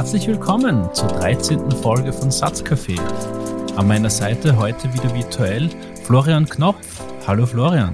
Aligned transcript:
Herzlich 0.00 0.26
willkommen 0.28 0.88
zur 0.94 1.08
13. 1.08 1.70
Folge 1.72 2.10
von 2.10 2.30
Satzcafé. 2.30 2.98
An 3.76 3.86
meiner 3.86 4.08
Seite 4.08 4.56
heute 4.56 4.90
wieder 4.94 5.14
virtuell 5.14 5.68
Florian 6.04 6.48
Knopf. 6.48 7.02
Hallo 7.26 7.44
Florian. 7.44 7.92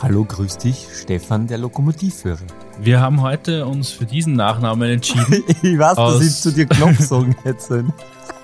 Hallo, 0.00 0.24
grüß 0.24 0.56
dich, 0.56 0.88
Stefan, 0.94 1.46
der 1.46 1.58
Lokomotivführer. 1.58 2.38
Wir 2.80 3.00
haben 3.00 3.20
heute 3.20 3.66
uns 3.66 3.90
für 3.90 4.06
diesen 4.06 4.32
Nachnamen 4.32 4.92
entschieden. 4.92 5.44
ich 5.62 5.78
weiß, 5.78 5.96
dass 5.96 6.22
ich 6.22 6.34
zu 6.34 6.52
dir 6.52 6.64
Knopf 6.64 6.98
sagen 7.00 7.36
hätte. 7.42 7.84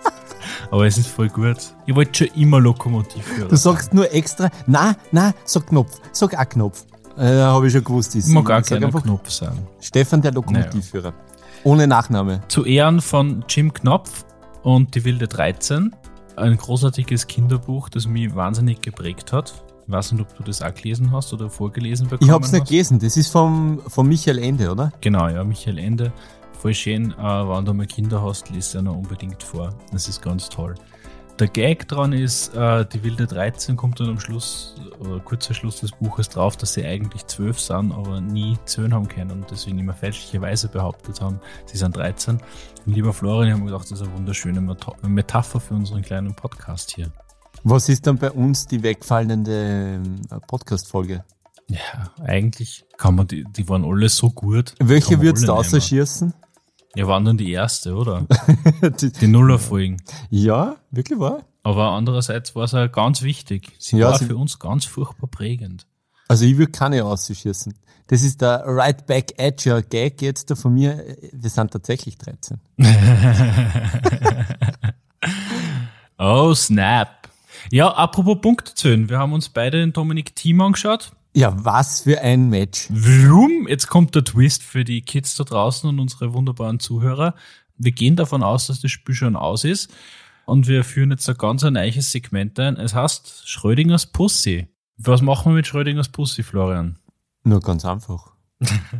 Aber 0.71 0.87
es 0.87 0.99
ist 0.99 1.09
voll 1.09 1.31
gut. 1.31 1.57
Ich 1.87 1.95
wollte 1.95 2.27
schon 2.27 2.37
immer 2.37 2.61
Lokomotivführer. 2.61 3.49
Du 3.49 3.57
sagst 3.57 3.95
nur 3.95 4.13
extra, 4.13 4.51
na, 4.67 4.97
na, 5.13 5.33
sag 5.47 5.69
Knopf, 5.69 5.99
sag 6.13 6.39
auch 6.39 6.47
Knopf. 6.47 6.85
Äh, 7.17 7.39
habe 7.39 7.69
ich 7.69 7.73
schon 7.73 7.85
gewusst. 7.85 8.15
Ich 8.17 8.27
mag 8.27 8.45
gar 8.45 8.61
keinen 8.61 8.93
Knopf 8.93 9.31
sagen. 9.31 9.67
Stefan, 9.81 10.21
der 10.21 10.33
Lokomotivführer. 10.33 11.13
Naja. 11.13 11.28
Ohne 11.65 11.87
Nachname. 11.87 12.41
Zu 12.49 12.65
Ehren 12.65 13.01
von 13.01 13.45
Jim 13.49 13.73
Knopf 13.73 14.25
und 14.63 14.95
die 14.95 15.05
Wilde 15.05 15.27
13. 15.27 15.95
Ein 16.37 16.57
großartiges 16.57 17.27
Kinderbuch, 17.27 17.89
das 17.89 18.07
mich 18.07 18.35
wahnsinnig 18.35 18.81
geprägt 18.81 19.33
hat. 19.33 19.65
Ich 19.87 19.93
weiß 19.93 20.13
nicht, 20.13 20.21
ob 20.21 20.37
du 20.37 20.43
das 20.45 20.63
auch 20.63 20.73
gelesen 20.73 21.11
hast 21.11 21.33
oder 21.33 21.51
vorgelesen 21.51 22.07
bekommen 22.07 22.29
Ich 22.29 22.33
habe 22.33 22.45
es 22.45 22.53
nicht 22.53 22.69
gelesen. 22.69 23.01
Das 23.01 23.17
ist 23.17 23.29
vom, 23.29 23.81
vom 23.87 24.07
Michael 24.07 24.39
Ende, 24.39 24.71
oder? 24.71 24.93
Genau, 25.01 25.29
ja, 25.29 25.43
Michael 25.43 25.79
Ende. 25.79 26.13
Voll 26.61 26.75
schön. 26.75 27.13
Äh, 27.13 27.17
wenn 27.17 27.65
du 27.65 27.75
mal 27.75 27.87
Kinder 27.87 28.23
hast, 28.23 28.51
liest 28.51 28.75
ja 28.75 28.83
noch 28.83 28.97
unbedingt 28.97 29.43
vor. 29.43 29.71
Das 29.91 30.09
ist 30.09 30.23
ganz 30.23 30.49
toll. 30.49 30.75
Der 31.39 31.47
Gag 31.47 31.87
dran 31.87 32.13
ist, 32.13 32.53
äh, 32.57 32.85
die 32.85 33.05
wilde 33.05 33.29
13 33.29 33.77
kommt 33.77 34.01
dann 34.01 34.09
am 34.09 34.19
Schluss, 34.19 34.75
oder 34.99 35.21
kurzer 35.21 35.55
Schluss 35.55 35.79
des 35.79 35.93
Buches 35.93 36.29
drauf, 36.29 36.57
dass 36.57 36.75
sie 36.75 36.85
eigentlich 36.85 37.27
zwölf 37.27 37.61
sind, 37.61 37.93
aber 37.93 38.21
nie 38.21 38.59
zehn 38.65 38.93
haben 38.93 39.07
können 39.07 39.31
und 39.31 39.49
deswegen 39.49 39.79
immer 39.79 39.95
fälschlicherweise 39.95 40.67
behauptet 40.67 41.21
haben, 41.21 41.39
sie 41.67 41.79
sind 41.79 41.97
13. 41.97 42.41
Und 42.87 42.93
lieber 42.93 43.13
Florian, 43.13 43.47
ich 43.47 43.55
habe 43.55 43.65
gedacht, 43.67 43.85
das 43.85 44.01
ist 44.01 44.07
eine 44.09 44.17
wunderschöne 44.17 44.77
Metapher 45.03 45.61
für 45.61 45.75
unseren 45.75 46.03
kleinen 46.03 46.35
Podcast 46.35 46.91
hier. 46.91 47.13
Was 47.63 47.89
ist 47.89 48.09
dann 48.09 48.19
bei 48.19 48.33
uns 48.33 48.67
die 48.67 48.83
wegfallende 48.83 50.01
äh, 50.31 50.41
Podcast-Folge? 50.49 51.25
Ja, 51.69 52.13
eigentlich 52.25 52.85
kann 52.97 53.15
man 53.15 53.29
die, 53.29 53.45
die 53.45 53.69
waren 53.69 53.85
alle 53.85 54.09
so 54.09 54.31
gut. 54.31 54.75
Welche 54.81 55.21
würdest 55.21 55.47
du 55.47 55.53
ausschießen? 55.53 56.35
Ja, 56.95 57.07
waren 57.07 57.25
dann 57.25 57.37
die 57.37 57.53
erste, 57.53 57.95
oder? 57.95 58.27
die, 59.01 59.13
die 59.13 59.27
Nullerfolgen. 59.27 60.03
Ja, 60.31 60.77
wirklich 60.91 61.19
wahr. 61.19 61.45
Aber 61.63 61.91
andererseits 61.91 62.55
war 62.57 62.65
es 62.65 62.75
auch 62.75 62.91
ganz 62.91 63.23
wichtig. 63.23 63.73
Sie 63.79 63.99
ja, 63.99 64.09
war 64.09 64.19
sie 64.19 64.27
für 64.27 64.37
uns 64.37 64.59
ganz 64.59 64.85
furchtbar 64.87 65.29
prägend. 65.29 65.87
Also 66.29 66.45
ich 66.45 66.57
würde 66.57 66.73
keine 66.73 67.05
ausschießen. 67.05 67.75
Das 68.07 68.23
ist 68.23 68.41
der 68.41 68.63
Right 68.65 69.07
Back 69.07 69.35
Edger 69.37 69.83
Gag 69.83 70.23
jetzt 70.23 70.51
da 70.51 70.55
von 70.55 70.73
mir. 70.73 71.17
Wir 71.33 71.51
sind 71.51 71.71
tatsächlich 71.71 72.17
13. 72.17 72.59
oh, 76.19 76.55
snap. 76.55 77.29
Ja, 77.71 77.91
apropos 77.91 78.41
Punkte 78.41 78.75
zählen. 78.75 79.11
Wir 79.11 79.19
haben 79.19 79.35
uns 79.35 79.51
beide 79.51 79.79
den 79.79 79.93
Dominik 79.93 80.35
Thiem 80.35 80.63
angeschaut. 80.63 81.13
Ja, 81.39 81.55
was 81.65 82.01
für 82.01 82.21
ein 82.21 82.51
Match. 82.51 82.89
Warum? 82.91 83.69
Jetzt 83.69 83.87
kommt 83.87 84.13
der 84.17 84.25
Twist 84.25 84.65
für 84.65 84.83
die 84.83 85.03
Kids 85.03 85.37
da 85.37 85.45
draußen 85.45 85.89
und 85.89 86.01
unsere 86.01 86.35
wunderbaren 86.35 86.81
Zuhörer. 86.81 87.37
Wir 87.77 87.93
gehen 87.93 88.17
davon 88.17 88.43
aus, 88.43 88.67
dass 88.67 88.81
das 88.81 88.91
Spiel 88.91 89.15
schon 89.15 89.37
aus 89.37 89.63
ist. 89.63 89.89
Und 90.47 90.67
wir 90.67 90.83
führen 90.83 91.13
jetzt 91.13 91.29
ein 91.29 91.37
ganz 91.37 91.63
ein 91.63 91.75
neues 91.75 92.11
Segment 92.11 92.59
ein. 92.59 92.77
Es 92.77 92.93
heißt 92.93 93.49
Schrödingers 93.49 94.07
Pussy. 94.07 94.67
Was 94.97 95.23
machen 95.23 95.53
wir 95.53 95.55
mit 95.59 95.69
Schrödingers 95.69 96.09
Pussy, 96.09 96.43
Florian? 96.43 96.99
Nur 97.45 97.61
ganz 97.61 97.85
einfach. 97.85 98.33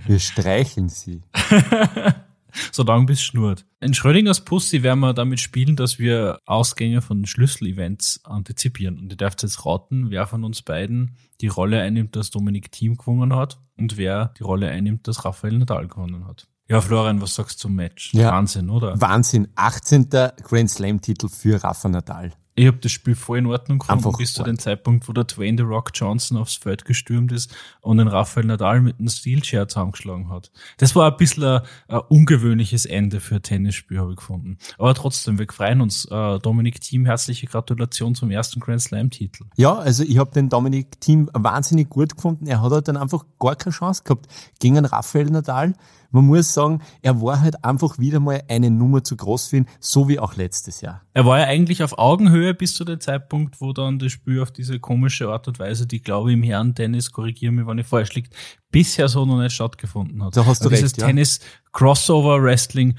Wir 0.07 0.21
streicheln 0.21 0.91
sie. 0.91 1.23
solange 2.73 3.07
bis 3.07 3.23
schnurrt. 3.23 3.65
In 3.81 3.95
Schrödingers 3.95 4.45
Pussy 4.45 4.83
werden 4.83 5.01
wir 5.01 5.15
damit 5.15 5.41
spielen, 5.41 5.77
dass 5.77 5.99
wir 5.99 6.39
Ausgänge 6.47 7.01
von 7.01 7.27
Schlüsselevents 7.27 8.25
antizipieren. 8.25 8.99
Und 8.99 9.13
ihr 9.13 9.17
dürft 9.17 9.43
jetzt 9.43 9.65
raten, 9.65 10.11
wer 10.11 10.27
von 10.27 10.45
uns 10.45 10.63
beiden 10.63 11.17
die 11.41 11.49
Rolle 11.49 11.81
einnimmt, 11.81 12.17
dass 12.17 12.31
Dominik 12.31 12.73
Thiem 12.73 12.97
gewonnen 12.97 13.35
hat 13.35 13.61
und 13.77 13.97
wer 13.97 14.35
die 14.39 14.43
Rolle 14.43 14.69
einnimmt, 14.69 15.07
dass 15.07 15.25
Rafael 15.25 15.59
Nadal 15.59 15.89
gewonnen 15.89 16.27
hat. 16.27 16.49
Ja, 16.69 16.83
Florian, 16.83 17.23
was 17.23 17.35
sagst 17.35 17.59
du 17.59 17.69
zum 17.69 17.77
Match? 17.77 18.13
Ja. 18.13 18.33
Wahnsinn, 18.33 18.69
oder? 18.69 19.01
Wahnsinn. 19.01 19.49
18. 19.55 20.11
Grand 20.43 20.71
Slam-Titel 20.71 21.29
für 21.29 21.63
Rafa 21.65 21.89
Nadal. 21.89 22.33
Ich 22.59 22.67
habe 22.67 22.79
das 22.79 22.91
Spiel 22.91 23.15
voll 23.15 23.39
in 23.39 23.47
Ordnung 23.47 23.79
gefunden, 23.79 24.05
Einfach 24.05 24.19
bis 24.19 24.33
zu 24.33 24.43
dem 24.43 24.59
Zeitpunkt, 24.59 25.09
wo 25.09 25.13
der 25.13 25.23
Dwayne 25.23 25.59
The 25.59 25.63
Rock 25.63 25.93
Johnson 25.95 26.37
aufs 26.37 26.57
Feld 26.57 26.85
gestürmt 26.85 27.31
ist 27.31 27.55
und 27.83 27.99
den 27.99 28.09
Rafael 28.09 28.47
Nadal 28.47 28.81
mit 28.81 28.99
einem 28.99 29.09
Steel 29.09 29.43
Chair 29.43 29.69
zusammengeschlagen 29.69 30.29
hat. 30.29 30.51
Das 30.79 30.97
war 30.97 31.13
ein 31.13 31.17
bisschen 31.17 31.45
ein, 31.45 31.61
ein 31.87 32.01
ungewöhnliches 32.09 32.85
Ende 32.85 33.21
für 33.21 33.37
ein 33.37 33.43
Tennisspiel, 33.43 34.01
habe 34.01 34.11
ich 34.11 34.17
gefunden. 34.17 34.59
Aber 34.77 34.93
trotzdem, 34.95 35.39
wir 35.39 35.47
freuen 35.49 35.81
uns. 35.81 36.07
Äh, 36.07 36.41
Dominik 36.41 36.81
Thiem, 36.81 37.07
herzliche 37.07 37.47
Gratulation 37.47 38.17
zum 38.17 38.33
ersten 38.33 38.59
Grand 38.59 38.83
Slam-Titel. 38.83 39.45
Ja, 39.57 39.77
also 39.77 40.03
ich 40.03 40.19
habe 40.19 40.33
den 40.33 40.49
Dominik 40.49 41.01
Thiem 41.01 41.31
wahnsinnig 41.33 41.89
gut 41.89 42.17
gefunden. 42.17 42.49
Er 42.49 42.61
hat 42.61 42.73
halt 42.73 42.89
dann 42.89 42.97
einfach 42.97 43.25
gar 43.39 43.55
keine 43.55 43.73
Chance 43.73 44.03
gehabt 44.03 44.27
gegen 44.59 44.79
einen 44.79 44.87
Rafael 44.87 45.27
Nadal 45.27 45.75
man 46.11 46.27
muss 46.27 46.55
sagen, 46.55 46.81
er 47.03 47.21
war 47.21 47.41
halt 47.41 47.65
einfach 47.65 47.99
wieder 47.99 48.21
mal 48.21 48.43
eine 48.49 48.71
Nummer 48.71 49.05
zu 49.05 49.17
groß 49.17 49.49
für 49.49 49.59
ihn, 49.59 49.67
so 49.81 50.09
wie 50.09 50.19
auch 50.19 50.37
letztes 50.37 50.81
Jahr. 50.81 51.03
Er 51.13 51.27
war 51.27 51.39
ja 51.39 51.47
eigentlich 51.47 51.83
auf 51.83 51.99
Augenhöhe 51.99 52.55
bis 52.55 52.75
zu 52.75 52.85
dem 52.85 53.01
Zeitpunkt, 53.01 53.61
wo 53.61 53.73
dann 53.73 53.99
das 53.99 54.13
Spiel 54.13 54.41
auf 54.41 54.51
diese 54.51 54.81
komische 54.81 55.29
Art 55.29 55.49
und 55.49 55.59
Weise, 55.59 55.87
die 55.87 56.01
glaube 56.01 56.31
ich 56.31 56.37
im 56.37 56.43
Herren-Tennis, 56.43 57.13
korrigiere 57.13 57.53
mich, 57.53 57.67
wenn 57.67 57.79
ich 57.79 57.87
falsch 57.87 58.15
liegt, 58.15 58.35
bisher 58.71 59.09
so 59.09 59.25
noch 59.25 59.39
nicht 59.39 59.53
stattgefunden 59.53 60.23
hat. 60.25 60.37
Da 60.37 60.47
hast 60.47 60.65
du 60.65 60.69
recht, 60.69 60.83
dieses 60.83 60.97
ja. 60.97 61.07
Tennis 61.07 61.41
Crossover 61.73 62.43
Wrestling 62.43 62.99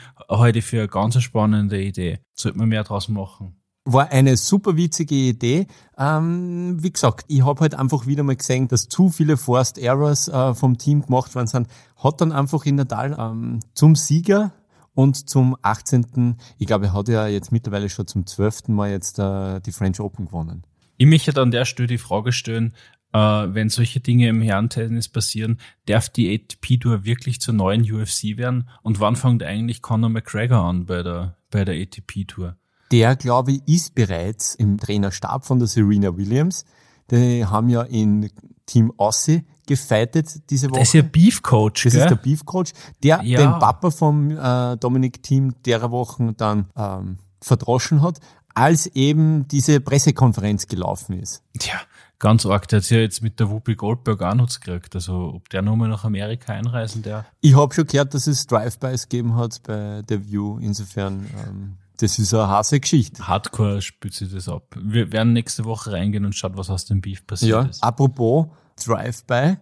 ich 0.53 0.65
für 0.65 0.79
eine 0.79 0.87
ganz 0.87 1.21
spannende 1.21 1.81
Idee. 1.81 2.19
Sollte 2.33 2.57
man 2.57 2.69
mehr 2.69 2.83
draus 2.83 3.09
machen 3.09 3.58
war 3.85 4.11
eine 4.11 4.37
super 4.37 4.77
witzige 4.77 5.15
Idee. 5.15 5.67
Ähm, 5.97 6.77
wie 6.81 6.91
gesagt, 6.91 7.25
ich 7.27 7.43
habe 7.43 7.61
halt 7.61 7.75
einfach 7.75 8.07
wieder 8.07 8.23
mal 8.23 8.35
gesehen, 8.35 8.67
dass 8.67 8.87
zu 8.87 9.09
viele 9.09 9.37
Forced 9.37 9.77
Errors 9.77 10.27
äh, 10.27 10.53
vom 10.53 10.77
Team 10.77 11.05
gemacht 11.05 11.33
worden 11.35 11.47
sind. 11.47 11.67
Hat 11.97 12.21
dann 12.21 12.31
einfach 12.31 12.65
in 12.65 12.75
Natal 12.75 13.15
ähm, 13.19 13.59
zum 13.73 13.95
Sieger 13.95 14.51
und 14.93 15.29
zum 15.29 15.55
18. 15.61 16.37
Ich 16.57 16.67
glaube, 16.67 16.87
er 16.87 16.93
hat 16.93 17.07
ja 17.07 17.27
jetzt 17.27 17.51
mittlerweile 17.51 17.89
schon 17.89 18.07
zum 18.07 18.25
12. 18.25 18.67
Mal 18.67 18.91
jetzt 18.91 19.17
äh, 19.19 19.59
die 19.61 19.71
French 19.71 19.99
Open 19.99 20.25
gewonnen. 20.25 20.63
Ich 20.97 21.07
möchte 21.07 21.39
an 21.41 21.51
der 21.51 21.65
Stelle 21.65 21.87
die 21.87 21.97
Frage 21.97 22.33
stellen, 22.33 22.73
äh, 23.13 23.17
wenn 23.17 23.69
solche 23.69 24.01
Dinge 24.01 24.27
im 24.27 24.41
Herrentennis 24.41 25.07
passieren, 25.07 25.59
darf 25.85 26.09
die 26.09 26.33
ATP-Tour 26.33 27.05
wirklich 27.05 27.41
zur 27.41 27.53
neuen 27.53 27.81
UFC 27.81 28.37
werden? 28.37 28.69
Und 28.83 28.99
wann 28.99 29.15
fängt 29.15 29.41
eigentlich 29.41 29.81
Conor 29.81 30.09
McGregor 30.09 30.59
an 30.59 30.85
bei 30.85 31.01
der, 31.01 31.37
bei 31.49 31.65
der 31.65 31.81
ATP-Tour? 31.81 32.58
Der, 32.91 33.15
glaube 33.15 33.53
ich, 33.53 33.67
ist 33.67 33.95
bereits 33.95 34.55
im 34.55 34.77
Trainerstab 34.77 35.45
von 35.45 35.59
der 35.59 35.67
Serena 35.67 36.15
Williams. 36.15 36.65
Die 37.11 37.45
haben 37.45 37.69
ja 37.69 37.83
in 37.83 38.29
Team 38.65 38.93
Aussie 38.97 39.45
gefightet 39.65 40.49
diese 40.49 40.69
Woche. 40.69 40.79
Das 40.79 40.89
ist 40.89 40.93
ja 40.93 41.01
Beef 41.03 41.41
Coach, 41.41 41.83
Das 41.83 41.93
gell? 41.93 42.01
ist 42.01 42.09
der 42.09 42.15
Beef 42.15 42.45
Coach, 42.45 42.71
der 43.03 43.21
ja. 43.23 43.39
den 43.39 43.59
Papa 43.59 43.91
vom 43.91 44.31
äh, 44.31 44.77
Dominik 44.77 45.21
Team 45.21 45.53
derer 45.63 45.91
Wochen 45.91 46.35
dann 46.37 46.69
ähm, 46.75 47.19
verdroschen 47.41 48.01
hat, 48.01 48.19
als 48.53 48.87
eben 48.87 49.47
diese 49.47 49.79
Pressekonferenz 49.79 50.67
gelaufen 50.67 51.19
ist. 51.19 51.43
Tja, 51.57 51.79
ganz 52.17 52.45
arg. 52.45 52.67
Der 52.67 52.79
hat 52.79 52.89
ja 52.89 52.97
jetzt 52.97 53.21
mit 53.21 53.39
der 53.39 53.49
Whoopi 53.49 53.75
Goldberg 53.75 54.21
auch 54.21 54.33
noch 54.33 54.49
gekriegt. 54.49 54.95
Also 54.95 55.33
ob 55.35 55.49
der 55.49 55.61
nochmal 55.61 55.89
nach 55.89 56.03
Amerika 56.03 56.53
einreisen, 56.53 57.03
der. 57.03 57.25
Ich 57.41 57.55
habe 57.55 57.73
schon 57.73 57.85
gehört, 57.85 58.13
dass 58.13 58.27
es 58.27 58.47
Drive-Bys 58.47 59.07
gegeben 59.07 59.35
hat 59.35 59.61
bei 59.63 60.01
der 60.01 60.25
View. 60.25 60.57
Insofern 60.59 61.27
ähm, 61.47 61.77
das 61.99 62.17
ist 62.17 62.33
eine 62.33 62.47
harte 62.47 62.79
Geschichte. 62.79 63.27
Hardcore 63.27 63.81
spült 63.81 64.13
sich 64.13 64.31
das 64.31 64.47
ab. 64.47 64.75
Wir 64.81 65.11
werden 65.11 65.33
nächste 65.33 65.65
Woche 65.65 65.91
reingehen 65.91 66.25
und 66.25 66.33
schauen, 66.33 66.57
was 66.57 66.69
aus 66.69 66.85
dem 66.85 67.01
Beef 67.01 67.25
passiert 67.27 67.51
ja, 67.51 67.69
ist. 67.69 67.83
Apropos 67.83 68.47
Drive-By. 68.83 69.57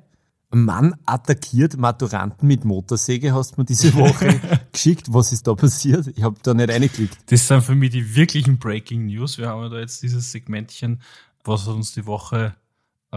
Mann 0.49 0.95
attackiert 1.05 1.75
Maturanten 1.75 2.47
mit 2.47 2.63
Motorsäge, 2.63 3.33
hast 3.33 3.57
du 3.57 3.61
mir 3.61 3.65
diese 3.65 3.93
Woche 3.95 4.39
geschickt. 4.71 5.07
Was 5.09 5.33
ist 5.33 5.45
da 5.45 5.55
passiert? 5.55 6.07
Ich 6.07 6.23
habe 6.23 6.37
da 6.41 6.53
nicht 6.53 6.69
reingeklickt. 6.69 7.17
Das 7.31 7.47
sind 7.47 7.63
für 7.63 7.75
mich 7.75 7.89
die 7.89 8.15
wirklichen 8.15 8.57
Breaking 8.57 9.07
News. 9.07 9.37
Wir 9.37 9.49
haben 9.49 9.63
ja 9.63 9.69
da 9.69 9.79
jetzt 9.79 10.01
dieses 10.03 10.31
Segmentchen, 10.31 11.01
was 11.43 11.67
uns 11.67 11.93
die 11.93 12.05
Woche 12.05 12.55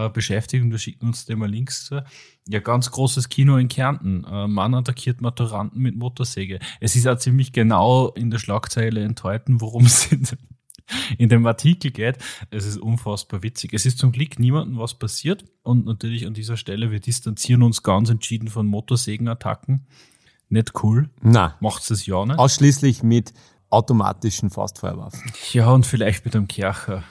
äh, 0.06 0.08
beschäftigt 0.08 0.62
und 0.62 0.70
wir 0.70 0.79
schicken 0.79 1.06
uns 1.06 1.25
dem 1.25 1.41
mal 1.41 1.50
Links 1.50 1.87
zu. 1.87 2.05
Ja, 2.49 2.61
ganz 2.61 2.91
großes 2.91 3.29
Kino 3.29 3.56
in 3.56 3.69
Kärnten. 3.69 4.25
Äh, 4.25 4.49
Mann 4.49 4.75
attackiert 4.75 5.20
Maturanten 5.20 5.81
mit 5.81 5.97
Motorsäge. 5.97 6.58
Es 6.81 6.97
ist 6.97 7.06
auch 7.06 7.19
ziemlich 7.19 7.52
genau 7.52 8.08
in 8.08 8.31
der 8.31 8.38
Schlagzeile 8.38 9.02
enthalten, 9.02 9.61
worum 9.61 9.87
es 9.87 10.11
in, 10.12 10.26
in 11.19 11.29
dem 11.29 11.47
Artikel 11.47 11.91
geht. 11.91 12.19
Es 12.50 12.67
ist 12.67 12.79
unfassbar 12.79 13.43
witzig. 13.43 13.73
Es 13.75 13.87
ist 13.87 13.99
zum 13.99 14.12
Glück 14.12 14.38
niemandem 14.38 14.79
was 14.79 14.94
passiert 14.94 15.44
und 15.62 15.87
natürlich 15.87 16.26
an 16.26 16.35
dieser 16.35 16.56
Stelle, 16.56 16.91
wir 16.91 17.00
distanzieren 17.00 17.62
uns 17.62 17.82
ganz 17.82 18.11
entschieden 18.11 18.49
von 18.49 18.67
Motorsägenattacken. 18.67 19.87
Nicht 20.49 20.82
cool. 20.82 21.11
Na. 21.23 21.56
Macht's 21.61 21.88
das 21.88 22.06
ja 22.06 22.25
nicht. 22.26 22.38
Ausschließlich 22.38 23.03
mit 23.05 23.32
automatischen 23.70 24.50
Faustfeuerwaffen. 24.50 25.32
Ja, 25.53 25.70
und 25.70 25.87
vielleicht 25.87 26.25
mit 26.25 26.35
einem 26.35 26.49
Kercher. 26.49 27.05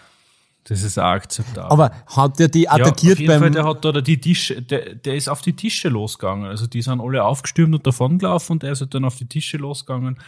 Das 0.70 0.84
ist 0.84 1.00
auch 1.00 1.04
akzeptabel. 1.04 1.72
Aber 1.72 1.92
hat 2.06 2.38
der 2.38 2.48
die 2.48 2.70
attackiert 2.70 3.02
ja, 3.02 3.12
auf 3.14 3.20
jeden 3.20 3.28
beim. 3.28 3.40
Fall, 3.40 3.52
der 3.52 3.66
hat 3.66 3.84
da 3.84 3.92
die 4.02 4.22
Tische, 4.22 4.62
der, 4.62 4.94
der 4.94 5.16
ist 5.16 5.28
auf 5.28 5.42
die 5.42 5.56
Tische 5.56 5.90
losgegangen. 5.90 6.46
Also 6.46 6.68
die 6.68 6.84
sind 6.84 7.02
alle 7.02 7.24
aufgestürmt 7.24 7.74
und 7.74 7.88
davon 7.88 8.20
gelaufen 8.20 8.54
und 8.54 8.64
der 8.64 8.74
ist 8.74 8.82
halt 8.82 8.94
dann 8.94 9.04
auf 9.04 9.16
die 9.16 9.28
Tische 9.28 9.58
losgegangen 9.58 10.20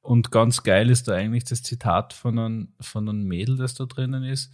Und 0.00 0.30
ganz 0.30 0.62
geil 0.62 0.88
ist 0.88 1.08
da 1.08 1.14
eigentlich 1.14 1.44
das 1.44 1.64
Zitat 1.64 2.12
von 2.12 2.38
einem, 2.38 2.68
von 2.80 3.08
einem 3.08 3.24
Mädel, 3.24 3.56
das 3.56 3.74
da 3.74 3.86
drinnen 3.86 4.22
ist. 4.22 4.52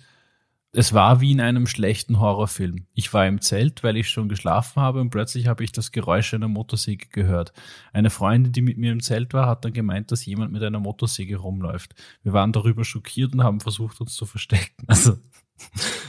Es 0.77 0.93
war 0.93 1.21
wie 1.21 1.31
in 1.31 1.41
einem 1.41 1.69
schlechten 1.69 2.19
Horrorfilm. 2.19 2.87
Ich 2.95 3.15
war 3.15 3.27
im 3.27 3.41
Zelt, 3.41 3.85
weil 3.85 3.97
ich 3.97 4.11
schon 4.11 4.29
geschlafen 4.29 4.83
habe 4.83 5.01
und 5.01 5.11
plötzlich 5.11 5.47
habe 5.47 5.63
ich 5.63 5.71
das 5.71 5.93
Geräusch 5.93 6.35
einer 6.35 6.49
Motorsäge 6.49 7.07
gehört. 7.11 7.53
Eine 7.93 8.11
Freundin, 8.11 8.53
die 8.53 8.61
mit 8.61 8.77
mir 8.77 8.91
im 8.91 9.01
Zelt 9.01 9.33
war, 9.35 9.47
hat 9.47 9.65
dann 9.65 9.73
gemeint, 9.73 10.11
dass 10.11 10.27
jemand 10.27 10.53
mit 10.53 10.65
einer 10.65 10.81
Motorsäge 10.81 11.37
rumläuft. 11.37 11.95
Wir 12.25 12.33
waren 12.33 12.53
darüber 12.53 12.85
schockiert 12.85 13.35
und 13.35 13.45
haben 13.45 13.61
versucht, 13.61 14.01
uns 14.01 14.15
zu 14.15 14.27
verstecken. 14.27 14.75
Also, 14.87 15.17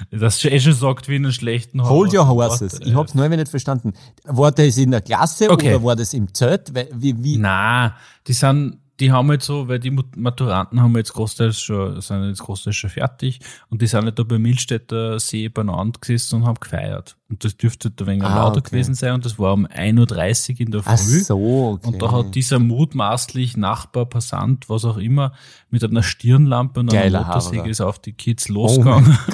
das 0.10 0.44
eh 0.44 0.60
schon 0.60 0.74
sagt 0.74 1.08
wie 1.08 1.18
in 1.18 1.26
einem 1.26 1.32
schlechten 1.32 1.82
Horror. 1.82 1.98
Hold 1.98 2.14
your 2.16 2.28
horses. 2.28 2.80
Ich 2.82 2.96
hab's 2.96 3.14
nur 3.14 3.30
nicht 3.30 3.48
verstanden. 3.48 3.94
War 4.24 4.52
das 4.52 4.78
in 4.78 4.90
der 4.90 5.02
Klasse 5.02 5.52
okay. 5.52 5.76
oder 5.76 5.84
war 5.84 5.96
das 5.96 6.14
im 6.16 6.34
Zelt? 6.34 6.74
Wie, 6.74 7.24
wie? 7.24 7.38
Na, 7.38 7.96
die 8.26 8.34
sind 8.34 8.80
die 9.00 9.12
haben 9.12 9.32
jetzt 9.32 9.46
so, 9.46 9.68
weil 9.68 9.80
die 9.80 9.92
Maturanten 9.92 10.82
haben 10.82 10.96
jetzt 10.96 11.14
großteils 11.14 11.60
schon, 11.60 12.00
sind 12.02 12.28
jetzt 12.28 12.42
großteils 12.42 12.76
schon 12.76 12.90
fertig 12.90 13.40
und 13.70 13.82
die 13.82 13.88
sind 13.88 14.06
nicht 14.06 14.18
da 14.18 14.24
beim 14.24 14.42
Milstädter 14.42 15.20
See 15.20 15.50
beieinander 15.50 16.00
gesessen 16.00 16.36
und 16.38 16.46
haben 16.46 16.60
gefeiert. 16.60 17.18
Und 17.28 17.44
das 17.44 17.58
dürfte 17.58 17.92
ein 18.00 18.08
wenig 18.08 18.24
ah, 18.24 18.36
lauter 18.36 18.60
okay. 18.60 18.70
gewesen 18.70 18.94
sein 18.94 19.14
und 19.14 19.26
das 19.26 19.40
war 19.40 19.54
um 19.54 19.66
1.30 19.66 20.54
Uhr 20.54 20.60
in 20.60 20.72
der 20.72 20.84
Früh. 20.84 20.92
Ach 20.92 20.98
so, 20.98 21.72
okay. 21.74 21.88
Und 21.88 22.00
da 22.00 22.12
hat 22.12 22.36
dieser 22.36 22.60
mutmaßlich 22.60 23.58
Nachbar, 23.58 24.06
Passant, 24.06 24.70
was 24.70 24.86
auch 24.86 24.98
immer, 24.98 25.34
mit 25.72 25.84
einer 25.84 26.04
Stirnlampe 26.04 26.82
und 26.82 26.94
einer 26.94 27.24
Motorsäge 27.24 27.68
ist 27.68 27.82
auf 27.82 27.98
die 27.98 28.14
Kids 28.14 28.50
oh 28.50 28.54
losgegangen. 28.54 29.18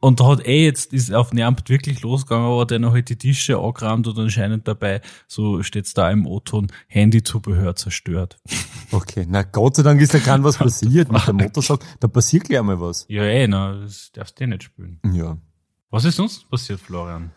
Oh 0.00 0.06
und 0.06 0.20
da 0.20 0.26
hat 0.28 0.46
eh 0.46 0.64
jetzt, 0.64 0.92
ist 0.92 1.12
auf 1.12 1.32
Nermt 1.32 1.68
wirklich 1.68 2.02
losgegangen, 2.02 2.46
aber 2.46 2.66
der 2.66 2.78
noch 2.78 2.92
halt 2.92 3.08
die 3.08 3.16
Tische 3.16 3.58
angerammt 3.58 4.06
und 4.06 4.18
anscheinend 4.18 4.66
dabei, 4.66 5.00
so 5.26 5.62
steht's 5.62 5.92
da 5.92 6.10
im 6.10 6.26
O-Ton, 6.26 6.68
Handyzubehör 6.86 7.76
zerstört. 7.76 8.38
Okay, 8.90 9.26
na 9.28 9.42
Gott 9.42 9.76
sei 9.76 9.82
Dank 9.82 10.00
ist 10.00 10.14
da 10.14 10.18
kein 10.18 10.42
was 10.42 10.56
passiert 10.58 11.12
mit 11.12 11.26
der 11.26 11.34
Motorsäge. 11.34 11.80
Da 12.00 12.08
passiert 12.08 12.44
gleich 12.44 12.62
mal 12.62 12.80
was. 12.80 13.04
Ja, 13.08 13.22
eh, 13.24 13.46
na, 13.46 13.74
das 13.74 14.10
darfst 14.12 14.38
du 14.38 14.44
eh 14.44 14.46
nicht 14.46 14.62
spielen. 14.62 15.00
Ja. 15.12 15.36
Was 15.90 16.04
ist 16.04 16.16
sonst 16.16 16.50
passiert, 16.50 16.80
Florian? 16.80 17.30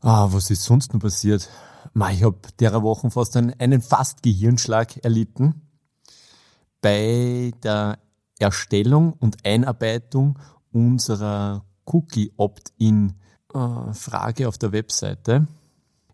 Ah, 0.00 0.28
was 0.30 0.48
ist 0.50 0.62
sonst 0.62 0.94
noch 0.94 1.00
passiert? 1.00 1.48
Ich 2.12 2.22
habe 2.22 2.38
derer 2.60 2.84
Wochen 2.84 3.10
fast 3.10 3.36
einen, 3.36 3.52
einen 3.58 3.82
fast 3.82 4.22
Gehirnschlag 4.22 5.04
erlitten 5.04 5.62
bei 6.80 7.50
der 7.64 7.98
Erstellung 8.38 9.14
und 9.14 9.44
Einarbeitung 9.44 10.38
unserer 10.72 11.64
Cookie-Opt-in-Frage 11.84 14.46
auf 14.46 14.56
der 14.56 14.70
Webseite. 14.70 15.48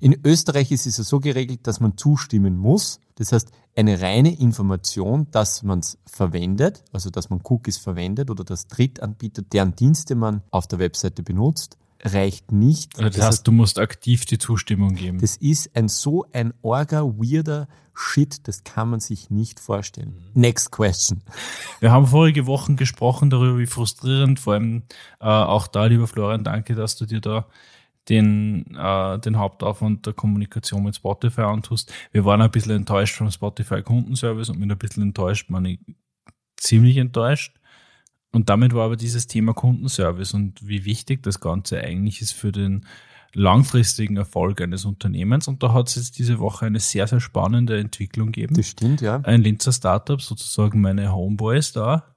In 0.01 0.19
Österreich 0.25 0.73
ist 0.73 0.87
es 0.87 0.99
ja 0.99 1.05
so 1.05 1.21
geregelt, 1.21 1.67
dass 1.67 1.81
man 1.81 1.97
zustimmen 1.97 2.57
muss. 2.57 3.01
Das 3.17 3.33
heißt, 3.33 3.51
eine 3.77 4.01
reine 4.01 4.39
Information, 4.39 5.27
dass 5.31 5.63
man 5.63 5.81
es 5.81 5.99
verwendet, 6.07 6.85
also 6.93 7.11
dass 7.11 7.31
man 7.31 7.41
Cookies 7.45 7.79
verwendet 7.79 8.31
oder 8.31 8.45
dass 8.45 8.69
Drittanbieter, 8.69 9.43
deren 9.43 9.75
Dienste 9.75 10.15
man 10.15 10.43
auf 10.51 10.67
der 10.67 10.79
Webseite 10.79 11.23
benutzt, 11.23 11.79
reicht 12.03 12.53
nicht. 12.53 12.97
Also 12.97 13.09
das, 13.09 13.17
das 13.17 13.27
heißt, 13.27 13.47
du 13.47 13.53
musst 13.53 13.79
aktiv 13.79 14.27
die 14.27 14.39
Zustimmung 14.39 14.95
geben. 14.95 15.19
Das 15.19 15.37
ist 15.37 15.75
ein 15.75 15.89
so 15.89 16.27
ein 16.33 16.53
orga, 16.63 17.03
weirder 17.03 17.69
Shit, 17.99 18.47
das 18.47 18.63
kann 18.63 18.91
man 18.91 19.01
sich 19.01 19.31
nicht 19.31 19.59
vorstellen. 19.59 20.15
Mhm. 20.35 20.41
Next 20.43 20.71
question. 20.71 21.23
Wir 21.81 21.91
haben 21.91 22.07
vorige 22.07 22.47
Wochen 22.47 22.77
gesprochen 22.77 23.31
darüber, 23.31 23.59
wie 23.59 23.67
frustrierend, 23.67 24.39
vor 24.39 24.53
allem 24.53 24.83
äh, 25.19 25.25
auch 25.25 25.67
da, 25.67 25.87
lieber 25.87 26.07
Florian, 26.07 26.45
danke, 26.45 26.75
dass 26.75 26.97
du 26.97 27.07
dir 27.07 27.23
da 27.23 27.47
den, 28.09 28.75
äh, 28.77 29.19
den 29.19 29.39
Hauptaufwand 29.39 30.07
der 30.07 30.13
Kommunikation 30.13 30.85
mit 30.85 30.97
Spotify 30.97 31.43
antust. 31.43 31.93
Wir 32.13 32.25
waren 32.25 32.41
ein 32.41 32.51
bisschen 32.51 32.77
enttäuscht 32.77 33.17
vom 33.17 33.31
Spotify 33.31 33.83
Kundenservice 33.83 34.51
und 34.51 34.59
mit 34.59 34.71
ein 34.71 34.79
bisschen 34.79 35.03
enttäuscht, 35.03 35.51
meine 35.51 35.79
ziemlich 36.57 36.97
enttäuscht. 36.97 37.57
Und 38.33 38.49
damit 38.49 38.75
war 38.75 38.87
aber 38.87 38.97
dieses 38.97 39.27
Thema 39.27 39.55
Kundenservice 39.55 40.35
und 40.35 40.67
wie 40.67 40.85
wichtig 40.85 41.23
das 41.23 41.41
Ganze 41.41 41.81
eigentlich 41.81 42.21
ist 42.21 42.33
für 42.33 42.53
den 42.53 42.87
langfristigen 43.33 44.17
Erfolg 44.17 44.61
eines 44.61 44.85
Unternehmens. 44.85 45.49
Und 45.49 45.63
da 45.63 45.73
hat 45.73 45.89
es 45.89 45.97
jetzt 45.97 46.19
diese 46.19 46.39
Woche 46.39 46.67
eine 46.67 46.81
sehr, 46.81 47.07
sehr 47.07 47.21
spannende 47.21 47.79
Entwicklung 47.79 48.33
gegeben. 48.33 48.55
Das 48.55 48.69
stimmt, 48.69 49.01
ja. 49.01 49.21
Ein 49.21 49.43
Linzer 49.43 49.73
Startup, 49.73 50.21
sozusagen 50.21 50.81
meine 50.81 51.13
Homeboys 51.13 51.73
da, 51.73 52.16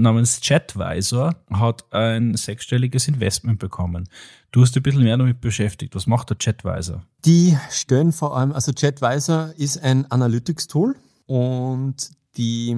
namens 0.00 0.40
Chatvisor 0.40 1.36
hat 1.52 1.92
ein 1.92 2.34
sechsstelliges 2.34 3.08
Investment 3.08 3.58
bekommen. 3.58 4.08
Du 4.52 4.62
hast 4.62 4.74
dich 4.74 4.80
ein 4.80 4.82
bisschen 4.82 5.02
mehr 5.02 5.16
damit 5.16 5.40
beschäftigt. 5.40 5.94
Was 5.94 6.06
macht 6.06 6.30
der 6.30 6.38
Chatvisor? 6.38 7.02
Die 7.24 7.56
stellen 7.70 8.12
vor 8.12 8.36
allem, 8.36 8.52
also 8.52 8.72
Chatvisor 8.72 9.52
ist 9.56 9.82
ein 9.82 10.10
Analytics-Tool 10.10 10.96
und 11.26 12.10
die 12.36 12.76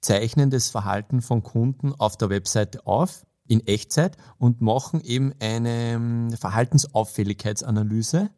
zeichnen 0.00 0.50
das 0.50 0.70
Verhalten 0.70 1.22
von 1.22 1.42
Kunden 1.42 1.92
auf 1.94 2.16
der 2.16 2.30
Webseite 2.30 2.86
auf 2.86 3.26
in 3.46 3.66
Echtzeit 3.66 4.16
und 4.38 4.60
machen 4.60 5.00
eben 5.00 5.32
eine 5.40 5.92
ähm, 5.92 6.32
Verhaltensauffälligkeitsanalyse 6.32 8.30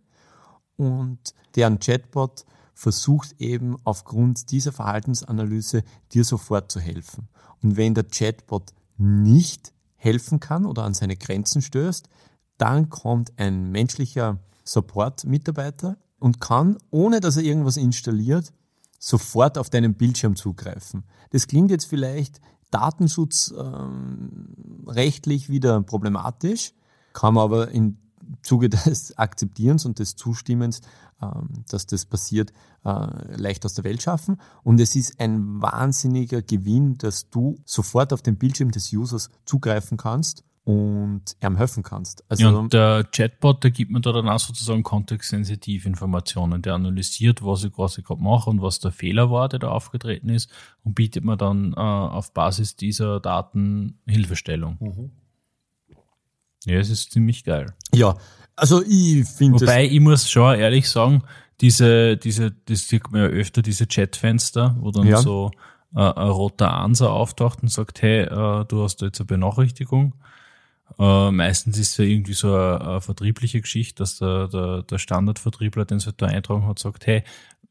und 0.77 1.19
deren 1.57 1.81
Chatbot 1.81 2.45
versucht 2.75 3.41
eben 3.41 3.77
aufgrund 3.85 4.51
dieser 4.51 4.73
Verhaltensanalyse 4.73 5.85
dir 6.13 6.25
sofort 6.25 6.73
zu 6.73 6.81
helfen. 6.81 7.29
Und 7.63 7.77
wenn 7.77 7.95
der 7.95 8.05
Chatbot 8.05 8.73
nicht 8.97 9.73
helfen 9.97 10.41
kann 10.41 10.67
oder 10.67 10.85
an 10.85 10.95
seine 10.95 11.17
Grenzen 11.17 11.63
stößt, 11.63 12.09
dann 12.59 12.91
kommt 12.91 13.39
ein 13.39 13.71
menschlicher 13.71 14.39
Support-Mitarbeiter 14.65 15.97
und 16.19 16.41
kann, 16.41 16.79
ohne 16.91 17.21
dass 17.21 17.37
er 17.37 17.43
irgendwas 17.43 17.77
installiert, 17.77 18.53
sofort 18.99 19.59
auf 19.59 19.71
deinen 19.71 19.95
Bildschirm 19.95 20.35
zugreifen. 20.37 21.05
Das 21.31 21.47
klingt 21.47 21.71
jetzt 21.71 21.87
vielleicht 21.87 22.41
datenschutzrechtlich 22.71 25.49
ähm, 25.49 25.53
wieder 25.53 25.81
problematisch, 25.83 26.73
kann 27.13 27.35
man 27.35 27.45
aber 27.45 27.71
im 27.71 27.99
Zuge 28.43 28.69
des 28.71 29.17
Akzeptierens 29.19 29.85
und 29.85 29.99
des 29.99 30.17
Zustimmens 30.17 30.81
ähm, 31.23 31.65
dass 31.69 31.87
das 31.87 32.07
passiert, 32.07 32.53
äh, 32.85 33.37
leicht 33.37 33.67
aus 33.67 33.75
der 33.75 33.85
Welt 33.85 34.01
schaffen. 34.01 34.41
Und 34.63 34.81
es 34.81 34.97
ist 34.97 35.21
ein 35.21 35.61
wahnsinniger 35.61 36.41
Gewinn, 36.41 36.97
dass 36.97 37.29
du 37.29 37.61
sofort 37.67 38.13
auf 38.13 38.23
den 38.23 38.39
Bildschirm 38.39 38.71
des 38.71 38.91
Users 38.93 39.31
zugreifen 39.45 39.99
kannst 39.99 40.45
und 40.65 41.37
ihm 41.43 41.57
helfen 41.57 41.83
kannst. 41.83 42.25
Also 42.31 42.45
ja, 42.45 42.51
und 42.51 42.73
der 42.73 43.05
Chatbot, 43.05 43.65
der 43.65 43.71
gibt 43.71 43.91
mir 43.91 44.01
da 44.01 44.13
dann 44.13 44.29
auch 44.29 44.39
sozusagen 44.39 44.83
kontextsensitiv 44.83 45.85
Informationen. 45.85 46.63
Der 46.63 46.75
analysiert, 46.75 47.45
was 47.45 47.65
ich 47.65 47.73
quasi 47.73 48.03
gerade 48.03 48.23
mache 48.23 48.49
und 48.49 48.63
was 48.63 48.79
der 48.81 48.93
Fehler 48.93 49.31
war, 49.31 49.51
der 49.51 49.59
da 49.59 49.69
aufgetreten 49.69 50.31
ist 50.31 50.51
und 50.85 50.95
bietet 50.95 51.25
mir 51.25 51.37
dann 51.37 51.75
äh, 51.75 51.77
auf 51.77 52.33
Basis 52.33 52.77
dieser 52.77 53.21
Daten 53.21 53.99
Hilfestellung. 54.07 54.79
Mhm. 54.81 55.11
Ja, 56.67 56.79
es 56.79 56.91
ist 56.91 57.13
ziemlich 57.13 57.45
geil. 57.45 57.73
Ja, 57.95 58.17
also 58.57 58.83
ich 58.83 59.27
finde 59.27 59.61
Wobei, 59.61 59.87
ich 59.87 60.01
muss 60.01 60.31
schon 60.31 60.59
ehrlich 60.59 60.89
sagen, 60.89 61.23
diese, 61.61 62.17
diese, 62.17 62.51
das 62.51 62.89
sieht 62.89 63.11
man 63.11 63.23
ja 63.23 63.29
öfter, 63.29 63.63
diese 63.63 63.87
Chatfenster, 63.87 64.77
wo 64.81 64.91
dann 64.91 65.07
ja. 65.07 65.19
so 65.19 65.51
äh, 65.95 66.01
ein 66.01 66.29
roter 66.29 66.73
Anser 66.73 67.11
auftaucht 67.13 67.63
und 67.63 67.69
sagt, 67.69 68.03
hey, 68.03 68.23
äh, 68.23 68.65
du 68.67 68.83
hast 68.83 68.97
da 68.97 69.07
jetzt 69.07 69.21
eine 69.21 69.27
Benachrichtigung. 69.27 70.15
Äh, 70.99 71.31
meistens 71.31 71.79
ist 71.79 71.93
es 71.93 71.97
ja 71.99 72.05
irgendwie 72.05 72.33
so 72.33 72.55
eine, 72.55 72.81
eine 72.81 73.01
vertriebliche 73.01 73.61
Geschichte, 73.61 74.03
dass 74.03 74.19
der, 74.19 74.49
der, 74.49 74.83
der 74.83 74.99
Standardvertriebler, 74.99 75.85
den 75.85 75.99
es 75.99 76.07
halt 76.07 76.21
da 76.21 76.27
eintragen 76.27 76.67
hat, 76.67 76.79
sagt, 76.79 77.07
hey, 77.07 77.23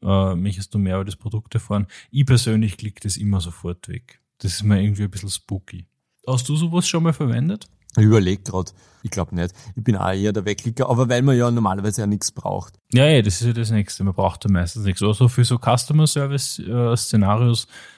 äh, 0.02 0.34
möchtest 0.34 0.74
du 0.74 0.78
mehr 0.78 0.96
über 0.96 1.04
das 1.04 1.16
Produkt 1.16 1.54
erfahren? 1.54 1.86
Ich 2.10 2.26
persönlich 2.26 2.76
klicke 2.76 3.00
das 3.00 3.16
immer 3.16 3.40
sofort 3.40 3.88
weg. 3.88 4.20
Das 4.38 4.54
ist 4.54 4.62
mir 4.62 4.82
irgendwie 4.82 5.04
ein 5.04 5.10
bisschen 5.10 5.28
spooky. 5.28 5.86
Hast 6.26 6.48
du 6.48 6.56
sowas 6.56 6.88
schon 6.88 7.02
mal 7.02 7.12
verwendet? 7.12 7.68
Ich 7.96 8.04
überlege 8.04 8.42
gerade, 8.42 8.70
ich 9.02 9.10
glaube 9.10 9.34
nicht. 9.34 9.54
Ich 9.74 9.82
bin 9.82 9.96
auch 9.96 10.12
eher 10.12 10.32
der 10.32 10.44
Wegklicker, 10.44 10.88
aber 10.88 11.08
weil 11.08 11.22
man 11.22 11.36
ja 11.36 11.50
normalerweise 11.50 12.02
ja 12.02 12.06
nichts 12.06 12.30
braucht. 12.30 12.74
Ja, 12.92 13.06
ja, 13.06 13.20
das 13.22 13.40
ist 13.40 13.46
ja 13.46 13.52
das 13.52 13.70
Nächste. 13.70 14.04
Man 14.04 14.14
braucht 14.14 14.44
ja 14.44 14.50
meistens 14.50 14.84
nichts. 14.84 15.02
Also 15.02 15.28
für 15.28 15.44
so 15.44 15.58
Customer 15.58 16.06
Service 16.06 16.58
äh, 16.60 17.54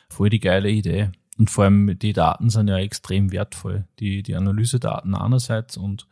voll 0.08 0.30
die 0.30 0.40
geile 0.40 0.70
Idee. 0.70 1.11
Und 1.38 1.50
vor 1.50 1.64
allem 1.64 1.99
die 1.99 2.12
Daten 2.12 2.50
sind 2.50 2.68
ja 2.68 2.78
extrem 2.78 3.32
wertvoll. 3.32 3.87
Die, 3.99 4.22
die 4.22 4.34
Analysedaten 4.34 5.14
einerseits 5.14 5.76
und 5.76 6.06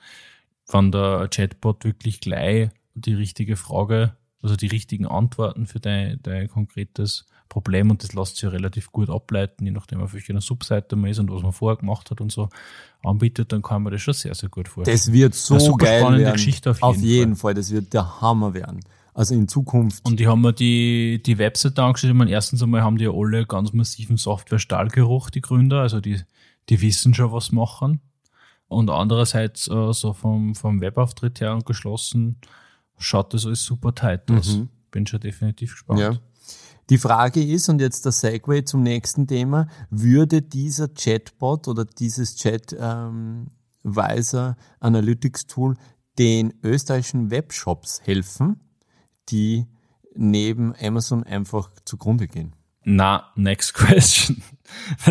wenn 0.73 0.93
der 0.93 1.29
Chatbot 1.29 1.85
wirklich 1.85 2.21
gleich 2.21 2.71
die 2.95 3.15
richtige 3.15 3.57
Frage, 3.57 4.17
also 4.43 4.57
die 4.57 4.69
richtigen 4.69 5.07
Antworten 5.07 5.67
für 5.67 5.81
dein, 5.81 6.21
dein 6.23 6.49
konkretes 6.49 7.27
Problem 7.51 7.91
und 7.91 8.03
das 8.03 8.15
lässt 8.15 8.37
sich 8.37 8.45
ja 8.45 8.49
relativ 8.49 8.91
gut 8.91 9.11
ableiten, 9.11 9.67
je 9.67 9.73
nachdem 9.73 10.01
auf 10.01 10.15
welcher 10.15 10.41
Subseite 10.41 10.97
man 10.97 11.11
ist 11.11 11.19
und 11.19 11.31
was 11.31 11.43
man 11.43 11.53
vorher 11.53 11.77
gemacht 11.77 12.11
hat 12.11 12.23
und 12.23 12.33
so 12.33 12.49
anbietet, 13.03 13.53
dann 13.53 13.61
kann 13.61 13.83
man 13.83 13.93
das 13.93 14.01
schon 14.01 14.15
sehr, 14.15 14.35
sehr 14.35 14.49
gut 14.49 14.69
vorstellen. 14.69 14.97
Das 14.97 15.13
wird 15.13 15.35
so 15.35 15.77
geil 15.77 16.19
werden. 16.19 16.33
Geschichte 16.33 16.71
auf 16.71 16.79
jeden, 16.79 16.89
auf 16.89 16.97
jeden 16.97 17.37
Fall. 17.37 17.51
Fall. 17.51 17.55
Das 17.55 17.71
wird 17.71 17.93
der 17.93 18.21
Hammer 18.21 18.55
werden. 18.55 18.81
Also 19.13 19.35
in 19.35 19.49
Zukunft. 19.49 20.05
Und 20.07 20.21
die 20.21 20.29
haben 20.29 20.41
mir 20.41 20.53
die, 20.53 21.21
die 21.25 21.39
Webseite 21.39 21.83
angeschaut. 21.83 22.11
Ich 22.11 22.17
meine, 22.17 22.31
erstens 22.31 22.63
einmal 22.63 22.83
haben 22.83 22.97
die 22.97 23.05
ja 23.05 23.11
alle 23.11 23.45
ganz 23.45 23.73
massiven 23.73 24.17
Software-Stahlgeruch, 24.17 25.31
die 25.31 25.41
Gründer. 25.41 25.81
Also 25.81 26.01
die, 26.01 26.21
die 26.69 26.81
wissen 26.81 27.13
schon, 27.13 27.33
was 27.33 27.53
machen. 27.53 28.01
Und 28.69 28.89
andererseits, 28.89 29.69
äh, 29.69 29.93
so 29.93 30.13
vom, 30.13 30.55
vom 30.55 30.81
Webauftritt 30.81 31.41
her 31.41 31.55
und 31.55 31.67
geschlossen, 31.67 32.37
schaut 32.99 33.35
das 33.35 33.45
alles 33.45 33.65
super 33.65 33.95
tight 33.95 34.31
aus. 34.31 34.57
Mhm. 34.57 34.69
Bin 34.93 35.07
schon 35.07 35.21
definitiv 35.21 35.73
gespannt. 35.73 36.01
Ja. 36.01 36.13
Die 36.91 36.99
Frage 36.99 37.43
ist, 37.43 37.69
und 37.69 37.81
jetzt 37.81 38.05
der 38.05 38.13
Segway 38.13 38.65
zum 38.65 38.83
nächsten 38.83 39.29
Thema, 39.29 39.69
würde 39.91 40.43
dieser 40.43 40.89
Chatbot 40.89 41.69
oder 41.69 41.85
dieses 41.85 42.35
Chat-Weiser 42.35 43.47
ähm, 44.49 44.57
Analytics 44.81 45.47
Tool 45.47 45.77
den 46.19 46.53
österreichischen 46.65 47.31
Webshops 47.31 48.01
helfen, 48.05 48.61
die 49.29 49.67
neben 50.17 50.75
Amazon 50.75 51.23
einfach 51.23 51.71
zugrunde 51.85 52.27
gehen? 52.27 52.57
Na, 52.83 53.31
next 53.37 53.75
question. 53.75 54.43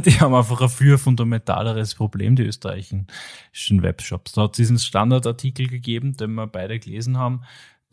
Die 0.03 0.19
haben 0.19 0.33
einfach 0.33 0.59
ein 0.59 0.69
viel 0.69 0.97
fundamentaleres 0.97 1.95
Problem, 1.95 2.35
die 2.35 2.43
österreichischen 2.43 3.07
Webshops. 3.53 4.33
Da 4.33 4.43
hat 4.43 4.51
es 4.51 4.57
diesen 4.57 4.79
Standardartikel 4.79 5.67
gegeben, 5.67 6.17
den 6.17 6.33
wir 6.33 6.47
beide 6.47 6.77
gelesen 6.77 7.17
haben, 7.17 7.43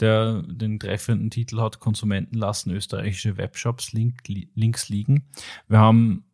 der 0.01 0.43
den 0.43 0.79
treffenden 0.79 1.31
Titel 1.31 1.61
hat, 1.61 1.81
Konsumenten 1.81 2.37
lassen 2.37 2.71
österreichische 2.71 3.37
Webshops 3.37 3.93
link, 3.93 4.23
links 4.27 4.89
liegen. 4.89 5.29
Wir 5.69 5.79
haben, 5.79 6.25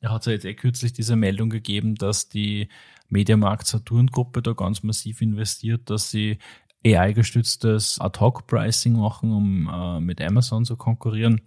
er 0.00 0.12
hat 0.12 0.26
ja 0.26 0.32
jetzt 0.32 0.44
eh 0.44 0.54
kürzlich 0.54 0.92
diese 0.92 1.16
Meldung 1.16 1.50
gegeben, 1.50 1.94
dass 1.94 2.28
die 2.28 2.68
Mediamarkt 3.08 3.66
Saturn 3.66 4.06
Gruppe 4.06 4.42
da 4.42 4.52
ganz 4.52 4.82
massiv 4.82 5.20
investiert, 5.20 5.90
dass 5.90 6.10
sie 6.10 6.38
AI-gestütztes 6.84 8.00
Ad-Hoc-Pricing 8.00 8.98
machen, 8.98 9.32
um 9.32 9.70
äh, 9.72 10.00
mit 10.00 10.20
Amazon 10.20 10.64
zu 10.64 10.76
konkurrieren. 10.76 11.40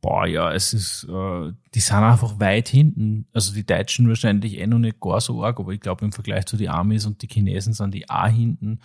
Boah, 0.00 0.26
ja, 0.26 0.52
es 0.52 0.72
ist, 0.72 1.04
äh, 1.04 1.52
die 1.74 1.80
sind 1.80 1.96
einfach 1.96 2.38
weit 2.38 2.68
hinten. 2.68 3.26
Also 3.32 3.52
die 3.54 3.66
Deutschen 3.66 4.08
wahrscheinlich 4.08 4.58
eh 4.58 4.66
noch 4.66 4.78
nicht 4.78 5.00
gar 5.00 5.20
so 5.20 5.42
arg, 5.42 5.58
aber 5.58 5.72
ich 5.72 5.80
glaube 5.80 6.04
im 6.04 6.12
Vergleich 6.12 6.46
zu 6.46 6.56
den 6.56 6.68
Amis 6.68 7.06
und 7.06 7.22
die 7.22 7.28
Chinesen 7.28 7.72
sind 7.72 7.92
die 7.92 8.08
auch 8.08 8.28
hinten. 8.28 8.80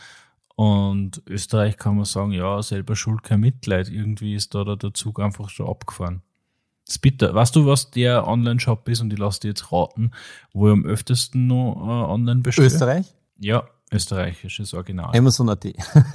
Und 0.56 1.22
Österreich 1.28 1.78
kann 1.78 1.96
man 1.96 2.06
sagen, 2.06 2.32
ja, 2.32 2.62
selber 2.62 2.96
schuld, 2.96 3.24
kein 3.24 3.40
Mitleid. 3.40 3.90
Irgendwie 3.90 4.36
ist 4.36 4.54
da 4.54 4.64
der 4.64 4.94
Zug 4.94 5.20
einfach 5.20 5.50
schon 5.50 5.68
abgefahren. 5.68 6.22
Das 6.86 6.96
ist 6.96 7.02
bitter. 7.02 7.34
Weißt 7.34 7.56
du, 7.56 7.66
was 7.66 7.92
der 7.92 8.28
Online-Shop 8.28 8.88
ist? 8.90 9.02
Und 9.02 9.14
ich 9.14 9.20
lasse 9.20 9.42
dir 9.42 9.48
jetzt 9.50 9.72
raten, 9.72 10.12
wo 10.54 10.68
ich 10.68 10.74
am 10.74 10.86
öftesten 10.86 11.48
noch 11.48 11.76
äh, 11.76 12.12
online 12.12 12.42
bestelle. 12.42 12.68
Österreich? 12.68 13.06
Ja, 13.40 13.64
österreichisches 13.92 14.74
Original. 14.74 15.16
Amazon.at. 15.16 15.66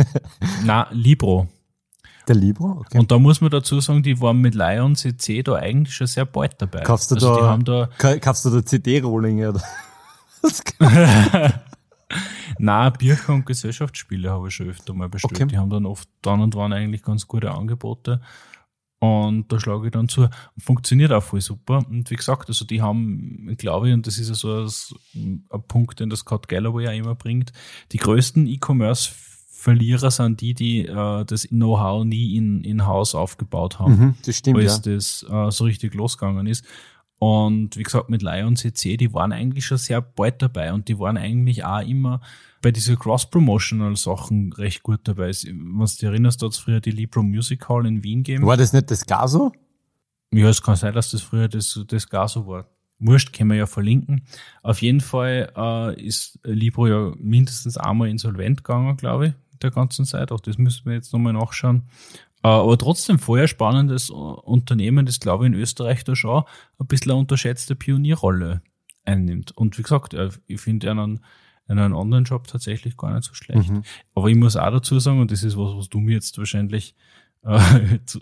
Na, 0.65 0.89
Libro. 0.91 1.49
Der 2.29 2.35
Libro? 2.35 2.81
Okay. 2.81 2.99
Und 2.99 3.11
da 3.11 3.19
muss 3.19 3.41
man 3.41 3.51
dazu 3.51 3.81
sagen, 3.81 4.03
die 4.03 4.21
waren 4.21 4.41
mit 4.41 4.55
Lion 4.55 4.97
CC 4.97 5.43
da 5.43 5.55
eigentlich 5.55 5.95
schon 5.95 6.09
sehr 6.09 6.25
bald 6.25 6.61
dabei. 6.61 6.81
Kaufst 6.81 7.11
du 7.11 7.15
also 7.15 7.37
da, 7.37 7.89
da 7.97 8.19
kaufst 8.19 8.45
du 8.45 8.51
da 8.51 8.65
CD-Rollinge 8.65 9.51
oder? 9.51 9.63
Na, 12.59 12.91
Bircher 12.91 13.35
und 13.35 13.47
Gesellschaftsspiele 13.47 14.31
habe 14.31 14.49
ich 14.49 14.55
schon 14.55 14.69
öfter 14.69 14.95
mal 14.95 15.09
bestellt. 15.09 15.41
Okay. 15.41 15.47
Die 15.47 15.59
haben 15.59 15.71
dann 15.71 15.87
oft 15.87 16.09
dann 16.23 16.41
und 16.41 16.55
wann 16.55 16.73
eigentlich 16.73 17.03
ganz 17.03 17.27
gute 17.27 17.51
Angebote. 17.53 18.21
Und 18.99 19.53
da 19.53 19.61
schlage 19.61 19.87
ich 19.87 19.93
dann 19.93 20.09
zu. 20.09 20.29
Funktioniert 20.59 21.13
auch 21.13 21.23
voll 21.23 21.41
super. 21.41 21.85
Und 21.89 22.11
wie 22.11 22.17
gesagt, 22.17 22.49
also 22.49 22.65
die 22.65 22.81
haben, 22.81 23.55
glaube 23.59 23.89
ich, 23.89 23.95
und 23.95 24.07
das 24.07 24.19
ist 24.19 24.29
ja 24.29 24.35
so 24.35 24.67
ein, 25.15 25.47
ein 25.51 25.63
Punkt, 25.69 26.01
den 26.01 26.09
das 26.09 26.21
Scott 26.21 26.49
Galloway 26.49 26.85
ja 26.85 26.93
immer 26.93 27.15
bringt, 27.15 27.53
die 27.93 27.99
größten 27.99 28.47
E-Commerce 28.47 29.11
Verlierer 29.67 30.13
sind 30.13 30.41
die, 30.43 30.55
die 30.55 30.87
äh, 30.87 31.25
das 31.25 31.49
Know-how 31.49 32.05
nie 32.05 32.37
in, 32.37 32.63
in 32.63 32.87
Haus 32.87 33.17
aufgebaut 33.17 33.81
haben. 33.81 33.99
Mhm, 33.99 34.15
das 34.25 34.37
stimmt, 34.37 34.59
als 34.59 34.85
ja. 34.85 34.95
das 34.95 35.27
äh, 35.29 35.51
so 35.51 35.65
richtig 35.65 35.95
losgegangen 35.95 36.47
ist. 36.47 36.65
Und 37.19 37.77
wie 37.77 37.83
gesagt, 37.83 38.11
mit 38.11 38.23
Lion 38.23 38.57
CC, 38.57 38.97
die 38.97 39.15
waren 39.15 39.33
eigentlich 39.33 39.65
schon 39.65 39.79
sehr 39.79 40.03
bald 40.03 40.43
dabei 40.43 40.73
und 40.73 40.89
die 40.89 40.99
waren 40.99 41.17
eigentlich 41.17 41.65
auch 41.65 41.81
immer 41.81 42.21
bei 42.61 42.71
diesen 42.71 42.99
Cross-Promotional-Sachen 42.99 44.53
recht 44.53 44.83
gut 44.83 45.01
dabei. 45.05 45.33
Wenn 45.45 45.79
du 45.79 45.85
dich 45.85 46.03
erinnerst, 46.03 46.43
da 46.43 46.47
hat 46.47 46.53
es 46.53 46.59
früher 46.59 46.81
die 46.81 46.91
Libro 46.91 47.23
Music 47.23 47.69
Hall 47.69 47.87
in 47.87 48.03
Wien 48.03 48.23
gegeben. 48.23 48.47
War 48.47 48.57
das 48.57 48.73
nicht 48.73 48.91
das 48.91 49.07
Gaso? 49.07 49.53
Ja, 50.33 50.49
es 50.49 50.63
kann 50.63 50.77
sein, 50.77 50.93
dass 50.93 51.11
das 51.11 51.23
früher 51.23 51.49
das, 51.49 51.81
das 51.87 52.09
Gaso 52.09 52.47
war. 52.47 52.67
Wurscht, 52.99 53.33
können 53.33 53.51
wir 53.51 53.59
ja 53.59 53.67
verlinken. 53.67 54.27
Auf 54.63 54.83
jeden 54.83 55.01
Fall 55.01 55.53
äh, 55.57 56.03
ist 56.03 56.39
Libro 56.45 56.87
ja 56.87 57.13
mindestens 57.19 57.77
einmal 57.77 58.09
insolvent 58.09 58.65
gegangen, 58.65 58.97
glaube 58.97 59.29
ich 59.29 59.35
der 59.63 59.71
ganzen 59.71 60.05
Zeit. 60.05 60.33
Auch 60.33 60.41
das 60.41 60.59
müssen 60.59 60.87
wir 60.87 60.95
jetzt 60.95 61.13
nochmal 61.13 61.33
nachschauen. 61.33 61.83
Äh, 62.47 62.49
aber 62.49 62.79
trotzdem 62.79 63.19
vorher 63.19 63.49
spannendes 63.49 64.09
Unternehmen, 64.09 65.05
das 65.05 65.19
glaube 65.19 65.45
ich 65.45 65.53
in 65.53 65.59
Österreich 65.59 66.05
da 66.05 66.15
schon 66.15 66.45
ein 66.79 66.87
bisschen 66.87 67.11
eine 67.11 67.19
unterschätzte 67.19 67.75
Pionierrolle 67.75 68.63
einnimmt. 69.05 69.51
Und 69.57 69.77
wie 69.79 69.83
gesagt, 69.83 70.15
äh, 70.15 70.31
ich 70.47 70.61
finde 70.61 70.93
einen, 70.93 71.25
einen 71.67 71.93
Online-Shop 71.93 72.47
tatsächlich 72.47 72.97
gar 72.97 73.13
nicht 73.13 73.25
so 73.25 73.35
schlecht. 73.35 73.69
Mhm. 73.69 73.83
Aber 74.15 74.29
ich 74.29 74.37
muss 74.37 74.57
auch 74.57 74.71
dazu 74.71 75.01
sagen, 75.01 75.21
und 75.21 75.33
das 75.33 75.43
ist 75.43 75.57
was, 75.57 75.77
was 75.77 75.89
du 75.89 75.99
mir 75.99 76.13
jetzt 76.13 76.39
wahrscheinlich 76.39 76.95
äh, 77.43 77.99
zu, 78.07 78.21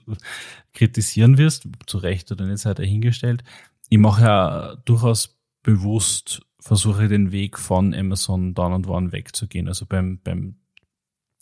kritisieren 0.73 1.37
wirst, 1.37 1.69
zu 1.87 1.99
Recht 1.99 2.33
oder 2.33 2.47
nicht, 2.47 2.61
sei 2.61 2.73
dahingestellt. 2.73 3.45
Ich 3.90 3.99
mache 3.99 4.23
ja 4.23 4.76
durchaus 4.87 5.38
bewusst, 5.62 6.40
versuche 6.61 7.09
den 7.09 7.31
Weg 7.31 7.59
von 7.59 7.93
Amazon 7.93 8.54
dann 8.54 8.73
und 8.73 8.88
wann 8.88 9.12
wegzugehen. 9.12 9.69
Also 9.69 9.85
beim, 9.85 10.19
beim 10.25 10.57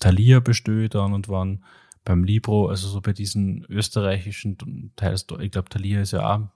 Thalia 0.01 0.41
besteht 0.41 0.97
dann 0.97 1.13
und 1.13 1.29
wann 1.29 1.63
beim 2.05 2.25
Libro, 2.25 2.69
also 2.69 2.89
so 2.89 3.01
bei 3.01 3.13
diesen 3.13 3.65
österreichischen 3.69 4.93
Teils, 4.97 5.27
ich 5.41 5.51
glaube, 5.51 5.69
Thalia 5.69 6.01
ist 6.01 6.13
ja 6.13 6.35
auch, 6.35 6.49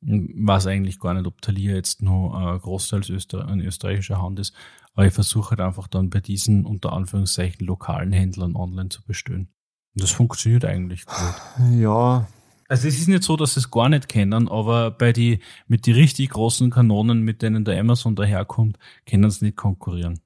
weiß 0.00 0.66
eigentlich 0.66 1.00
gar 1.00 1.14
nicht, 1.14 1.26
ob 1.26 1.40
Thalia 1.42 1.74
jetzt 1.74 2.02
nur 2.02 2.34
äh, 2.34 2.58
großteils 2.58 3.10
Öster 3.10 3.46
ein 3.48 3.60
österreichischer 3.60 4.22
Hand 4.22 4.38
ist, 4.38 4.54
aber 4.94 5.06
ich 5.06 5.14
versuche 5.14 5.50
halt 5.50 5.60
einfach 5.60 5.88
dann 5.88 6.10
bei 6.10 6.20
diesen 6.20 6.64
unter 6.64 6.92
Anführungszeichen 6.92 7.66
lokalen 7.66 8.12
Händlern 8.12 8.56
online 8.56 8.88
zu 8.88 9.02
bestellen. 9.02 9.48
Und 9.94 10.02
das 10.02 10.10
funktioniert 10.10 10.64
eigentlich 10.64 11.06
gut. 11.06 11.34
Ja. 11.72 12.28
Also 12.68 12.88
es 12.88 12.98
ist 12.98 13.08
nicht 13.08 13.22
so, 13.22 13.36
dass 13.36 13.54
sie 13.54 13.60
es 13.60 13.70
gar 13.70 13.88
nicht 13.88 14.08
kennen, 14.08 14.48
aber 14.48 14.90
bei 14.90 15.12
die, 15.12 15.40
mit 15.68 15.86
die 15.86 15.92
richtig 15.92 16.30
großen 16.30 16.70
Kanonen, 16.70 17.22
mit 17.22 17.42
denen 17.42 17.64
der 17.64 17.78
Amazon 17.78 18.16
daherkommt, 18.16 18.78
können 19.08 19.30
sie 19.30 19.46
nicht 19.46 19.56
konkurrieren. 19.56 20.20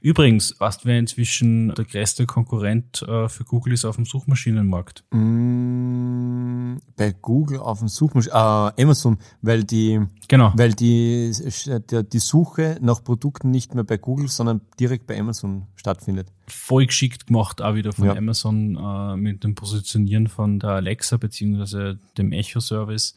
Übrigens, 0.00 0.54
was 0.58 0.84
wäre 0.84 0.98
inzwischen 0.98 1.74
der 1.74 1.84
größte 1.84 2.26
Konkurrent 2.26 3.02
äh, 3.02 3.28
für 3.28 3.44
Google 3.44 3.72
ist 3.72 3.84
auf 3.84 3.96
dem 3.96 4.04
Suchmaschinenmarkt? 4.04 5.04
Mm, 5.10 6.76
bei 6.96 7.12
Google 7.12 7.58
auf 7.58 7.78
dem 7.78 7.88
Suchmaschinenmarkt, 7.88 8.78
äh, 8.78 8.82
Amazon, 8.82 9.18
weil 9.42 9.64
die, 9.64 10.00
genau. 10.28 10.52
weil 10.56 10.72
die, 10.74 11.32
die, 11.32 12.18
Suche 12.18 12.78
nach 12.80 13.04
Produkten 13.04 13.50
nicht 13.50 13.74
mehr 13.74 13.84
bei 13.84 13.96
Google, 13.96 14.28
sondern 14.28 14.60
direkt 14.78 15.06
bei 15.06 15.18
Amazon 15.18 15.66
stattfindet. 15.76 16.28
Voll 16.46 16.86
geschickt 16.86 17.26
gemacht, 17.26 17.62
auch 17.62 17.74
wieder 17.74 17.92
von 17.92 18.06
ja. 18.06 18.16
Amazon 18.16 18.76
äh, 18.76 19.16
mit 19.16 19.44
dem 19.44 19.54
Positionieren 19.54 20.26
von 20.26 20.58
der 20.58 20.70
Alexa 20.70 21.16
beziehungsweise 21.16 21.98
dem 22.18 22.32
Echo-Service 22.32 23.16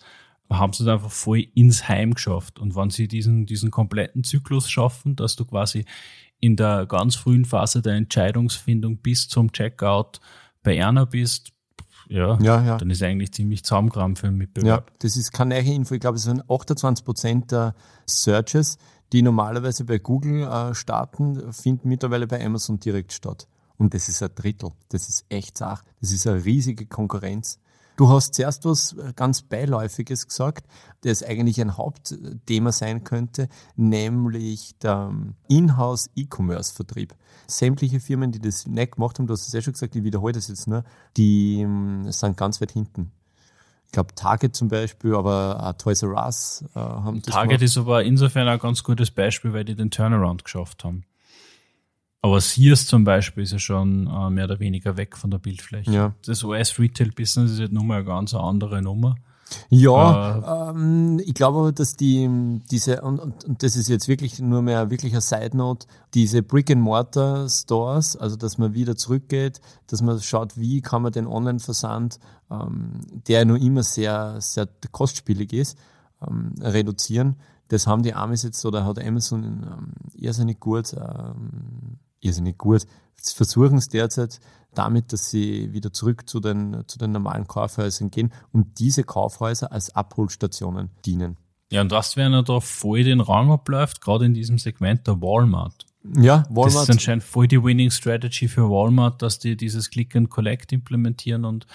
haben 0.50 0.74
sie 0.74 0.84
es 0.84 0.90
einfach 0.90 1.12
voll 1.12 1.48
ins 1.56 1.88
Heim 1.88 2.14
geschafft. 2.14 2.60
Und 2.60 2.76
wenn 2.76 2.90
sie 2.90 3.08
diesen, 3.08 3.46
diesen 3.46 3.72
kompletten 3.72 4.24
Zyklus 4.24 4.70
schaffen, 4.70 5.16
dass 5.16 5.36
du 5.36 5.46
quasi 5.46 5.86
in 6.40 6.56
der 6.56 6.86
ganz 6.86 7.16
frühen 7.16 7.46
Phase 7.46 7.82
der 7.82 7.94
Entscheidungsfindung 7.94 8.98
bis 8.98 9.28
zum 9.28 9.52
Checkout 9.52 10.20
bei 10.64 10.76
Erna 10.78 11.06
bist, 11.06 11.52
ja, 12.08 12.38
ja, 12.40 12.64
ja. 12.64 12.78
dann 12.78 12.90
ist 12.90 13.02
eigentlich 13.02 13.32
ziemlich 13.32 13.64
Zaumkram 13.64 14.16
für 14.16 14.28
einen 14.28 14.38
Mitbewerb. 14.38 14.90
Ja, 14.90 14.96
das 15.00 15.18
ist 15.18 15.32
keine 15.32 15.60
Info. 15.60 15.94
Ich 15.96 16.02
glaube, 16.02 16.18
es 16.18 16.24
sind 16.24 16.50
28 16.50 17.04
Prozent 17.04 17.52
der 17.52 17.74
Searches, 18.06 18.78
die 19.12 19.22
normalerweise 19.22 19.86
bei 19.86 19.98
Google 19.98 20.44
äh, 20.44 20.76
starten, 20.76 21.52
finden 21.52 21.90
mittlerweile 21.90 22.28
bei 22.28 22.44
Amazon 22.44 22.80
direkt 22.80 23.14
statt. 23.14 23.48
Und 23.78 23.94
das 23.94 24.08
ist 24.08 24.22
ein 24.24 24.30
Drittel. 24.36 24.72
Das 24.90 25.10
ist 25.10 25.26
echt 25.30 25.58
Sach. 25.58 25.84
Das 26.00 26.12
ist 26.12 26.28
eine 26.28 26.44
riesige 26.46 26.86
Konkurrenz. 26.86 27.60
Du 27.96 28.10
hast 28.10 28.34
zuerst 28.34 28.66
was 28.66 28.94
äh, 28.94 29.14
ganz 29.16 29.42
Beiläufiges 29.42 30.28
gesagt, 30.28 30.68
das 31.02 31.24
eigentlich 31.24 31.62
ein 31.62 31.78
Hauptthema 31.78 32.72
sein 32.72 33.04
könnte, 33.04 33.48
nämlich 33.76 34.78
der 34.80 35.10
ähm, 35.12 35.36
Inhouse 35.48 36.10
E-Commerce-Vertrieb. 36.16 37.16
Sämtliche 37.48 38.00
Firmen, 38.00 38.32
die 38.32 38.40
das 38.40 38.66
nicht 38.68 38.94
gemacht 38.94 39.20
haben, 39.20 39.28
du 39.28 39.34
hast 39.34 39.48
es 39.48 39.54
ja 39.54 39.62
schon 39.62 39.74
gesagt, 39.74 39.96
ich 39.96 40.04
wiederhole 40.04 40.34
das 40.34 40.48
jetzt 40.48 40.68
nur, 40.68 40.84
die 41.16 41.62
ähm, 41.62 42.12
sind 42.12 42.38
ganz 42.38 42.60
weit 42.60 42.72
hinten. 42.72 43.12
Ich 43.86 43.92
glaube, 43.92 44.14
Target 44.16 44.56
zum 44.56 44.68
Beispiel, 44.68 45.16
aber 45.16 45.64
auch 45.64 45.74
Toys 45.74 46.04
R 46.04 46.16
Us 46.16 46.66
äh, 46.76 46.80
haben 46.80 47.22
das 47.22 47.34
Target 47.34 47.60
gemacht. 47.60 47.62
ist 47.64 47.78
aber 47.78 48.04
insofern 48.04 48.48
ein 48.48 48.60
ganz 48.60 48.84
gutes 48.84 49.12
Beispiel, 49.12 49.54
weil 49.54 49.64
die 49.64 49.76
den 49.76 49.92
Turnaround 49.92 50.44
geschafft 50.44 50.84
haben. 50.84 51.06
Aber 52.26 52.42
Sears 52.42 52.88
zum 52.88 53.04
Beispiel 53.04 53.44
ist 53.44 53.52
ja 53.52 53.60
schon 53.60 54.08
äh, 54.08 54.32
mehr 54.32 54.46
oder 54.46 54.60
weniger 54.60 54.98
weg 54.98 55.16
von 55.16 55.30
der 55.30 55.38
Bildfläche. 55.38 55.92
Ja. 55.92 56.14
Das 56.26 56.44
US-Retail-Business 56.44 57.52
ist 57.52 57.60
halt 57.60 57.72
nun 57.72 57.86
mal 57.86 57.98
eine 57.98 58.06
ganz 58.06 58.34
andere 58.34 58.82
Nummer. 58.82 59.16
Ja, 59.70 60.72
äh, 60.72 60.72
ähm, 60.72 61.22
ich 61.24 61.36
glaube 61.36 61.60
aber, 61.60 61.72
dass 61.72 61.96
die, 61.96 62.28
diese, 62.72 63.04
und, 63.04 63.20
und, 63.20 63.46
und 63.46 63.62
das 63.62 63.76
ist 63.76 63.90
jetzt 63.90 64.08
wirklich 64.08 64.40
nur 64.40 64.64
mehr 64.64 64.90
wirklich 64.90 65.14
eine 65.14 65.22
Side 65.22 65.56
Note, 65.56 65.86
diese 66.16 66.42
Brick-and-Mortar-Stores, 66.42 68.18
also 68.18 68.38
dass 68.38 68.58
man 68.58 68.74
wieder 68.74 68.96
zurückgeht, 68.96 69.62
dass 69.86 70.02
man 70.02 70.20
schaut, 70.20 70.58
wie 70.58 70.82
kann 70.82 71.04
man 71.04 71.12
den 71.12 71.28
Online-Versand, 71.28 72.20
ähm, 72.50 73.02
der 73.28 73.46
nur 73.46 73.58
immer 73.58 73.84
sehr, 73.84 74.42
sehr 74.42 74.68
kostspielig 74.92 75.54
ist, 75.54 75.78
ähm, 76.28 76.56
reduzieren. 76.60 77.36
Das 77.68 77.86
haben 77.86 78.02
die 78.02 78.16
Amis 78.16 78.42
jetzt 78.42 78.66
oder 78.66 78.84
hat 78.84 78.98
Amazon 78.98 79.44
ähm, 79.44 79.94
irrsinnig 80.16 80.60
gut 80.60 80.92
ähm, 80.94 82.00
irrsinnig 82.20 82.58
gut. 82.58 82.86
Sie 83.16 83.36
versuchen 83.36 83.78
es 83.78 83.88
derzeit 83.88 84.40
damit, 84.74 85.14
dass 85.14 85.30
sie 85.30 85.74
wieder 85.74 85.94
zurück 85.94 86.28
zu 86.30 86.40
den, 86.40 86.84
zu 86.88 86.98
den 86.98 87.12
normalen 87.12 87.48
Kaufhäusern 87.48 88.12
gehen 88.12 88.32
und 88.52 88.80
diese 88.80 89.04
Kaufhäuser 89.04 89.72
als 89.72 89.96
Abholstationen 89.96 90.90
dienen. 91.06 91.38
Ja, 91.72 91.82
und 91.82 91.92
was, 91.92 92.16
wenn 92.16 92.34
er 92.34 92.44
da 92.44 92.60
voll 92.60 93.04
den 93.04 93.22
Rang 93.22 93.52
abläuft, 93.52 94.02
gerade 94.02 94.26
in 94.26 94.34
diesem 94.34 94.60
Segment 94.60 95.08
der 95.08 95.22
Walmart? 95.22 95.86
Ja, 96.04 96.46
Walmart. 96.50 96.76
Das 96.76 96.84
ist 96.84 96.90
anscheinend 96.90 97.24
voll 97.24 97.48
die 97.48 97.64
Winning 97.64 97.90
Strategy 97.90 98.48
für 98.48 98.70
Walmart, 98.70 99.22
dass 99.22 99.40
die 99.40 99.58
dieses 99.58 99.90
Click 99.90 100.16
and 100.16 100.30
Collect 100.30 100.72
implementieren 100.72 101.46
und 101.46 101.66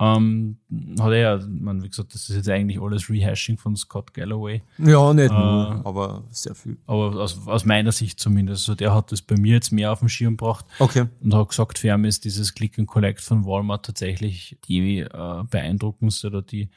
ähm, 0.00 0.58
hat 0.98 1.12
er 1.12 1.18
ja, 1.18 1.40
man, 1.46 1.82
wie 1.82 1.88
gesagt, 1.88 2.14
das 2.14 2.28
ist 2.28 2.34
jetzt 2.34 2.48
eigentlich 2.48 2.80
alles 2.80 3.08
Rehashing 3.08 3.58
von 3.58 3.76
Scott 3.76 4.12
Galloway. 4.14 4.62
Ja, 4.78 5.12
nicht 5.12 5.30
äh, 5.30 5.34
nur, 5.34 5.82
aber 5.84 6.24
sehr 6.30 6.54
viel. 6.54 6.78
Aber 6.86 7.14
aus, 7.20 7.46
aus 7.46 7.64
meiner 7.64 7.92
Sicht 7.92 8.18
zumindest. 8.18 8.68
Also 8.68 8.74
der 8.74 8.94
hat 8.94 9.12
das 9.12 9.22
bei 9.22 9.36
mir 9.36 9.54
jetzt 9.54 9.70
mehr 9.70 9.92
auf 9.92 10.00
den 10.00 10.08
Schirm 10.08 10.36
gebracht. 10.36 10.64
Okay. 10.78 11.06
Und 11.20 11.34
hat 11.34 11.50
gesagt, 11.50 11.78
für 11.78 11.88
ihn 11.88 12.04
ist 12.04 12.24
dieses 12.24 12.54
Click 12.54 12.78
and 12.78 12.88
Collect 12.88 13.20
von 13.20 13.44
Walmart 13.44 13.86
tatsächlich 13.86 14.58
die 14.66 15.00
äh, 15.00 15.44
beeindruckendste 15.48 16.28
oder 16.28 16.42
die, 16.42 16.70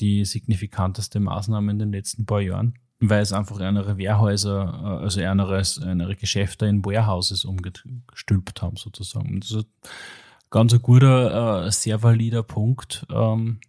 die 0.00 0.24
signifikanteste 0.24 1.20
Maßnahme 1.20 1.72
in 1.72 1.78
den 1.78 1.92
letzten 1.92 2.26
paar 2.26 2.40
Jahren. 2.40 2.74
Weil 3.00 3.22
es 3.22 3.32
einfach 3.32 3.60
andere 3.60 3.96
Wehrhäuser, 3.96 4.98
äh, 5.00 5.04
also 5.04 5.22
andere, 5.22 5.62
andere 5.82 6.16
Geschäfte 6.16 6.66
in 6.66 6.84
Warehouses 6.84 7.46
umgestülpt 7.46 8.60
haben, 8.60 8.76
sozusagen. 8.76 9.34
Und 9.34 9.44
das 9.44 9.52
ist 9.52 9.68
ganz 10.50 10.72
ein 10.72 10.82
guter, 10.82 11.66
äh, 11.66 11.70
sehr 11.70 12.02
valider 12.02 12.42
Punkt. 12.42 13.06
Ähm, 13.10 13.60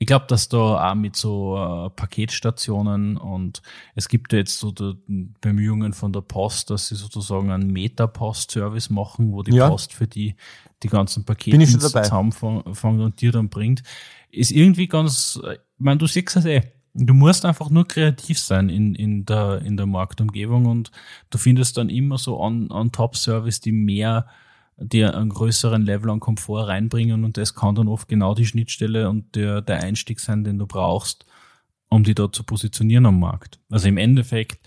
ich 0.00 0.06
glaube, 0.06 0.26
dass 0.28 0.48
da 0.48 0.90
auch 0.90 0.94
mit 0.94 1.16
so 1.16 1.56
äh, 1.56 1.90
Paketstationen 1.90 3.16
und 3.16 3.62
es 3.96 4.08
gibt 4.08 4.32
ja 4.32 4.38
jetzt 4.38 4.58
so 4.58 4.70
die 4.70 4.94
Bemühungen 5.40 5.92
von 5.92 6.12
der 6.12 6.20
Post, 6.20 6.70
dass 6.70 6.88
sie 6.88 6.94
sozusagen 6.94 7.50
einen 7.50 7.72
Meta-Post-Service 7.72 8.90
machen, 8.90 9.32
wo 9.32 9.42
die 9.42 9.56
ja. 9.56 9.68
Post 9.68 9.92
für 9.92 10.06
die 10.06 10.36
die 10.84 10.88
ganzen 10.88 11.24
Pakete 11.24 11.58
zusammenfangen 11.66 13.00
und 13.00 13.20
dir 13.20 13.32
dann 13.32 13.48
bringt. 13.48 13.82
Ist 14.30 14.52
irgendwie 14.52 14.86
ganz, 14.86 15.40
ich 15.42 15.58
meine, 15.78 15.98
du 15.98 16.06
siehst 16.06 16.36
es 16.36 16.44
eh. 16.44 16.62
Du 16.94 17.14
musst 17.14 17.44
einfach 17.44 17.70
nur 17.70 17.86
kreativ 17.86 18.38
sein 18.38 18.68
in, 18.68 18.94
in, 18.94 19.24
der, 19.24 19.62
in 19.62 19.76
der 19.76 19.86
Marktumgebung 19.86 20.66
und 20.66 20.90
du 21.30 21.38
findest 21.38 21.76
dann 21.76 21.88
immer 21.88 22.18
so 22.18 22.40
on-top-Service, 22.40 23.60
die 23.60 23.72
mehr 23.72 24.26
dir 24.80 25.16
einen 25.16 25.30
größeren 25.30 25.82
Level 25.82 26.10
an 26.10 26.20
Komfort 26.20 26.68
reinbringen 26.68 27.24
und 27.24 27.36
das 27.36 27.54
kann 27.54 27.74
dann 27.74 27.88
oft 27.88 28.08
genau 28.08 28.34
die 28.34 28.46
Schnittstelle 28.46 29.08
und 29.10 29.34
der, 29.34 29.60
der 29.60 29.80
Einstieg 29.80 30.20
sein, 30.20 30.44
den 30.44 30.58
du 30.58 30.66
brauchst, 30.66 31.26
um 31.88 32.04
die 32.04 32.14
dort 32.14 32.34
zu 32.34 32.44
positionieren 32.44 33.06
am 33.06 33.18
Markt. 33.18 33.58
Also 33.70 33.88
im 33.88 33.96
Endeffekt, 33.96 34.66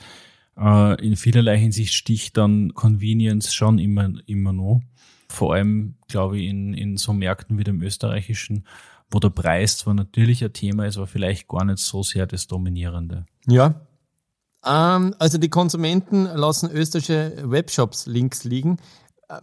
äh, 0.57 1.05
in 1.05 1.15
vielerlei 1.15 1.57
Hinsicht 1.57 1.93
sticht 1.93 2.37
dann 2.37 2.73
Convenience 2.73 3.53
schon 3.53 3.79
immer, 3.79 4.11
immer 4.25 4.53
noch. 4.53 4.81
Vor 5.29 5.53
allem, 5.53 5.95
glaube 6.09 6.39
ich, 6.39 6.49
in, 6.49 6.73
in 6.73 6.97
so 6.97 7.13
Märkten 7.13 7.57
wie 7.57 7.63
dem 7.63 7.81
österreichischen, 7.81 8.65
wo 9.09 9.19
der 9.19 9.29
Preis 9.29 9.77
zwar 9.77 9.93
natürlich 9.93 10.43
ein 10.43 10.51
Thema 10.51 10.87
ist, 10.87 10.97
aber 10.97 11.07
vielleicht 11.07 11.47
gar 11.47 11.63
nicht 11.63 11.79
so 11.79 12.03
sehr 12.03 12.27
das 12.27 12.47
Dominierende. 12.47 13.25
Ja. 13.47 13.75
Ähm, 14.65 15.15
also 15.19 15.37
die 15.37 15.49
Konsumenten 15.49 16.25
lassen 16.25 16.69
österreichische 16.69 17.49
Webshops 17.49 18.05
links 18.07 18.43
liegen. 18.43 18.77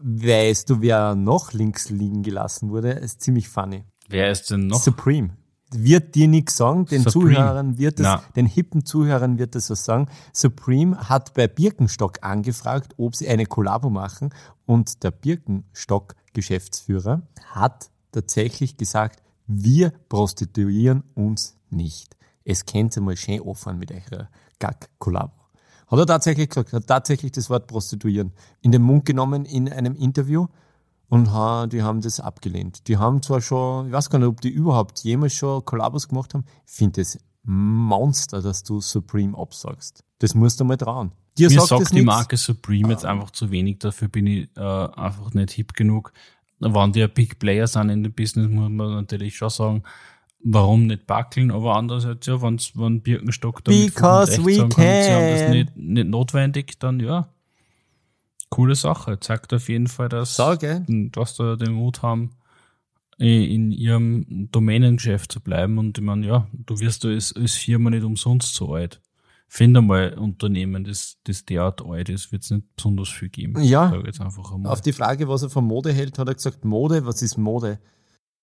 Weißt 0.00 0.70
du, 0.70 0.80
wer 0.80 1.14
noch 1.14 1.52
links 1.52 1.90
liegen 1.90 2.22
gelassen 2.22 2.70
wurde? 2.70 2.92
Ist 2.92 3.20
ziemlich 3.22 3.48
funny. 3.48 3.84
Wer 4.08 4.30
ist 4.30 4.50
denn 4.50 4.66
noch? 4.66 4.82
Supreme. 4.82 5.36
Wird 5.70 6.14
dir 6.14 6.28
nichts 6.28 6.56
sagen, 6.56 6.86
den 6.86 7.02
Supreme. 7.02 7.34
Zuhörern 7.34 7.76
wird 7.76 8.00
es, 8.00 8.04
Na. 8.04 8.22
den 8.36 8.46
hippen 8.46 8.86
Zuhörern 8.86 9.38
wird 9.38 9.54
es 9.54 9.68
was 9.68 9.84
sagen. 9.84 10.08
Supreme 10.32 11.10
hat 11.10 11.34
bei 11.34 11.46
Birkenstock 11.46 12.20
angefragt, 12.22 12.94
ob 12.96 13.14
sie 13.14 13.28
eine 13.28 13.44
Kollabo 13.44 13.90
machen 13.90 14.30
und 14.64 15.04
der 15.04 15.10
Birkenstock-Geschäftsführer 15.10 17.20
hat 17.50 17.90
tatsächlich 18.12 18.78
gesagt, 18.78 19.22
wir 19.46 19.92
prostituieren 20.08 21.04
uns 21.14 21.58
nicht. 21.68 22.16
Es 22.44 22.64
kennt 22.64 22.96
ihr 22.96 23.02
mal 23.02 23.16
schön 23.16 23.42
offen 23.42 23.78
mit 23.78 23.92
eurer 23.92 24.30
Gag-Kollabo. 24.58 25.37
Hat 25.88 25.98
er 25.98 26.06
tatsächlich 26.06 26.48
gesagt, 26.48 26.72
hat 26.72 26.86
tatsächlich 26.86 27.32
das 27.32 27.48
Wort 27.50 27.66
Prostituieren 27.66 28.32
in 28.60 28.72
den 28.72 28.82
Mund 28.82 29.04
genommen 29.04 29.44
in 29.44 29.68
einem 29.70 29.94
Interview 29.94 30.46
und 31.08 31.32
ha, 31.32 31.66
die 31.66 31.82
haben 31.82 32.00
das 32.02 32.20
abgelehnt. 32.20 32.86
Die 32.88 32.98
haben 32.98 33.22
zwar 33.22 33.40
schon, 33.40 33.86
ich 33.86 33.92
weiß 33.92 34.10
gar 34.10 34.18
nicht, 34.18 34.28
ob 34.28 34.40
die 34.40 34.50
überhaupt 34.50 35.00
jemals 35.00 35.34
schon 35.34 35.64
Kollabos 35.64 36.08
gemacht 36.08 36.34
haben. 36.34 36.44
Ich 36.66 36.72
finde 36.72 37.00
es 37.00 37.18
Monster, 37.42 38.42
dass 38.42 38.62
du 38.62 38.80
Supreme 38.80 39.36
absagst. 39.36 40.04
Das 40.18 40.34
musst 40.34 40.60
du 40.60 40.64
mal 40.64 40.76
trauen. 40.76 41.12
Dir 41.38 41.48
Mir 41.48 41.60
sagt, 41.60 41.68
sagt 41.68 41.94
die. 41.94 42.02
Marke 42.02 42.36
Supreme 42.36 42.90
jetzt 42.90 43.06
einfach 43.06 43.30
zu 43.30 43.50
wenig, 43.50 43.78
dafür 43.78 44.08
bin 44.08 44.26
ich 44.26 44.48
äh, 44.56 44.60
einfach 44.60 45.32
nicht 45.32 45.52
hip 45.52 45.72
genug. 45.72 46.12
Wenn 46.58 46.92
die 46.92 47.02
ein 47.02 47.14
Big 47.14 47.38
Player 47.38 47.66
sind 47.66 47.88
in 47.88 48.02
dem 48.02 48.12
Business, 48.12 48.48
muss 48.48 48.68
man 48.68 48.92
natürlich 48.92 49.36
schon 49.36 49.48
sagen, 49.48 49.82
warum 50.40 50.86
nicht 50.86 51.06
backeln, 51.06 51.50
aber 51.50 51.76
andererseits, 51.76 52.26
ja, 52.26 52.40
wenn's, 52.40 52.72
wenn 52.76 53.02
Birkenstock 53.02 53.64
da 53.64 53.72
Because 53.72 54.44
we 54.44 54.56
can. 54.56 54.68
Kann, 54.68 55.02
sie 55.02 55.10
haben 55.12 55.30
das 55.30 55.50
nicht, 55.50 55.76
nicht 55.76 56.08
notwendig, 56.08 56.78
dann 56.78 57.00
ja. 57.00 57.28
Coole 58.50 58.74
Sache. 58.74 59.20
Zeigt 59.20 59.52
auf 59.52 59.68
jeden 59.68 59.88
Fall, 59.88 60.08
dass, 60.08 60.36
Sage. 60.36 60.86
dass 60.88 61.36
da 61.36 61.56
den 61.56 61.72
Mut 61.72 62.02
haben, 62.02 62.30
in 63.18 63.72
ihrem 63.72 64.48
Domänengeschäft 64.52 65.32
zu 65.32 65.40
bleiben. 65.40 65.78
Und 65.78 65.98
ich 65.98 66.04
meine, 66.04 66.26
ja, 66.26 66.46
du 66.52 66.78
wirst 66.78 67.04
da 67.04 67.08
als, 67.08 67.34
als 67.34 67.54
Firma 67.54 67.90
nicht 67.90 68.04
umsonst 68.04 68.54
so 68.54 68.74
alt. 68.74 69.00
Finde 69.48 69.80
mal 69.80 70.12
Unternehmen, 70.14 70.84
das, 70.84 71.16
das 71.24 71.44
derart 71.44 71.84
alt 71.84 72.10
ist, 72.10 72.32
wird 72.32 72.42
es 72.42 72.50
nicht 72.50 72.76
besonders 72.76 73.08
viel 73.08 73.30
geben. 73.30 73.60
Ja. 73.62 73.92
Auf 74.64 74.82
die 74.82 74.92
Frage, 74.92 75.26
was 75.26 75.42
er 75.42 75.50
von 75.50 75.64
Mode 75.64 75.92
hält, 75.92 76.18
hat 76.18 76.28
er 76.28 76.34
gesagt, 76.34 76.64
Mode, 76.64 77.06
was 77.06 77.22
ist 77.22 77.38
Mode? 77.38 77.80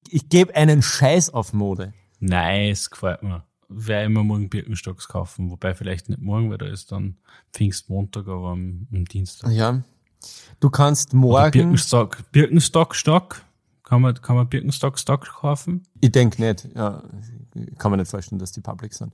Ich 0.09 0.29
gebe 0.29 0.55
einen 0.55 0.81
Scheiß 0.81 1.33
auf 1.33 1.53
Mode. 1.53 1.93
Nice, 2.19 2.89
gefällt 2.89 3.23
mir. 3.23 3.43
Werde 3.67 4.05
immer 4.05 4.23
morgen 4.23 4.49
Birkenstocks 4.49 5.07
kaufen, 5.07 5.49
wobei 5.49 5.73
vielleicht 5.73 6.09
nicht 6.09 6.21
morgen, 6.21 6.49
weil 6.49 6.57
da 6.57 6.67
ist 6.67 6.91
dann 6.91 7.17
Pfingstmontag, 7.51 8.27
aber 8.27 8.49
am, 8.49 8.87
am 8.93 9.05
Dienstag. 9.05 9.51
Ja. 9.51 9.81
Du 10.59 10.69
kannst 10.69 11.13
morgen. 11.13 11.51
Birkenstock, 11.51 12.31
Birkenstock, 12.31 12.95
Stock. 12.95 13.41
Kann 13.83 14.01
man, 14.01 14.15
kann 14.15 14.35
man 14.35 14.49
Birkenstock, 14.49 14.97
Stock 14.97 15.27
kaufen? 15.27 15.83
Ich 16.01 16.11
denke 16.11 16.41
nicht. 16.41 16.67
Ja, 16.75 17.03
kann 17.77 17.91
man 17.91 17.99
nicht 17.99 18.09
vorstellen, 18.09 18.39
dass 18.39 18.51
die 18.51 18.61
public 18.61 18.93
sind. 18.93 19.13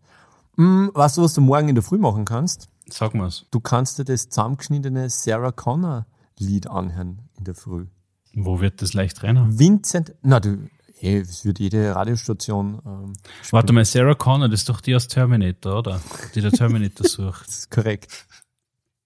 Hm, 0.56 0.92
weißt 0.94 1.18
du, 1.18 1.24
was 1.24 1.34
du 1.34 1.42
morgen 1.42 1.70
in 1.70 1.76
der 1.76 1.84
Früh 1.84 1.98
machen 1.98 2.26
kannst? 2.26 2.70
Sag 2.88 3.14
mal's. 3.14 3.46
Du 3.52 3.60
kannst 3.60 4.00
dir 4.00 4.06
das 4.06 4.30
zusammengeschnittene 4.30 5.10
Sarah 5.10 5.52
Connor 5.52 6.06
Lied 6.38 6.68
anhören 6.68 7.30
in 7.38 7.44
der 7.46 7.56
Früh. 7.56 7.88
Wo 8.34 8.62
wird 8.62 8.82
das 8.82 8.94
leicht 8.94 9.24
rennen? 9.24 9.60
Vincent, 9.60 10.16
na 10.22 10.40
du, 10.40 10.70
Hey, 11.04 11.18
es 11.18 11.44
wird 11.46 11.58
jede 11.58 11.96
Radiostation. 11.96 12.80
Ähm, 12.86 13.14
Warte 13.50 13.74
mal, 13.74 13.84
Sarah 13.86 14.14
Connor, 14.14 14.50
das 14.50 14.60
ist 14.60 14.70
doch 14.70 14.82
die 14.82 14.96
aus 14.96 15.08
Terminator, 15.08 15.80
oder? 15.80 16.00
Die 16.36 16.42
der 16.42 16.52
Terminator 16.52 17.08
sucht. 17.08 17.48
das 17.48 17.58
ist 17.58 17.72
korrekt. 17.72 18.28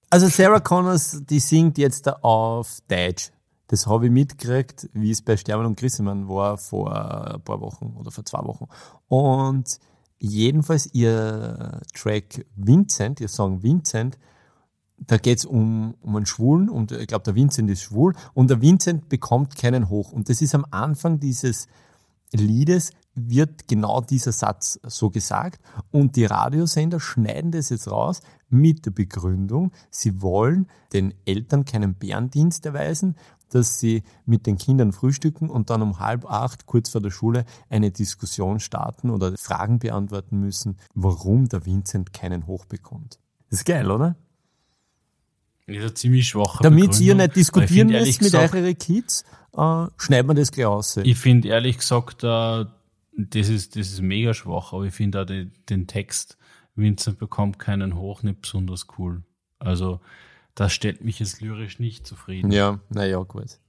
Also 0.10 0.28
Sarah 0.28 0.60
Connor, 0.60 1.00
die 1.30 1.40
singt 1.40 1.78
jetzt 1.78 2.10
auf 2.22 2.80
Deutsch. 2.90 3.32
Das 3.68 3.88
habe 3.88 4.08
ich 4.08 4.12
mitgekriegt, 4.12 4.90
wie 4.92 5.10
es 5.10 5.22
bei 5.22 5.38
Sterben 5.38 5.66
und 5.66 5.80
Grissemann 5.80 6.28
war 6.28 6.58
vor 6.58 7.34
ein 7.34 7.42
paar 7.42 7.62
Wochen 7.62 7.96
oder 7.98 8.12
vor 8.12 8.26
zwei 8.26 8.44
Wochen. 8.44 8.68
Und 9.08 9.80
jedenfalls 10.20 10.94
ihr 10.94 11.80
Track 11.94 12.46
Vincent, 12.58 13.22
ihr 13.22 13.30
Song 13.30 13.64
Vincent, 13.64 14.18
da 14.98 15.16
geht's 15.16 15.46
um, 15.46 15.96
um 16.02 16.18
einen 16.18 16.26
Schwulen 16.26 16.68
und 16.68 16.92
ich 16.92 17.08
glaube, 17.08 17.24
der 17.24 17.36
Vincent 17.36 17.70
ist 17.70 17.84
schwul 17.84 18.14
und 18.34 18.50
der 18.50 18.62
Vincent 18.62 19.08
bekommt 19.08 19.56
keinen 19.56 19.88
Hoch. 19.88 20.12
Und 20.12 20.28
das 20.28 20.42
ist 20.42 20.54
am 20.56 20.66
Anfang 20.72 21.22
dieses 21.22 21.68
Liedes 22.32 22.92
wird 23.16 23.68
genau 23.68 24.02
dieser 24.02 24.34
Satz 24.34 24.80
so 24.84 25.10
gesagt 25.10 25.62
und 25.92 26.16
die 26.16 26.26
Radiosender 26.26 27.00
schneiden 27.00 27.52
das 27.52 27.70
jetzt 27.70 27.90
raus 27.90 28.22
mit 28.50 28.86
der 28.86 28.92
Begründung, 28.92 29.72
sie 29.90 30.22
wollen 30.22 30.68
den 30.94 31.14
Eltern 31.26 31.66
keinen 31.66 31.96
Bärendienst 31.96 32.66
erweisen, 32.66 33.16
dass 33.50 33.80
sie 33.80 34.04
mit 34.26 34.48
den 34.48 34.58
Kindern 34.58 34.92
frühstücken 34.92 35.50
und 35.50 35.70
dann 35.70 35.82
um 35.82 36.00
halb 36.00 36.26
acht, 36.26 36.66
kurz 36.66 36.90
vor 36.90 37.02
der 37.02 37.12
Schule, 37.12 37.46
eine 37.70 37.92
Diskussion 37.92 38.60
starten 38.60 39.10
oder 39.10 39.34
Fragen 39.38 39.80
beantworten 39.80 40.40
müssen, 40.40 40.78
warum 40.94 41.48
der 41.48 41.66
Vincent 41.66 42.12
keinen 42.12 42.48
Hoch 42.48 42.66
bekommt. 42.66 43.20
Das 43.50 43.60
ist 43.60 43.66
geil, 43.66 43.90
oder? 43.90 44.16
Eine 45.68 45.94
ziemlich 45.94 46.28
schwache 46.28 46.62
Damit 46.62 47.00
ihr 47.00 47.16
nicht 47.16 47.36
diskutieren 47.36 47.88
müsst 47.88 48.22
mit 48.22 48.36
euren 48.36 48.78
Kids, 48.78 49.24
äh, 49.56 49.88
schneidet 49.98 50.28
man 50.28 50.36
das 50.36 50.52
gleich 50.52 50.66
aus. 50.66 50.98
Ich 50.98 51.18
finde 51.18 51.50
ehrlich 51.50 51.78
gesagt, 51.78 52.24
äh, 52.24 52.66
das, 53.18 53.50
ist, 53.50 53.76
das 53.76 53.88
ist 53.88 54.02
mega 54.02 54.34
schwach, 54.34 54.74
aber 54.74 54.84
ich 54.84 54.94
finde 54.94 55.22
auch 55.22 55.26
den, 55.26 55.52
den 55.70 55.88
Text, 55.88 56.38
Vincent 56.76 57.18
bekommt 57.20 57.60
keinen 57.60 57.96
Hoch, 57.96 58.24
nicht 58.24 58.42
besonders 58.42 58.88
cool. 58.98 59.24
Also, 59.60 60.02
das 60.56 60.74
stellt 60.74 61.04
mich 61.04 61.20
jetzt 61.20 61.42
lyrisch 61.42 61.80
nicht 61.80 62.06
zufrieden. 62.06 62.52
Ja, 62.52 62.80
naja, 62.90 63.20
gut. 63.24 63.60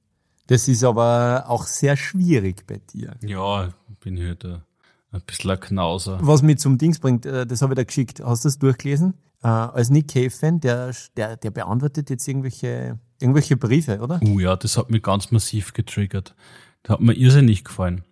Das 0.49 0.69
ist 0.69 0.85
aber 0.85 1.45
auch 1.49 1.65
sehr 1.65 1.97
schwierig 1.97 2.67
bei 2.67 2.79
dir. 2.93 3.15
Ja, 3.23 3.73
bin 4.01 4.17
ich 4.17 4.25
halt 4.25 4.45
ein, 4.45 4.63
ein 5.11 5.21
bisschen 5.27 5.51
ein 5.51 5.61
Knauser. 5.61 6.19
Was 6.23 6.43
mich 6.43 6.59
zum 6.59 6.79
Dings 6.79 6.99
bringt, 6.99 7.27
äh, 7.27 7.47
das 7.47 7.63
habe 7.63 7.75
ich 7.75 7.77
da 7.77 7.85
geschickt. 7.85 8.21
Hast 8.25 8.45
du 8.45 8.49
das 8.49 8.59
durchgelesen? 8.59 9.15
Äh, 9.43 9.49
als 9.49 9.91
Nick 9.91 10.09
Cave-Fan, 10.09 10.61
der, 10.61 10.95
der, 11.17 11.37
der 11.37 11.51
beantwortet 11.51 12.11
jetzt 12.11 12.27
irgendwelche 12.27 12.99
irgendwelche 13.21 13.57
Briefe, 13.57 14.01
oder? 14.01 14.21
Oh 14.23 14.39
ja, 14.39 14.57
das 14.57 14.77
hat 14.77 14.91
mich 14.91 15.03
ganz 15.03 15.31
massiv 15.31 15.73
getriggert. 15.73 16.35
Das 16.83 16.95
hat 16.95 17.01
mir 17.01 17.15
irrsinnig 17.15 17.65
gefallen. 17.65 18.05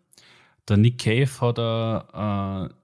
Der 0.68 0.76
Nick 0.76 0.98
Cave 0.98 1.28
hat 1.40 1.58
eine, 1.58 2.70
äh, 2.70 2.74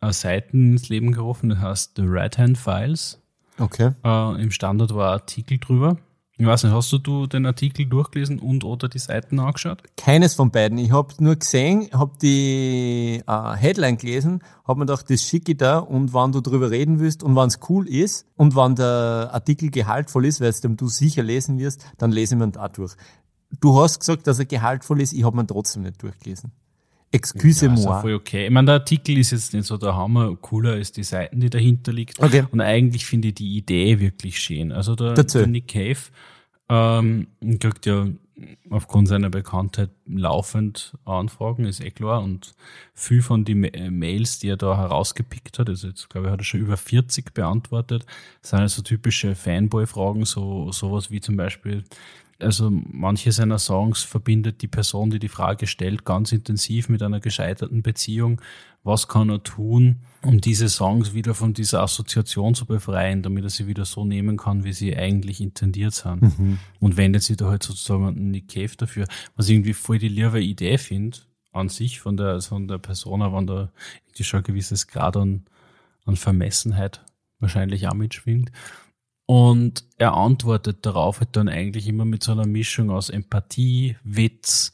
eine 0.00 0.12
Seite 0.12 0.56
ins 0.56 0.88
Leben 0.88 1.12
gerufen, 1.12 1.50
das 1.50 1.58
heißt 1.58 1.92
The 1.96 2.04
Right 2.06 2.38
Hand 2.38 2.58
Files. 2.58 3.20
Okay. 3.58 3.92
Äh, 4.04 4.42
Im 4.42 4.50
Standard 4.50 4.94
war 4.94 5.08
ein 5.08 5.20
Artikel 5.20 5.58
drüber. 5.58 5.98
Ich 6.40 6.46
weiß 6.46 6.62
nicht, 6.62 6.72
hast 6.72 6.92
du, 6.92 7.26
den 7.26 7.46
Artikel 7.46 7.86
durchgelesen 7.86 8.38
und 8.38 8.62
oder 8.62 8.88
die 8.88 9.00
Seiten 9.00 9.40
angeschaut? 9.40 9.82
Keines 9.96 10.36
von 10.36 10.52
beiden. 10.52 10.78
Ich 10.78 10.92
habe 10.92 11.12
nur 11.18 11.34
gesehen, 11.34 11.88
habe 11.92 12.12
die 12.22 13.20
äh, 13.26 13.56
Headline 13.56 13.96
gelesen, 13.96 14.44
habe 14.64 14.78
mir 14.78 14.86
gedacht, 14.86 15.10
das 15.10 15.20
schicke 15.20 15.52
ich 15.52 15.58
da 15.58 15.80
und 15.80 16.12
wann 16.12 16.30
du 16.30 16.40
drüber 16.40 16.70
reden 16.70 17.00
willst 17.00 17.24
und 17.24 17.34
wann 17.34 17.48
es 17.48 17.58
cool 17.68 17.88
ist 17.88 18.24
und 18.36 18.54
wann 18.54 18.76
der 18.76 19.30
Artikel 19.32 19.72
gehaltvoll 19.72 20.26
ist, 20.26 20.40
weil 20.40 20.50
es 20.50 20.60
dem 20.60 20.76
du 20.76 20.86
sicher 20.86 21.24
lesen 21.24 21.58
wirst, 21.58 21.84
dann 21.98 22.12
lese 22.12 22.36
ich 22.36 22.38
mir 22.38 22.52
da 22.52 22.68
durch. 22.68 22.94
Du 23.60 23.76
hast 23.76 23.98
gesagt, 23.98 24.28
dass 24.28 24.38
er 24.38 24.44
gehaltvoll 24.44 25.00
ist, 25.00 25.14
ich 25.14 25.24
habe 25.24 25.36
mir 25.36 25.46
trotzdem 25.46 25.82
nicht 25.82 26.00
durchgelesen. 26.00 26.52
Excuse-moi. 27.10 27.82
Ja, 27.82 28.00
voll 28.00 28.14
okay. 28.14 28.46
Ich 28.46 28.50
meine, 28.50 28.66
der 28.66 28.74
Artikel 28.76 29.16
ist 29.18 29.30
jetzt 29.30 29.54
nicht 29.54 29.66
so 29.66 29.76
der 29.76 29.96
Hammer, 29.96 30.36
cooler 30.36 30.72
als 30.72 30.92
die 30.92 31.02
Seiten, 31.02 31.40
die 31.40 31.50
dahinter 31.50 31.92
liegt. 31.92 32.20
Okay. 32.20 32.44
Und 32.50 32.60
eigentlich 32.60 33.06
finde 33.06 33.28
ich 33.28 33.34
die 33.34 33.56
Idee 33.56 33.98
wirklich 33.98 34.38
schön. 34.38 34.72
Also 34.72 34.94
der, 34.94 35.14
Dazu. 35.14 35.38
der 35.38 35.46
Nick 35.46 35.68
Cave 35.68 35.98
ähm, 36.68 37.28
kriegt 37.60 37.86
ja 37.86 38.08
aufgrund 38.70 39.08
seiner 39.08 39.30
Bekanntheit 39.30 39.90
laufend 40.06 40.96
Anfragen, 41.04 41.64
ist 41.64 41.80
eh 41.80 41.90
klar. 41.90 42.22
Und 42.22 42.54
viel 42.94 43.22
von 43.22 43.44
den 43.44 43.60
Mails, 43.98 44.38
die 44.38 44.48
er 44.48 44.56
da 44.56 44.76
herausgepickt 44.76 45.58
hat, 45.58 45.68
also 45.68 45.88
jetzt 45.88 46.08
glaube 46.10 46.26
ich, 46.26 46.32
hat 46.32 46.40
er 46.40 46.44
schon 46.44 46.60
über 46.60 46.76
40 46.76 47.34
beantwortet, 47.34 48.06
sind 48.42 48.60
also 48.60 48.82
typische 48.82 49.34
Fanboy-Fragen, 49.34 50.24
so 50.24 50.70
sowas 50.72 51.10
wie 51.10 51.20
zum 51.20 51.36
Beispiel, 51.36 51.84
also 52.40 52.70
manche 52.70 53.32
seiner 53.32 53.58
Songs 53.58 54.02
verbindet 54.02 54.62
die 54.62 54.68
Person, 54.68 55.10
die 55.10 55.18
die 55.18 55.28
Frage 55.28 55.66
stellt, 55.66 56.04
ganz 56.04 56.32
intensiv 56.32 56.88
mit 56.88 57.02
einer 57.02 57.20
gescheiterten 57.20 57.82
Beziehung. 57.82 58.40
Was 58.84 59.08
kann 59.08 59.28
er 59.28 59.42
tun, 59.42 60.02
um 60.22 60.40
diese 60.40 60.68
Songs 60.68 61.12
wieder 61.14 61.34
von 61.34 61.52
dieser 61.52 61.82
Assoziation 61.82 62.54
zu 62.54 62.64
befreien, 62.64 63.22
damit 63.22 63.44
er 63.44 63.50
sie 63.50 63.66
wieder 63.66 63.84
so 63.84 64.04
nehmen 64.04 64.36
kann, 64.36 64.64
wie 64.64 64.72
sie 64.72 64.96
eigentlich 64.96 65.40
intendiert 65.40 65.94
sind? 65.94 66.22
Mhm. 66.22 66.58
Und 66.78 66.96
wendet 66.96 67.22
sich 67.24 67.36
da 67.36 67.46
halt 67.46 67.64
sozusagen 67.64 68.06
an 68.06 68.30
Nick 68.30 68.48
Cave 68.48 68.76
dafür, 68.76 69.06
was 69.36 69.48
ich 69.48 69.56
irgendwie 69.56 69.74
voll 69.74 69.98
die 69.98 70.08
liebe 70.08 70.40
Idee 70.40 70.78
finde, 70.78 71.18
an 71.52 71.68
sich 71.68 72.00
von 72.00 72.16
der, 72.16 72.40
von 72.40 72.68
der 72.68 72.78
Persona, 72.78 73.32
wenn 73.32 73.46
da 73.46 73.72
irgendwie 74.06 74.24
schon 74.24 74.40
ein 74.40 74.44
gewisses 74.44 74.86
Grad 74.86 75.16
an, 75.16 75.44
an 76.04 76.16
Vermessenheit 76.16 77.04
wahrscheinlich 77.40 77.88
auch 77.88 77.94
mitschwingt. 77.94 78.52
Und 79.30 79.84
er 79.98 80.14
antwortet 80.14 80.86
darauf 80.86 81.20
halt 81.20 81.36
dann 81.36 81.50
eigentlich 81.50 81.86
immer 81.86 82.06
mit 82.06 82.22
so 82.22 82.32
einer 82.32 82.46
Mischung 82.46 82.88
aus 82.90 83.10
Empathie, 83.10 83.96
Witz 84.02 84.72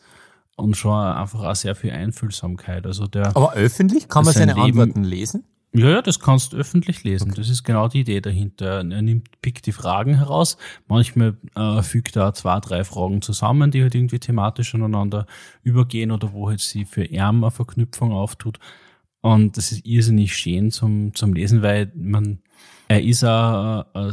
und 0.55 0.77
schon 0.77 0.93
einfach 0.97 1.43
auch 1.43 1.57
sehr 1.57 1.75
viel 1.75 1.91
Einfühlsamkeit. 1.91 2.87
Also 2.87 3.09
der, 3.09 3.37
Aber 3.37 3.55
öffentlich? 3.55 4.09
Kann 4.09 4.25
man 4.25 4.33
Sein 4.33 4.47
seine 4.49 4.65
Leben- 4.65 4.79
Antworten 4.81 5.03
lesen? 5.03 5.43
ja, 5.73 5.89
ja, 5.91 6.03
das 6.03 6.21
kannst 6.21 6.53
du 6.53 6.57
öffentlich 6.57 7.03
lesen. 7.03 7.33
Das 7.35 7.49
ist 7.49 7.65
genau 7.65 7.89
die 7.89 8.03
Idee 8.03 8.21
dahinter. 8.21 8.77
Er 8.89 9.03
nimmt, 9.03 9.29
pickt 9.43 9.67
die 9.67 9.73
Fragen 9.73 10.15
heraus. 10.19 10.57
Manchmal 10.87 11.37
äh, 11.57 11.83
fügt 11.83 12.15
er 12.15 12.29
auch 12.29 12.33
zwei, 12.35 12.61
drei 12.61 12.85
Fragen 12.85 13.23
zusammen, 13.23 13.73
die 13.73 13.83
halt 13.83 13.97
irgendwie 13.97 14.21
thematisch 14.21 14.73
aneinander 14.77 15.27
übergehen 15.65 16.13
oder 16.13 16.33
wo 16.33 16.49
halt 16.49 16.61
sie 16.61 16.85
für 16.85 17.03
eine 17.11 17.51
Verknüpfung 17.51 18.13
auftut. 18.13 18.61
Und 19.21 19.57
das 19.57 19.73
ist 19.73 19.85
irrsinnig 19.85 20.37
schön 20.37 20.71
zum, 20.71 21.13
zum 21.17 21.33
Lesen, 21.35 21.63
weil 21.63 21.91
man, 21.97 22.39
er 22.89 23.03
ist 23.03 23.25
auch 23.25 23.87
äh, 23.95 24.09
äh, 24.09 24.13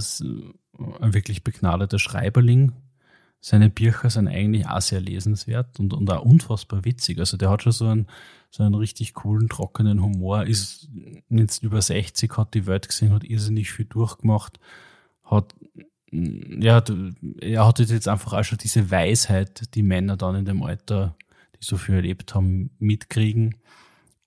ein 1.02 1.14
wirklich 1.14 1.44
begnadeter 1.44 2.00
Schreiberling. 2.00 2.74
Seine 3.40 3.70
Bücher 3.70 4.10
sind 4.10 4.28
eigentlich 4.28 4.68
auch 4.68 4.82
sehr 4.82 5.02
lesenswert 5.02 5.80
und, 5.80 5.94
und 5.94 6.12
auch 6.12 6.24
unfassbar 6.24 6.86
witzig. 6.86 7.20
Also 7.20 7.38
der 7.38 7.50
hat 7.50 7.64
schon 7.64 7.72
so 7.72 7.88
einen, 7.88 8.08
so 8.52 8.64
einen 8.64 8.76
richtig 8.76 9.14
coolen, 9.16 9.50
trockenen 9.50 10.02
Humor, 10.02 10.46
ist 10.46 10.90
jetzt 11.30 11.64
über 11.64 11.82
60, 11.82 12.38
hat 12.38 12.54
die 12.54 12.68
Welt 12.68 12.88
gesehen, 12.88 13.14
hat 13.14 13.24
irrsinnig 13.24 13.72
viel 13.72 13.86
durchgemacht, 13.86 14.60
hat, 15.24 15.56
ja, 16.12 16.84
er 17.40 17.66
hat 17.66 17.80
jetzt 17.80 18.08
einfach 18.08 18.34
auch 18.34 18.44
schon 18.44 18.60
diese 18.60 18.92
Weisheit, 18.92 19.74
die 19.74 19.84
Männer 19.84 20.18
dann 20.18 20.36
in 20.36 20.46
dem 20.46 20.62
Alter, 20.62 21.16
die 21.56 21.66
so 21.66 21.78
viel 21.78 21.96
erlebt 21.96 22.36
haben, 22.36 22.70
mitkriegen 22.78 23.56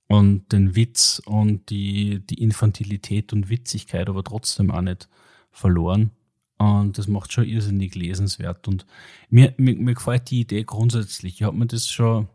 und 0.08 0.52
den 0.52 0.76
Witz 0.76 1.22
und 1.24 1.70
die, 1.70 2.24
die 2.26 2.42
Infantilität 2.42 3.32
und 3.32 3.48
Witzigkeit 3.48 4.08
aber 4.08 4.22
trotzdem 4.22 4.70
auch 4.70 4.82
nicht 4.82 5.08
verloren. 5.50 6.10
Und 6.58 6.98
das 6.98 7.08
macht 7.08 7.32
schon 7.32 7.46
irrsinnig 7.46 7.94
lesenswert. 7.94 8.68
Und 8.68 8.86
mir, 9.28 9.54
mir, 9.56 9.74
mir 9.76 9.94
gefällt 9.94 10.30
die 10.30 10.40
Idee 10.40 10.64
grundsätzlich. 10.64 11.34
Ich 11.34 11.42
habe 11.42 11.56
mir 11.56 11.66
das 11.66 11.88
schon, 11.88 12.28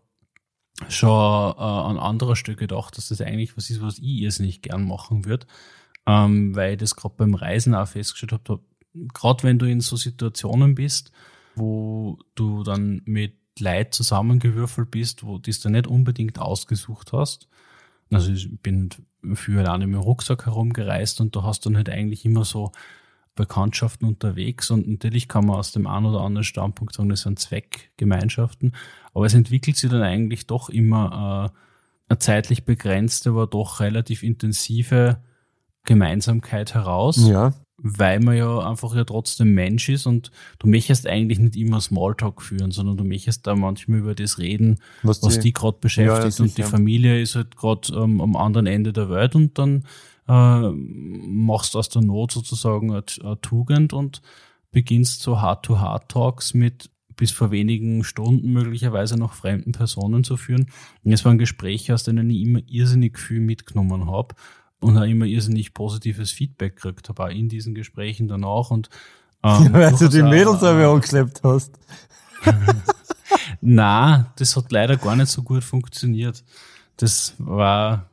schon 0.89 1.09
äh, 1.09 1.61
an 1.61 1.97
anderer 1.97 2.35
Stelle 2.35 2.57
gedacht, 2.57 2.97
dass 2.97 3.09
das 3.09 3.21
eigentlich 3.21 3.55
was 3.55 3.69
ist, 3.69 3.81
was 3.81 3.99
ich 3.99 4.21
irrsinnig 4.21 4.61
gern 4.61 4.85
machen 4.85 5.25
würde. 5.25 5.47
Ähm, 6.05 6.55
weil 6.55 6.73
ich 6.73 6.79
das 6.79 6.95
gerade 6.95 7.15
beim 7.17 7.33
Reisen 7.33 7.75
auch 7.75 7.87
festgestellt 7.87 8.33
habe, 8.33 8.61
gerade 9.13 9.43
wenn 9.43 9.59
du 9.59 9.65
in 9.65 9.81
so 9.81 9.95
Situationen 9.95 10.75
bist, 10.75 11.11
wo 11.55 12.19
du 12.35 12.63
dann 12.63 13.01
mit 13.05 13.37
Leid 13.59 13.93
zusammengewürfelt 13.93 14.89
bist, 14.91 15.23
wo 15.23 15.37
du 15.37 15.49
es 15.49 15.59
dann 15.59 15.73
nicht 15.73 15.87
unbedingt 15.87 16.39
ausgesucht 16.39 17.13
hast. 17.13 17.47
Also 18.11 18.31
ich 18.31 18.49
bin 18.61 18.89
für 19.33 19.59
alleine 19.59 19.87
mit 19.87 19.95
dem 19.95 20.01
Rucksack 20.01 20.45
herumgereist 20.45 21.21
und 21.21 21.35
da 21.35 21.43
hast 21.43 21.65
du 21.65 21.69
dann 21.69 21.77
halt 21.77 21.89
eigentlich 21.89 22.25
immer 22.25 22.45
so 22.45 22.71
Bekanntschaften 23.35 24.07
unterwegs 24.07 24.69
und 24.71 24.87
natürlich 24.87 25.27
kann 25.27 25.45
man 25.45 25.57
aus 25.57 25.71
dem 25.71 25.87
einen 25.87 26.07
oder 26.07 26.21
anderen 26.21 26.43
Standpunkt 26.43 26.93
sagen, 26.93 27.09
das 27.09 27.21
sind 27.21 27.39
Zweckgemeinschaften, 27.39 28.75
aber 29.13 29.25
es 29.25 29.33
entwickelt 29.33 29.77
sich 29.77 29.89
dann 29.89 30.01
eigentlich 30.01 30.47
doch 30.47 30.69
immer 30.69 31.51
äh, 31.53 31.59
eine 32.09 32.19
zeitlich 32.19 32.65
begrenzte, 32.65 33.29
aber 33.29 33.47
doch 33.47 33.79
relativ 33.79 34.23
intensive 34.23 35.21
Gemeinsamkeit 35.85 36.73
heraus 36.73 37.17
Ja. 37.27 37.53
Weil 37.81 38.19
man 38.19 38.35
ja 38.35 38.59
einfach 38.59 38.95
ja 38.95 39.03
trotzdem 39.03 39.53
Mensch 39.53 39.89
ist 39.89 40.05
und 40.05 40.31
du 40.59 40.67
möchtest 40.67 41.07
eigentlich 41.07 41.39
nicht 41.39 41.55
immer 41.55 41.81
Smalltalk 41.81 42.41
führen, 42.41 42.71
sondern 42.71 42.97
du 42.97 43.03
möchtest 43.03 43.47
da 43.47 43.55
manchmal 43.55 43.99
über 43.99 44.15
das 44.15 44.37
reden, 44.37 44.79
Was, 45.03 45.23
was 45.23 45.35
die, 45.35 45.41
die 45.41 45.53
gerade 45.53 45.77
beschäftigt 45.79 46.39
Ja, 46.39 46.43
und 46.43 46.57
die. 46.57 46.63
Familie 46.63 47.21
ist 47.21 47.35
halt 47.35 47.55
gerade 47.55 47.93
ähm, 47.93 48.21
am 48.21 48.35
anderen 48.35 48.67
Ende 48.67 48.93
der 48.93 49.09
Welt 49.09 49.35
und 49.35 49.57
dann 49.57 49.85
äh, 50.27 50.69
machst 50.69 51.73
du 51.73 51.79
aus 51.79 51.89
der 51.89 52.01
Not 52.01 52.31
sozusagen 52.31 52.91
eine, 52.91 53.03
eine 53.23 53.41
Tugend 53.41 53.93
und 53.93 54.21
beginnst 54.71 55.21
so 55.21 55.41
Heart-to-Heart-Talks 55.41 56.53
mit 56.53 56.89
bis 57.15 57.31
vor 57.31 57.51
wenigen 57.51 58.05
Stunden 58.05 58.53
möglicherweise 58.53 59.17
noch 59.17 59.33
fremden 59.33 59.73
Personen 59.73 60.23
zu 60.23 60.37
führen. 60.37 60.71
Und 61.03 61.11
es 61.11 61.25
waren 61.25 61.37
Gespräche, 61.37 61.93
aus 61.93 62.03
denen 62.03 62.29
ich 62.29 62.41
immer 62.43 62.61
irrsinnig 62.65 63.19
viel 63.19 63.41
mitgenommen 63.41 64.09
habe 64.09 64.35
und 64.79 64.97
auch 64.97 65.03
immer 65.03 65.25
irrsinnig 65.25 65.73
positives 65.73 66.31
Feedback 66.31 66.75
gekriegt 66.75 67.09
habe, 67.09 67.23
auch 67.23 67.29
in 67.29 67.49
diesen 67.49 67.75
Gesprächen 67.75 68.27
danach. 68.27 68.71
Und, 68.71 68.89
ähm, 69.43 69.73
weil 69.73 69.93
du 69.93 70.07
die 70.07 70.23
Mädels 70.23 70.63
aber 70.63 70.81
äh, 70.81 70.85
angeschleppt 70.85 71.41
hast. 71.43 71.71
na, 73.61 74.31
das 74.37 74.55
hat 74.55 74.71
leider 74.71 74.97
gar 74.97 75.15
nicht 75.15 75.29
so 75.29 75.43
gut 75.43 75.63
funktioniert. 75.63 76.43
Das 76.97 77.33
war, 77.37 78.09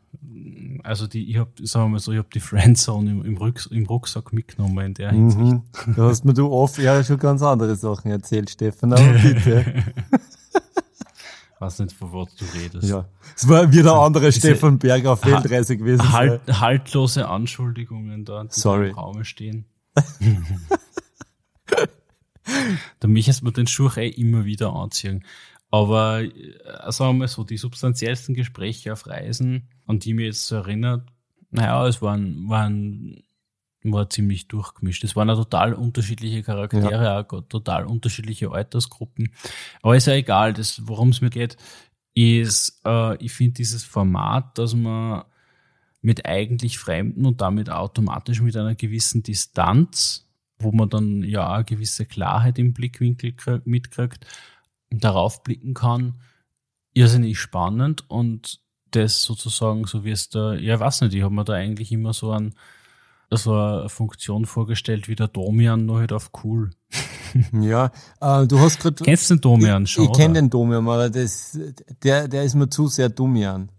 also 0.83 1.07
die, 1.07 1.31
ich 1.31 1.37
habe, 1.37 1.51
sagen 1.63 1.87
wir 1.87 1.89
mal 1.91 1.99
so, 1.99 2.13
ich 2.13 2.19
habe 2.19 2.29
die 2.33 2.41
Friendzone 2.41 3.11
im, 3.11 3.25
im, 3.25 3.37
Rucks, 3.37 3.67
im 3.67 3.87
Rucksack 3.87 4.33
mitgenommen 4.33 4.87
in 4.87 4.95
der 4.95 5.11
Hinsicht. 5.11 5.41
Mhm. 5.41 5.63
Da 5.97 6.05
hast 6.05 6.25
mir 6.25 6.35
du 6.35 6.51
oft 6.51 6.79
ja 6.79 7.03
schon 7.03 7.19
ganz 7.19 7.43
andere 7.43 7.77
Sachen 7.77 8.11
erzählt, 8.11 8.51
Stefan. 8.51 8.93
Aber 8.93 9.03
bitte. 9.23 9.85
Weiß 11.59 11.79
nicht, 11.79 11.93
von 11.97 12.13
was 12.13 12.35
du 12.35 12.45
redest. 12.45 12.89
ja. 12.89 13.09
Es 13.35 13.49
war 13.49 13.73
wieder 13.73 13.95
ein 13.95 14.01
anderer 14.07 14.27
Diese- 14.27 14.41
Stefan 14.41 14.79
Berger 14.79 15.13
auf 15.13 15.25
Weltreise 15.25 15.77
gewesen. 15.79 16.13
Halt, 16.13 16.43
haltlose 16.49 17.27
Anschuldigungen 17.29 18.25
da, 18.27 18.45
die 18.45 18.49
Sorry. 18.51 18.91
im 18.91 18.95
Raum 18.95 19.25
stehen. 19.25 19.65
da 23.01 23.09
möchtest 23.09 23.43
man 23.43 23.53
den 23.55 23.67
Schuh 23.67 23.91
eh 23.97 24.09
immer 24.09 24.45
wieder 24.45 24.73
anziehen. 24.75 25.25
Aber 25.71 26.23
äh, 26.23 26.31
sagen 26.93 27.15
wir 27.15 27.21
mal 27.21 27.29
so, 27.29 27.43
die 27.45 27.57
substanziellsten 27.57 28.35
Gespräche 28.35 28.93
auf 28.93 29.07
Reisen, 29.07 29.69
an 29.87 29.99
die 29.99 30.15
mir 30.15 30.27
jetzt 30.27 30.47
so 30.47 30.57
erinnert, 30.57 31.09
naja, 31.51 31.87
es 31.87 32.03
waren, 32.03 32.49
waren 32.49 33.23
war 33.93 34.11
ziemlich 34.11 34.49
durchgemischt. 34.49 35.05
Es 35.05 35.17
waren 35.17 35.29
ja 35.29 35.35
total 35.35 35.75
unterschiedliche 35.75 36.43
Charaktere, 36.43 37.19
auch 37.19 37.43
total 37.49 37.87
unterschiedliche 37.87 38.51
Altersgruppen. 38.51 39.33
Aber 39.83 39.97
ist 39.97 40.07
ja 40.07 40.15
egal, 40.15 40.53
das, 40.53 40.87
worum 40.87 41.11
es 41.11 41.21
mir 41.21 41.31
geht, 41.31 41.57
ist, 42.15 42.81
äh, 42.85 43.17
ich 43.23 43.33
finde 43.33 43.55
dieses 43.55 43.85
Format, 43.85 44.57
dass 44.59 44.75
man 44.75 45.25
mit 46.01 46.25
eigentlich 46.27 46.79
Fremden 46.79 47.27
und 47.27 47.41
damit 47.41 47.69
automatisch 47.69 48.41
mit 48.41 48.57
einer 48.57 48.75
gewissen 48.75 49.23
Distanz, 49.23 50.29
wo 50.59 50.73
man 50.73 50.89
dann 50.89 51.23
ja 51.23 51.53
eine 51.53 51.65
gewisse 51.65 52.07
Klarheit 52.07 52.59
im 52.59 52.73
Blickwinkel 52.73 53.31
krie- 53.33 53.63
mitkriegt, 53.65 54.25
darauf 54.91 55.43
blicken 55.43 55.75
kann, 55.75 56.15
irrsinnig 56.95 57.39
spannend 57.39 58.09
und 58.09 58.61
das 58.93 59.25
sozusagen, 59.25 59.85
so 59.85 60.05
wie 60.05 60.13
es 60.13 60.31
da, 60.31 60.55
ja, 60.55 60.79
weiß 60.79 61.03
nicht, 61.03 61.15
ich 61.15 61.23
habe 61.23 61.35
mir 61.35 61.45
da 61.45 61.55
eigentlich 61.55 61.93
immer 61.93 62.15
so 62.15 62.31
einen, 62.31 62.55
so 63.31 63.53
eine 63.55 63.89
Funktion 63.89 64.47
vorgestellt 64.47 65.09
wie 65.09 65.17
der 65.17 65.29
Domian, 65.29 65.87
nur 65.87 65.99
halt 65.99 66.13
auf 66.13 66.31
cool. 66.45 66.71
Ja, 67.53 67.91
äh, 68.21 68.47
du 68.47 68.61
hast 68.61 68.81
gerade. 68.81 69.05
Kennst 69.05 69.29
den 69.29 69.41
Domian 69.43 69.87
schon? 69.87 70.05
Ich, 70.05 70.11
ich 70.11 70.17
kenne 70.17 70.35
den 70.35 70.49
Domian, 70.49 70.89
aber 70.89 71.11
das, 71.11 71.59
der, 72.03 72.29
der 72.29 72.45
ist 72.45 72.55
mir 72.55 72.71
zu 72.71 72.87
sehr 72.87 73.11
Domian. 73.11 73.71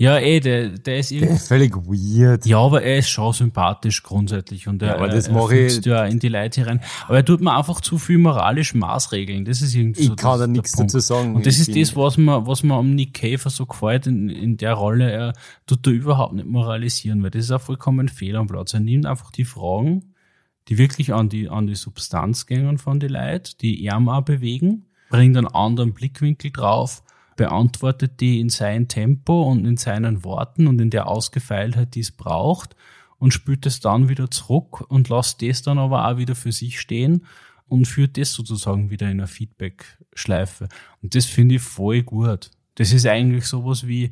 Ja, 0.00 0.16
eh, 0.20 0.38
der, 0.38 0.68
der 0.78 0.98
ist 1.00 1.10
Der 1.10 1.18
irgendwie. 1.18 1.34
ist 1.34 1.48
völlig 1.48 1.74
weird. 1.74 2.46
Ja, 2.46 2.60
aber 2.60 2.82
er 2.84 2.98
ist 2.98 3.08
schon 3.10 3.32
sympathisch 3.32 4.04
grundsätzlich 4.04 4.68
und 4.68 4.80
er, 4.80 4.90
Ja, 4.90 4.94
aber 4.94 5.08
das 5.08 5.26
er, 5.26 5.34
er 5.36 5.50
ich- 5.66 5.84
ja 5.84 6.04
in 6.04 6.20
die 6.20 6.28
Leute 6.28 6.64
rein. 6.68 6.80
Aber 7.08 7.16
er 7.16 7.24
tut 7.24 7.40
mir 7.40 7.56
einfach 7.56 7.80
zu 7.80 7.98
viel 7.98 8.18
moralisch 8.18 8.74
Maßregeln. 8.74 9.44
Das 9.44 9.60
ist 9.60 9.74
irgendwie 9.74 10.04
so 10.04 10.12
Ich 10.12 10.16
kann 10.16 10.30
da 10.38 10.38
der 10.38 10.46
nichts 10.46 10.70
dazu 10.76 11.00
sagen. 11.00 11.34
Und 11.34 11.46
das 11.46 11.58
Ich 11.58 11.68
ist 11.68 11.76
das, 11.90 11.96
was 11.96 12.16
mir, 12.16 12.46
was 12.46 12.62
mir 12.62 12.74
am 12.74 12.94
Nick 12.94 13.14
Cave 13.14 13.50
so 13.50 13.66
gefällt 13.66 14.06
in, 14.06 14.28
in 14.28 14.56
der 14.56 14.74
Rolle. 14.74 15.10
Er 15.10 15.32
tut 15.66 15.84
da 15.84 15.90
überhaupt 15.90 16.34
nicht 16.34 16.46
moralisieren, 16.46 17.20
weil 17.24 17.30
das 17.30 17.46
ist 17.46 17.50
auch 17.50 17.60
vollkommen 17.60 18.06
ein 18.06 18.08
Fehler 18.08 18.38
am 18.38 18.46
Platz. 18.46 18.74
Er 18.74 18.80
nimmt 18.80 19.04
einfach 19.04 19.32
die 19.32 19.44
Fragen, 19.44 20.14
die 20.68 20.78
wirklich 20.78 21.12
an 21.12 21.28
die, 21.28 21.48
an 21.48 21.66
die 21.66 21.74
Substanz 21.74 22.46
gehen 22.46 22.78
von 22.78 23.00
den 23.00 23.10
Leuten, 23.10 23.50
die 23.62 23.82
ihn 23.84 24.08
auch 24.08 24.22
bewegen, 24.22 24.84
bringt 25.10 25.36
einen 25.36 25.48
anderen 25.48 25.92
Blickwinkel 25.92 26.52
drauf, 26.52 27.02
beantwortet 27.38 28.20
die 28.20 28.40
in 28.40 28.50
sein 28.50 28.88
Tempo 28.88 29.44
und 29.44 29.64
in 29.64 29.76
seinen 29.76 30.24
Worten 30.24 30.66
und 30.66 30.80
in 30.80 30.90
der 30.90 31.06
Ausgefeiltheit, 31.06 31.94
die 31.94 32.00
es 32.00 32.10
braucht 32.10 32.74
und 33.18 33.32
spült 33.32 33.64
es 33.64 33.80
dann 33.80 34.08
wieder 34.08 34.28
zurück 34.28 34.84
und 34.90 35.08
lässt 35.08 35.40
das 35.40 35.62
dann 35.62 35.78
aber 35.78 36.08
auch 36.08 36.18
wieder 36.18 36.34
für 36.34 36.50
sich 36.50 36.80
stehen 36.80 37.24
und 37.68 37.86
führt 37.86 38.18
das 38.18 38.32
sozusagen 38.32 38.90
wieder 38.90 39.06
in 39.06 39.20
eine 39.20 39.28
Feedback-Schleife. 39.28 40.68
Und 41.00 41.14
das 41.14 41.26
finde 41.26 41.54
ich 41.54 41.62
voll 41.62 42.02
gut. 42.02 42.50
Das 42.74 42.92
ist 42.92 43.06
eigentlich 43.06 43.44
sowas 43.44 43.86
wie 43.86 44.10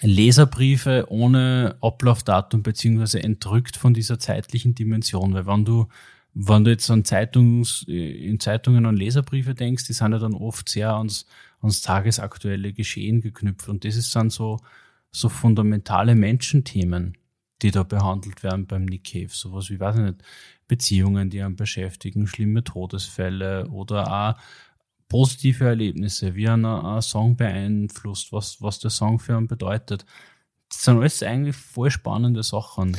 Leserbriefe 0.00 1.06
ohne 1.08 1.76
Ablaufdatum 1.80 2.64
beziehungsweise 2.64 3.22
entrückt 3.22 3.76
von 3.76 3.94
dieser 3.94 4.18
zeitlichen 4.18 4.74
Dimension. 4.74 5.32
Weil 5.32 5.46
wenn 5.46 5.64
du, 5.64 5.86
wenn 6.32 6.64
du 6.64 6.72
jetzt 6.72 6.90
an 6.90 7.04
Zeitungs, 7.04 7.84
in 7.86 8.40
Zeitungen 8.40 8.84
an 8.84 8.96
Leserbriefe 8.96 9.54
denkst, 9.54 9.86
die 9.86 9.92
sind 9.92 10.10
ja 10.10 10.18
dann 10.18 10.34
oft 10.34 10.68
sehr 10.68 10.94
ans, 10.94 11.26
ans 11.64 11.82
tagesaktuelle 11.82 12.72
Geschehen 12.72 13.20
geknüpft. 13.20 13.68
Und 13.68 13.84
das 13.84 13.96
ist 13.96 14.14
dann 14.14 14.30
so, 14.30 14.60
so 15.10 15.28
fundamentale 15.28 16.14
Menschenthemen, 16.14 17.16
die 17.62 17.70
da 17.70 17.82
behandelt 17.82 18.42
werden 18.42 18.66
beim 18.66 18.84
Nick 18.84 19.04
Cave. 19.04 19.28
Sowas 19.30 19.70
wie, 19.70 19.80
weiß 19.80 19.96
ich 19.96 20.02
nicht, 20.02 20.22
Beziehungen, 20.68 21.30
die 21.30 21.42
einen 21.42 21.56
beschäftigen, 21.56 22.26
schlimme 22.26 22.64
Todesfälle 22.64 23.68
oder 23.68 24.10
auch 24.12 24.40
positive 25.08 25.64
Erlebnisse, 25.66 26.34
wie 26.34 26.48
ein, 26.48 26.64
ein 26.64 27.02
Song 27.02 27.36
beeinflusst, 27.36 28.32
was, 28.32 28.60
was 28.62 28.78
der 28.78 28.90
Song 28.90 29.18
für 29.18 29.36
einen 29.36 29.46
bedeutet. 29.46 30.04
Das 30.68 30.84
sind 30.84 30.98
alles 30.98 31.22
eigentlich 31.22 31.56
voll 31.56 31.90
spannende 31.90 32.42
Sachen. 32.42 32.96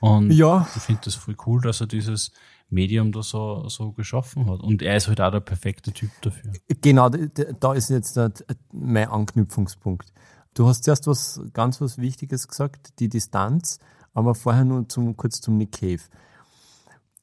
Und 0.00 0.30
Ja. 0.32 0.68
ich 0.76 0.82
finde 0.82 1.02
das 1.04 1.14
voll 1.14 1.36
cool, 1.46 1.60
dass 1.62 1.80
er 1.80 1.86
dieses 1.86 2.32
Medium 2.68 3.12
da 3.12 3.22
so, 3.22 3.68
so 3.68 3.92
geschaffen 3.92 4.50
hat. 4.50 4.60
Und 4.60 4.82
er 4.82 4.96
ist 4.96 5.08
halt 5.08 5.20
auch 5.20 5.30
der 5.30 5.40
perfekte 5.40 5.92
Typ 5.92 6.10
dafür. 6.22 6.52
Genau, 6.80 7.08
da 7.08 7.74
ist 7.74 7.90
jetzt 7.90 8.18
mein 8.72 9.08
Anknüpfungspunkt. 9.08 10.12
Du 10.54 10.66
hast 10.66 10.84
zuerst 10.84 11.06
was 11.06 11.40
ganz 11.52 11.80
was 11.80 11.98
Wichtiges 11.98 12.48
gesagt, 12.48 12.98
die 12.98 13.08
Distanz, 13.08 13.78
aber 14.14 14.34
vorher 14.34 14.64
nur 14.64 14.88
zum, 14.88 15.16
kurz 15.16 15.40
zum 15.40 15.58
Nick 15.58 15.72
Cave. 15.72 16.02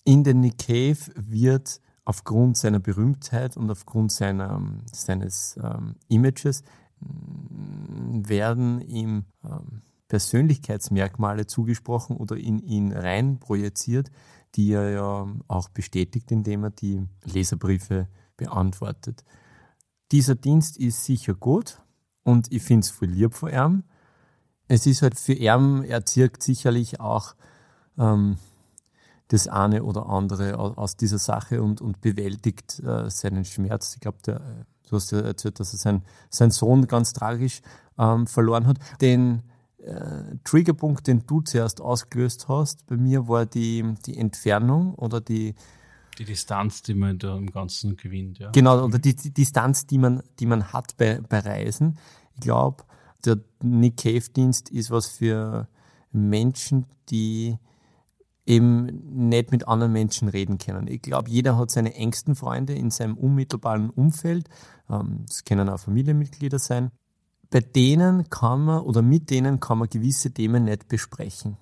In 0.06 0.24
den 0.24 0.42
Nick 0.42 0.60
Cave 0.60 1.00
wird 1.16 1.82
aufgrund 2.06 2.58
seiner 2.58 2.80
Berühmtheit 2.80 3.58
und 3.58 3.72
aufgrund 3.72 4.12
seiner, 4.12 4.62
seines 4.92 5.58
ähm, 5.62 5.96
Images 6.10 6.64
werden 7.00 8.82
ihm 8.82 9.26
ähm, 9.44 9.82
Persönlichkeitsmerkmale 10.10 11.48
zugesprochen 11.48 12.18
oder 12.18 12.38
in 12.38 12.60
ihn 12.60 12.92
rein 12.92 13.40
projiziert, 13.40 14.12
die 14.56 14.72
er 14.72 14.90
ja 14.92 15.28
auch 15.48 15.70
bestätigt, 15.70 16.32
indem 16.32 16.64
er 16.66 16.70
die 16.70 17.06
Leserbriefe 17.24 18.08
beantwortet. 18.38 19.24
Dieser 20.12 20.36
Dienst 20.36 20.78
ist 20.78 21.06
sicher 21.06 21.34
gut 21.34 21.82
und 22.24 22.52
ich 22.52 22.62
finde 22.64 22.86
es 22.86 22.92
voll 22.92 23.08
lieb 23.10 23.34
von 23.34 23.50
ihm. 23.52 23.84
Es 24.68 24.86
ist 24.86 25.02
halt 25.02 25.20
für 25.20 25.34
ihn, 25.34 25.84
er 25.84 26.06
zirkt 26.06 26.44
sicherlich 26.44 27.00
auch 27.00 27.36
ähm, 27.98 28.38
das 29.28 29.48
eine 29.48 29.84
oder 29.84 30.08
andere 30.08 30.58
au- 30.60 30.74
aus 30.74 30.96
dieser 30.96 31.18
Sache 31.18 31.62
und, 31.62 31.82
und 31.82 32.02
bewältigt 32.02 32.80
äh, 32.80 33.10
seinen 33.10 33.46
Schmerz. 33.46 33.96
Ich 33.96 34.02
glaube, 34.02 34.20
äh, 34.28 34.40
du 34.88 34.96
hast 34.96 35.12
ja 35.12 35.20
erzählt, 35.20 35.60
dass 35.60 35.74
er 35.74 35.80
sein, 35.80 36.04
sein 36.30 36.52
Sohn 36.52 36.88
ganz 36.88 37.14
tragisch 37.14 37.62
ähm, 37.98 38.28
verloren 38.28 38.68
hat. 38.68 38.78
Den 39.02 39.42
äh, 39.86 40.38
Triggerpunkt, 40.44 41.08
den 41.08 41.26
du 41.26 41.42
zuerst 41.42 41.82
ausgelöst 41.82 42.48
hast, 42.48 42.86
bei 42.88 42.98
mir 42.98 43.28
war 43.28 43.46
die, 43.46 43.84
die 44.06 44.18
Entfernung 44.18 44.96
oder 44.96 45.22
die, 45.22 45.56
Die 46.18 46.26
Distanz, 46.26 46.84
die 46.84 46.94
man 46.94 47.18
da 47.18 47.36
im 47.38 47.50
Ganzen 47.52 47.96
gewinnt, 47.98 48.40
ja. 48.40 48.52
Genau, 48.52 48.86
oder 48.86 49.00
die, 49.00 49.16
die 49.16 49.34
Distanz, 49.34 49.86
die 49.88 49.98
man, 49.98 50.22
die 50.40 50.46
man 50.46 50.72
hat 50.72 50.96
bei, 50.98 51.20
bei 51.22 51.40
Reisen. 51.40 51.98
Ich 52.36 52.42
glaube, 52.42 52.84
der 53.26 53.40
Nick 53.62 53.98
Cave-Dienst 53.98 54.70
ist 54.70 54.92
was 54.92 55.08
für 55.08 55.68
Menschen, 56.12 56.86
die 57.10 57.58
eben 58.46 59.28
nicht 59.28 59.52
mit 59.52 59.68
anderen 59.68 59.94
Menschen 59.94 60.28
reden 60.28 60.58
können. 60.58 60.88
Ich 60.88 61.02
glaube, 61.02 61.30
jeder 61.30 61.58
hat 61.58 61.72
seine 61.72 61.96
engsten 61.96 62.36
Freunde 62.36 62.74
in 62.74 62.92
seinem 62.92 63.18
unmittelbaren 63.18 63.90
Umfeld. 63.90 64.50
Ähm, 64.90 65.26
Es 65.30 65.46
können 65.46 65.70
auch 65.70 65.80
Familienmitglieder 65.80 66.60
sein. 66.60 66.92
Bei 67.54 67.60
denen 67.60 68.32
kann 68.32 68.66
man 68.66 68.82
oder 68.82 69.04
mit 69.04 69.30
denen 69.30 69.60
kann 69.60 69.78
man 69.78 69.88
gewisse 69.88 70.32
Themen 70.32 70.64
nicht 70.64 70.88
besprechen, 70.88 71.56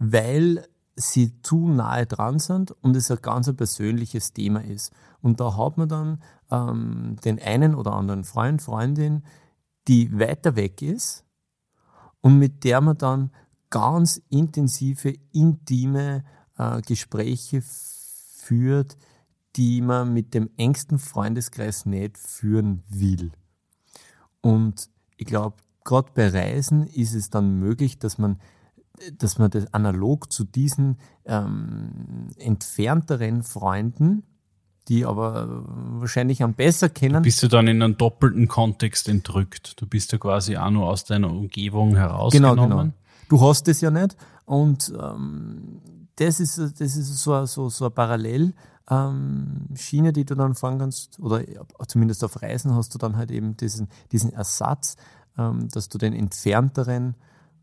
weil 0.00 0.66
sie 0.96 1.40
zu 1.42 1.68
nahe 1.68 2.04
dran 2.04 2.40
sind 2.40 2.72
und 2.82 2.96
es 2.96 3.08
ein 3.08 3.22
ganz 3.22 3.54
persönliches 3.54 4.32
Thema 4.32 4.64
ist. 4.64 4.92
Und 5.20 5.38
da 5.38 5.56
hat 5.56 5.78
man 5.78 5.88
dann 5.88 6.22
ähm, 6.50 7.14
den 7.24 7.40
einen 7.40 7.76
oder 7.76 7.92
anderen 7.92 8.24
Freund, 8.24 8.60
Freundin, 8.60 9.22
die 9.86 10.18
weiter 10.18 10.56
weg 10.56 10.82
ist 10.82 11.24
und 12.20 12.40
mit 12.40 12.64
der 12.64 12.80
man 12.80 12.98
dann 12.98 13.30
ganz 13.70 14.20
intensive, 14.30 15.14
intime 15.30 16.24
äh, 16.58 16.82
Gespräche 16.82 17.62
führt, 17.62 18.96
die 19.54 19.80
man 19.80 20.12
mit 20.12 20.34
dem 20.34 20.50
engsten 20.56 20.98
Freundeskreis 20.98 21.86
nicht 21.86 22.18
führen 22.18 22.82
will. 22.88 23.30
Und 24.42 24.88
ich 25.16 25.26
glaube, 25.26 25.56
gerade 25.84 26.10
bei 26.14 26.28
Reisen 26.28 26.86
ist 26.86 27.14
es 27.14 27.30
dann 27.30 27.58
möglich, 27.58 27.98
dass 27.98 28.18
man, 28.18 28.38
dass 29.18 29.38
man 29.38 29.50
das 29.50 29.72
analog 29.72 30.30
zu 30.32 30.44
diesen 30.44 30.98
ähm, 31.24 32.28
entfernteren 32.38 33.42
Freunden, 33.42 34.24
die 34.88 35.04
aber 35.06 35.62
wahrscheinlich 36.00 36.42
am 36.42 36.54
besser 36.54 36.88
kennen, 36.88 37.22
Bist 37.22 37.42
du 37.42 37.48
dann 37.48 37.68
in 37.68 37.80
einen 37.82 37.96
doppelten 37.96 38.48
Kontext 38.48 39.08
entrückt? 39.08 39.80
Du 39.80 39.86
bist 39.86 40.10
ja 40.12 40.18
quasi 40.18 40.56
auch 40.56 40.70
nur 40.70 40.88
aus 40.88 41.04
deiner 41.04 41.30
Umgebung 41.30 41.90
Genau, 41.90 42.00
herausgenommen. 42.00 42.68
genau. 42.68 42.92
Du 43.28 43.40
hast 43.40 43.68
es 43.68 43.80
ja 43.80 43.90
nicht. 43.90 44.16
Und 44.44 44.92
ähm, 45.00 45.80
das 46.16 46.40
ist, 46.40 46.58
das 46.58 46.96
ist 46.96 47.16
so, 47.16 47.46
so, 47.46 47.68
so 47.68 47.84
eine 47.86 47.90
Parallelschiene, 47.92 48.52
ähm, 48.90 49.68
Schiene, 49.74 50.12
die 50.12 50.24
du 50.24 50.34
dann 50.34 50.54
fahren 50.54 50.78
kannst, 50.78 51.20
oder 51.20 51.44
zumindest 51.86 52.24
auf 52.24 52.42
Reisen 52.42 52.74
hast 52.74 52.94
du 52.94 52.98
dann 52.98 53.16
halt 53.16 53.30
eben 53.30 53.56
diesen, 53.56 53.88
diesen 54.10 54.32
Ersatz, 54.32 54.96
ähm, 55.38 55.68
dass 55.68 55.88
du 55.88 55.98
den 55.98 56.12
entfernteren 56.12 57.16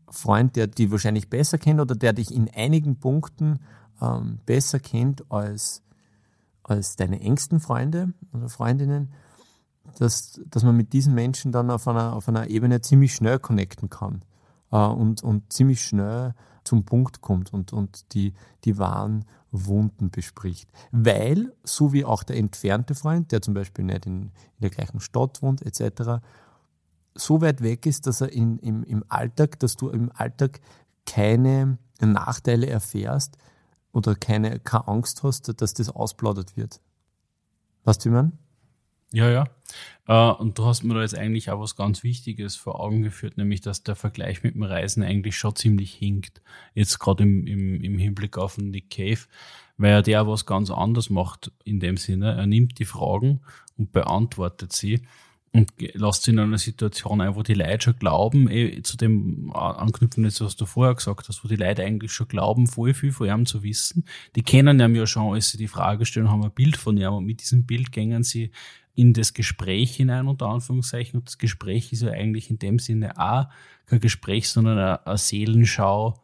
Freund, 0.08 0.56
der 0.56 0.66
dich 0.66 0.90
wahrscheinlich 0.90 1.30
besser 1.30 1.58
kennt 1.58 1.80
oder 1.80 1.94
der 1.94 2.12
dich 2.12 2.34
in 2.34 2.50
einigen 2.54 2.96
Punkten 2.96 3.60
ähm, 4.00 4.40
besser 4.46 4.80
kennt 4.80 5.30
als, 5.30 5.82
als 6.62 6.96
deine 6.96 7.20
engsten 7.20 7.60
Freunde 7.60 8.12
oder 8.32 8.48
Freundinnen, 8.48 9.12
dass, 9.98 10.40
dass 10.46 10.62
man 10.62 10.76
mit 10.76 10.92
diesen 10.92 11.14
Menschen 11.14 11.52
dann 11.52 11.70
auf 11.70 11.86
einer, 11.86 12.14
auf 12.14 12.28
einer 12.28 12.48
Ebene 12.48 12.80
ziemlich 12.80 13.14
schnell 13.14 13.38
connecten 13.38 13.90
kann 13.90 14.22
äh, 14.72 14.78
und, 14.78 15.22
und 15.22 15.52
ziemlich 15.52 15.82
schnell 15.82 16.34
zum 16.64 16.84
Punkt 16.84 17.20
kommt 17.20 17.52
und, 17.52 17.72
und 17.72 18.12
die, 18.14 18.34
die 18.64 18.78
wahren 18.78 19.24
Wunden 19.52 20.10
bespricht. 20.10 20.70
Weil, 20.92 21.52
so 21.64 21.92
wie 21.92 22.04
auch 22.04 22.22
der 22.22 22.36
entfernte 22.36 22.94
Freund, 22.94 23.32
der 23.32 23.42
zum 23.42 23.54
Beispiel 23.54 23.84
nicht 23.84 24.06
in, 24.06 24.22
in 24.22 24.60
der 24.60 24.70
gleichen 24.70 25.00
Stadt 25.00 25.42
wohnt, 25.42 25.62
etc., 25.62 26.22
so 27.14 27.40
weit 27.40 27.60
weg 27.62 27.86
ist, 27.86 28.06
dass 28.06 28.20
er 28.20 28.32
in, 28.32 28.58
im, 28.58 28.84
im 28.84 29.04
Alltag, 29.08 29.58
dass 29.58 29.76
du 29.76 29.88
im 29.88 30.10
Alltag 30.14 30.60
keine 31.06 31.78
Nachteile 32.00 32.68
erfährst 32.68 33.36
oder 33.92 34.14
keine, 34.14 34.60
keine 34.60 34.88
Angst 34.88 35.22
hast, 35.22 35.60
dass 35.60 35.74
das 35.74 35.88
ausplaudert 35.88 36.56
wird. 36.56 36.80
Weißt 37.84 38.04
du, 38.04 38.12
wie? 38.12 38.30
Ja, 39.12 39.28
ja. 39.30 39.44
Äh, 40.06 40.34
und 40.34 40.58
du 40.58 40.64
hast 40.64 40.82
mir 40.82 40.94
da 40.94 41.02
jetzt 41.02 41.16
eigentlich 41.16 41.50
auch 41.50 41.60
was 41.60 41.76
ganz 41.76 42.02
Wichtiges 42.02 42.56
vor 42.56 42.80
Augen 42.80 43.02
geführt, 43.02 43.36
nämlich 43.36 43.60
dass 43.60 43.82
der 43.82 43.96
Vergleich 43.96 44.42
mit 44.42 44.54
dem 44.54 44.62
Reisen 44.62 45.02
eigentlich 45.02 45.36
schon 45.36 45.56
ziemlich 45.56 45.94
hinkt. 45.94 46.42
Jetzt 46.74 46.98
gerade 46.98 47.22
im, 47.22 47.46
im, 47.46 47.80
im 47.80 47.98
Hinblick 47.98 48.38
auf 48.38 48.56
den 48.56 48.70
Nick 48.70 48.90
Cave, 48.90 49.20
weil 49.78 49.92
er 49.92 50.02
der 50.02 50.26
was 50.26 50.46
ganz 50.46 50.70
anderes 50.70 51.10
macht 51.10 51.52
in 51.64 51.80
dem 51.80 51.96
Sinne. 51.96 52.36
Er 52.36 52.46
nimmt 52.46 52.78
die 52.78 52.84
Fragen 52.84 53.40
und 53.76 53.92
beantwortet 53.92 54.72
sie. 54.72 55.02
Und 55.52 55.72
lässt 55.78 56.22
sie 56.22 56.30
in 56.30 56.38
einer 56.38 56.58
Situation 56.58 57.20
ein, 57.20 57.34
wo 57.34 57.42
die 57.42 57.54
Leute 57.54 57.84
schon 57.84 57.98
glauben, 57.98 58.48
eh, 58.48 58.82
zu 58.82 58.96
dem 58.96 59.50
anknüpfen 59.52 60.24
jetzt, 60.24 60.40
was 60.40 60.54
du 60.54 60.64
vorher 60.64 60.94
gesagt 60.94 61.28
hast, 61.28 61.42
wo 61.42 61.48
die 61.48 61.56
Leute 61.56 61.82
eigentlich 61.82 62.12
schon 62.12 62.28
glauben, 62.28 62.68
voll 62.68 62.94
viel 62.94 63.10
von 63.10 63.28
ihm 63.28 63.46
zu 63.46 63.62
wissen. 63.64 64.04
Die 64.36 64.42
kennen 64.42 64.80
ihn 64.80 64.94
ja 64.94 65.06
schon, 65.06 65.34
als 65.34 65.50
sie 65.50 65.58
die 65.58 65.66
Frage 65.66 66.06
stellen, 66.06 66.30
haben 66.30 66.44
ein 66.44 66.52
Bild 66.52 66.76
von 66.76 66.96
ihm 66.96 67.12
und 67.12 67.24
mit 67.24 67.40
diesem 67.40 67.66
Bild 67.66 67.90
gängen 67.90 68.22
sie 68.22 68.52
in 68.94 69.12
das 69.12 69.34
Gespräch 69.34 69.96
hinein, 69.96 70.28
unter 70.28 70.46
Anführungszeichen. 70.46 71.18
Und 71.18 71.28
das 71.28 71.38
Gespräch 71.38 71.92
ist 71.92 72.02
ja 72.02 72.10
eigentlich 72.10 72.50
in 72.50 72.58
dem 72.58 72.78
Sinne 72.78 73.18
auch 73.18 73.46
kein 73.86 74.00
Gespräch, 74.00 74.48
sondern 74.48 74.78
eine, 74.78 75.06
eine 75.06 75.18
Seelenschau 75.18 76.22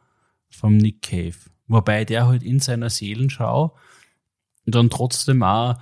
vom 0.51 0.77
Nick 0.77 1.03
Cave. 1.03 1.37
Wobei 1.67 2.05
der 2.05 2.29
halt 2.29 2.45
in 2.45 2.61
seiner 2.61 2.91
Seelenschau 2.91 3.77
dann 4.67 4.91
trotzdem 4.91 5.43
auch 5.43 5.79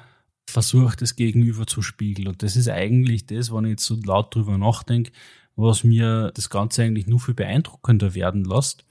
versucht, 0.46 1.02
das 1.02 1.16
Gegenüber 1.16 1.66
zu 1.66 1.82
spiegeln. 1.82 2.28
Und 2.28 2.42
das 2.42 2.56
ist 2.56 2.68
eigentlich 2.68 3.26
das, 3.26 3.52
wenn 3.52 3.64
ich 3.64 3.70
jetzt 3.70 3.84
so 3.84 3.96
laut 4.04 4.34
drüber 4.34 4.58
nachdenke, 4.58 5.12
was 5.56 5.84
mir 5.84 6.32
das 6.34 6.50
Ganze 6.50 6.82
eigentlich 6.82 7.06
nur 7.06 7.20
viel 7.20 7.34
beeindruckender 7.34 8.14
werden 8.14 8.44
lässt, 8.44 8.84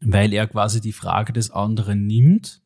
weil 0.00 0.32
er 0.32 0.46
quasi 0.46 0.80
die 0.80 0.92
Frage 0.92 1.32
des 1.32 1.50
anderen 1.50 2.06
nimmt, 2.06 2.62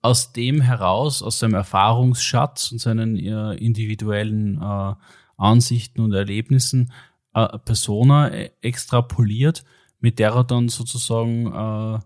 aus 0.00 0.32
dem 0.32 0.60
heraus, 0.60 1.22
aus 1.22 1.38
seinem 1.38 1.54
Erfahrungsschatz 1.54 2.70
und 2.72 2.78
seinen 2.78 3.16
äh, 3.16 3.54
individuellen 3.54 4.60
äh, 4.60 4.94
Ansichten 5.36 6.00
und 6.00 6.12
Erlebnissen 6.12 6.92
äh, 7.34 7.58
Persona 7.58 8.28
äh, 8.28 8.50
extrapoliert, 8.60 9.64
mit 10.00 10.18
der 10.18 10.32
er 10.32 10.44
dann 10.44 10.68
sozusagen 10.68 11.46
äh, 11.46 11.98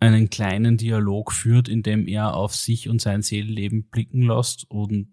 einen 0.00 0.30
kleinen 0.30 0.78
Dialog 0.78 1.32
führt, 1.32 1.68
in 1.68 1.82
dem 1.82 2.08
er 2.08 2.34
auf 2.34 2.56
sich 2.56 2.88
und 2.88 3.00
sein 3.00 3.22
Seelenleben 3.22 3.84
blicken 3.84 4.22
lässt 4.22 4.68
und 4.70 5.08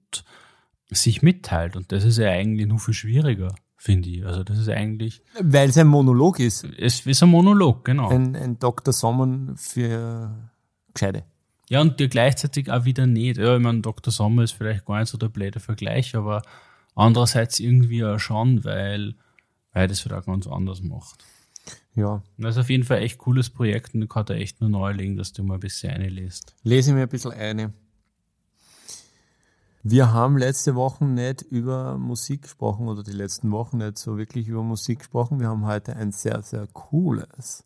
sich 0.89 1.21
mitteilt. 1.21 1.75
Und 1.75 1.91
das 1.91 2.05
ist 2.05 2.17
ja 2.17 2.29
eigentlich 2.29 2.67
nur 2.67 2.79
viel 2.79 2.93
schwieriger, 2.93 3.53
finde 3.75 4.09
ich. 4.09 4.25
Also 4.25 4.43
das 4.43 4.57
ist 4.57 4.69
eigentlich... 4.69 5.21
Weil 5.41 5.69
es 5.69 5.77
ein 5.77 5.87
Monolog 5.87 6.39
ist. 6.39 6.65
Es 6.77 7.05
ist 7.05 7.21
ein 7.21 7.29
Monolog, 7.29 7.83
genau. 7.83 8.09
Ein, 8.09 8.35
ein 8.37 8.59
Dr. 8.59 8.93
Sommer 8.93 9.55
für 9.57 10.49
Gescheide. 10.93 11.25
Ja, 11.69 11.81
und 11.81 11.99
dir 11.99 12.07
gleichzeitig 12.07 12.71
auch 12.71 12.85
wieder 12.85 13.05
nicht. 13.05 13.37
Ja, 13.37 13.57
ich 13.57 13.61
meine, 13.61 13.81
Dr. 13.81 14.13
Sommer 14.13 14.43
ist 14.43 14.53
vielleicht 14.53 14.85
gar 14.85 14.99
nicht 14.99 15.09
so 15.09 15.17
der 15.17 15.27
blöde 15.27 15.59
Vergleich, 15.59 16.15
aber 16.15 16.41
andererseits 16.95 17.59
irgendwie 17.59 18.05
auch 18.05 18.19
schon, 18.19 18.63
weil, 18.63 19.15
weil 19.73 19.89
das 19.89 20.05
wieder 20.05 20.21
ganz 20.21 20.47
anders 20.47 20.81
macht. 20.81 21.25
Ja. 21.95 22.21
Das 22.37 22.55
ist 22.55 22.61
auf 22.61 22.69
jeden 22.69 22.83
Fall 22.83 22.99
echt 22.99 23.17
cooles 23.17 23.49
Projekt 23.49 23.95
und 23.95 24.03
ich 24.03 24.09
kann 24.09 24.25
da 24.25 24.35
echt 24.35 24.61
nur 24.61 24.69
nahelegen, 24.69 25.17
dass 25.17 25.33
du 25.33 25.43
mal 25.43 25.55
ein 25.55 25.59
bisschen 25.59 25.91
einlest. 25.91 26.55
Lese 26.63 26.91
ich 26.91 26.95
mir 26.95 27.03
ein 27.03 27.09
bisschen 27.09 27.31
eine. 27.31 27.73
Wir 29.83 30.11
haben 30.11 30.37
letzte 30.37 30.75
Woche 30.75 31.05
nicht 31.05 31.43
über 31.43 31.97
Musik 31.97 32.41
gesprochen 32.43 32.87
oder 32.87 33.03
die 33.03 33.13
letzten 33.13 33.51
Wochen 33.51 33.77
nicht 33.77 33.97
so 33.97 34.17
wirklich 34.17 34.47
über 34.47 34.61
Musik 34.61 34.99
gesprochen. 34.99 35.39
Wir 35.39 35.47
haben 35.47 35.65
heute 35.65 35.95
ein 35.95 36.11
sehr, 36.11 36.41
sehr 36.43 36.67
cooles 36.67 37.63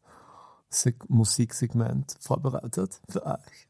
Musiksegment 1.08 2.16
vorbereitet 2.20 3.02
für 3.10 3.26
euch. 3.26 3.68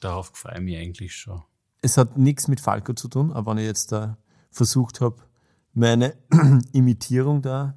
Darauf 0.00 0.32
freue 0.34 0.56
ich 0.56 0.60
mich 0.60 0.76
eigentlich 0.76 1.14
schon. 1.14 1.42
Es 1.82 1.96
hat 1.96 2.18
nichts 2.18 2.48
mit 2.48 2.60
Falco 2.60 2.94
zu 2.94 3.08
tun, 3.08 3.32
aber 3.32 3.52
wenn 3.52 3.58
ich 3.58 3.66
jetzt 3.66 3.92
da 3.92 4.18
versucht 4.50 5.00
habe, 5.00 5.16
meine 5.72 6.16
Imitierung 6.72 7.42
da 7.42 7.76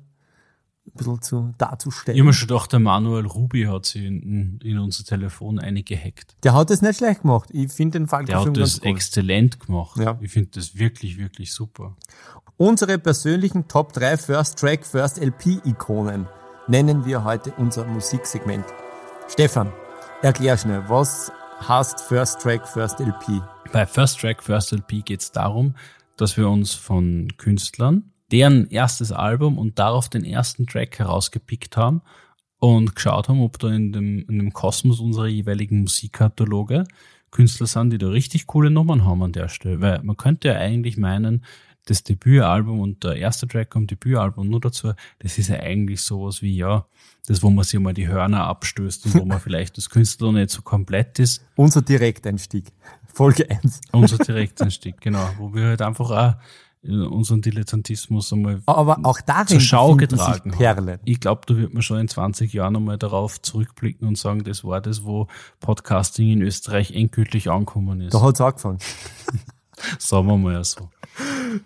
bisschen 0.98 1.22
zu, 1.22 1.54
darzustellen. 1.58 2.16
Ich 2.16 2.22
habe 2.22 2.28
mir 2.28 2.34
schon 2.34 2.48
gedacht, 2.48 2.72
der 2.74 2.80
Manuel 2.80 3.26
Ruby 3.26 3.64
hat 3.64 3.86
sie 3.86 4.06
in, 4.06 4.60
in 4.64 4.80
unser 4.80 5.04
Telefon 5.04 5.60
eingehackt. 5.60 6.36
Der 6.44 6.54
hat 6.54 6.70
das 6.70 6.82
nicht 6.82 6.98
schlecht 6.98 7.22
gemacht. 7.22 7.50
Ich 7.52 7.72
finde 7.72 8.00
den 8.00 8.08
Falco 8.08 8.26
Der 8.26 8.42
hat 8.42 8.58
das 8.58 8.82
cool. 8.82 8.92
exzellent 8.92 9.60
gemacht. 9.60 10.00
Ja. 10.00 10.18
Ich 10.22 10.32
finde 10.32 10.50
das 10.56 10.78
wirklich, 10.78 11.18
wirklich 11.18 11.54
super. 11.54 11.96
Unsere 12.58 12.98
persönlichen 12.98 13.68
Top 13.68 13.94
3 13.94 14.18
First 14.18 14.60
Track, 14.60 14.86
First 14.86 15.20
LP 15.20 15.62
Ikonen 15.64 16.28
nennen 16.68 17.06
wir 17.06 17.24
heute 17.24 17.54
unser 17.58 17.86
Musiksegment. 17.86 18.66
Stefan, 19.30 19.72
erklär 20.22 20.58
schnell, 20.58 20.84
was 20.88 21.32
heißt 21.68 22.02
First 22.02 22.42
Track, 22.42 22.68
First 22.68 23.00
LP? 23.00 23.42
Bei 23.72 23.86
First 23.86 24.20
Track, 24.20 24.44
First 24.44 24.72
LP 24.72 25.06
geht 25.06 25.22
es 25.22 25.32
darum, 25.32 25.76
dass 26.16 26.38
wir 26.38 26.50
uns 26.50 26.74
von 26.74 27.28
Künstlern 27.38 28.12
deren 28.32 28.68
erstes 28.70 29.12
Album 29.12 29.58
und 29.58 29.80
darauf 29.80 30.10
den 30.10 30.24
ersten 30.24 30.68
Track 30.68 31.00
herausgepickt 31.00 31.78
haben 31.78 32.02
und 32.60 32.96
geschaut 32.96 33.30
haben, 33.30 33.42
ob 33.42 33.60
da 33.60 33.70
in 33.70 33.92
dem, 33.92 34.26
in 34.28 34.40
dem 34.40 34.54
Kosmos 34.54 35.00
unserer 35.00 35.28
jeweiligen 35.28 35.82
Musikkataloge 35.82 36.86
Künstler 37.32 37.68
sind, 37.68 37.92
die 37.92 37.98
da 37.98 38.08
richtig 38.08 38.48
coole 38.48 38.70
Nummern 38.70 39.06
haben 39.06 39.22
an 39.22 39.32
der 39.32 39.50
Stelle. 39.50 39.82
Weil 39.82 40.02
man 40.04 40.18
könnte 40.18 40.50
ja 40.50 40.56
eigentlich 40.56 40.98
meinen, 40.98 41.44
das 41.86 42.04
Debütalbum 42.04 42.80
und 42.80 43.04
der 43.04 43.16
erste 43.16 43.48
Track 43.48 43.76
am 43.76 43.88
Debütalbum 43.88 44.50
nur 44.50 44.60
dazu, 44.60 44.92
das 45.20 45.38
ist 45.38 45.48
ja 45.48 45.58
eigentlich 45.60 46.02
sowas 46.02 46.42
wie, 46.42 46.56
ja, 46.56 46.86
das, 47.28 47.44
wo 47.44 47.50
man 47.50 47.63
sich 47.63 47.80
mal 47.80 47.94
die 47.94 48.08
Hörner 48.08 48.46
abstößt 48.46 49.06
und 49.06 49.16
wo 49.16 49.26
man 49.26 49.40
vielleicht 49.42 49.78
das 49.78 49.90
Künstler 49.90 50.32
nicht 50.32 50.50
so 50.50 50.62
komplett 50.62 51.20
ist. 51.20 51.46
Unser 51.56 51.82
Direkteinstieg. 51.82 52.72
Folge 53.13 53.50
1. 53.50 53.82
Unser 53.92 54.18
Direkteinstieg, 54.18 55.00
genau. 55.02 55.30
Wo 55.38 55.54
wir 55.54 55.68
halt 55.68 55.82
einfach 55.82 56.12
auch 56.12 56.36
unseren 56.88 57.41
Dilettantismus 57.41 58.32
einmal 58.34 58.62
Aber 58.65 59.00
auch 59.04 59.19
darin 59.26 59.47
zur 59.47 59.60
Schau 59.60 59.95
getragen 59.95 60.52
Perlen. 60.52 61.00
Ich 61.06 61.19
glaube, 61.19 61.41
da 61.45 61.56
wird 61.56 61.73
man 61.73 61.84
schon 61.84 62.00
in 62.00 62.08
20 62.08 62.54
Jahren 62.54 62.76
einmal 62.76 62.97
darauf 62.97 63.41
zurückblicken 63.41 64.08
und 64.08 64.17
sagen, 64.17 64.43
das 64.43 64.63
war 64.63 64.82
das, 64.82 65.04
wo 65.04 65.28
Podcasting 65.60 66.32
in 66.32 66.41
Österreich 66.41 66.91
endgültig 66.91 67.50
angekommen 67.50 68.02
ist. 68.02 68.13
Da 68.13 68.21
hat's 68.21 68.41
angefangen. 68.41 68.80
Sagen 70.00 70.28
wir 70.28 70.38
mal 70.38 70.63
so. 70.63 70.89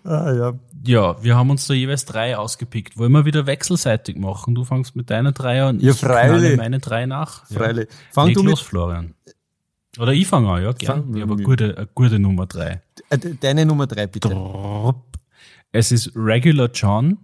Ah, 0.04 0.32
ja. 0.32 0.52
Ja, 0.84 1.22
wir 1.22 1.36
haben 1.36 1.50
uns 1.50 1.66
da 1.66 1.74
jeweils 1.74 2.04
drei 2.04 2.36
ausgepickt. 2.36 2.98
Wollen 2.98 3.12
wir 3.12 3.24
wieder 3.24 3.46
wechselseitig 3.46 4.16
machen? 4.16 4.54
Du 4.54 4.64
fängst 4.64 4.96
mit 4.96 5.10
deiner 5.10 5.32
drei 5.32 5.62
an, 5.62 5.78
Ja, 5.80 5.92
ich 5.92 5.98
freilich. 5.98 6.56
meine 6.56 6.80
drei 6.80 7.06
nach. 7.06 7.46
Freilich. 7.46 7.88
Ja. 7.88 7.96
Fang 8.10 8.26
Leg 8.28 8.36
du 8.36 8.42
los, 8.42 8.60
mit, 8.60 8.68
Florian. 8.68 9.14
Oder 9.98 10.12
ich 10.12 10.26
fange 10.26 10.50
an, 10.50 10.62
ja, 10.62 10.72
gern. 10.72 11.14
Ich 11.14 11.22
habe 11.22 11.34
eine 11.34 11.42
gute, 11.42 11.76
eine 11.76 11.88
gute 11.94 12.18
Nummer 12.18 12.46
drei. 12.46 12.80
äh, 13.10 13.18
deine 13.40 13.66
Nummer 13.66 13.86
3 13.86 14.06
bitte. 14.06 14.34
Es 15.70 15.92
ist 15.92 16.12
Regular 16.14 16.70
John, 16.72 17.18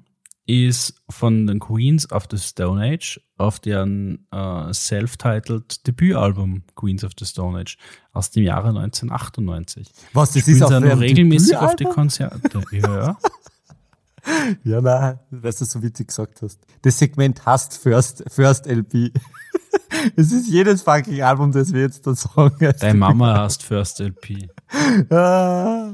ist 0.48 0.94
von 1.10 1.46
den 1.46 1.60
Queens 1.60 2.10
of 2.10 2.26
the 2.30 2.38
Stone 2.38 2.82
Age 2.82 3.20
auf 3.36 3.60
deren 3.60 4.26
äh, 4.32 4.72
self-titled 4.72 5.86
Debütalbum 5.86 6.62
Queens 6.74 7.04
of 7.04 7.12
the 7.18 7.26
Stone 7.26 7.60
Age 7.60 7.76
aus 8.12 8.30
dem 8.30 8.44
Jahre 8.44 8.68
1998. 8.68 9.90
Was, 10.14 10.32
das 10.32 10.42
Spielen 10.42 10.56
ist 10.56 10.62
auf 10.62 10.70
sie 10.70 10.76
regelmäßig 10.76 11.56
auf 11.56 11.76
die? 11.76 11.84
Konzerte. 11.84 12.62
Ja, 12.72 13.18
ja. 14.64 14.72
Ja, 14.72 14.80
nein, 14.80 15.18
weil 15.30 15.52
du 15.52 15.64
so 15.64 15.82
witzig 15.82 16.08
gesagt 16.08 16.42
hast. 16.42 16.58
Das 16.82 16.98
Segment 16.98 17.44
heißt 17.44 17.78
First, 17.78 18.24
First 18.28 18.66
LP. 18.66 19.12
es 20.16 20.32
ist 20.32 20.48
jedes 20.48 20.82
fucking 20.82 21.22
Album, 21.22 21.52
das 21.52 21.72
wir 21.72 21.82
jetzt 21.82 22.06
da 22.06 22.14
sagen. 22.14 22.72
Deine 22.80 22.98
Mama 22.98 23.42
heißt 23.42 23.62
First 23.62 24.00
LP. 24.00 24.48
Ah, 25.10 25.92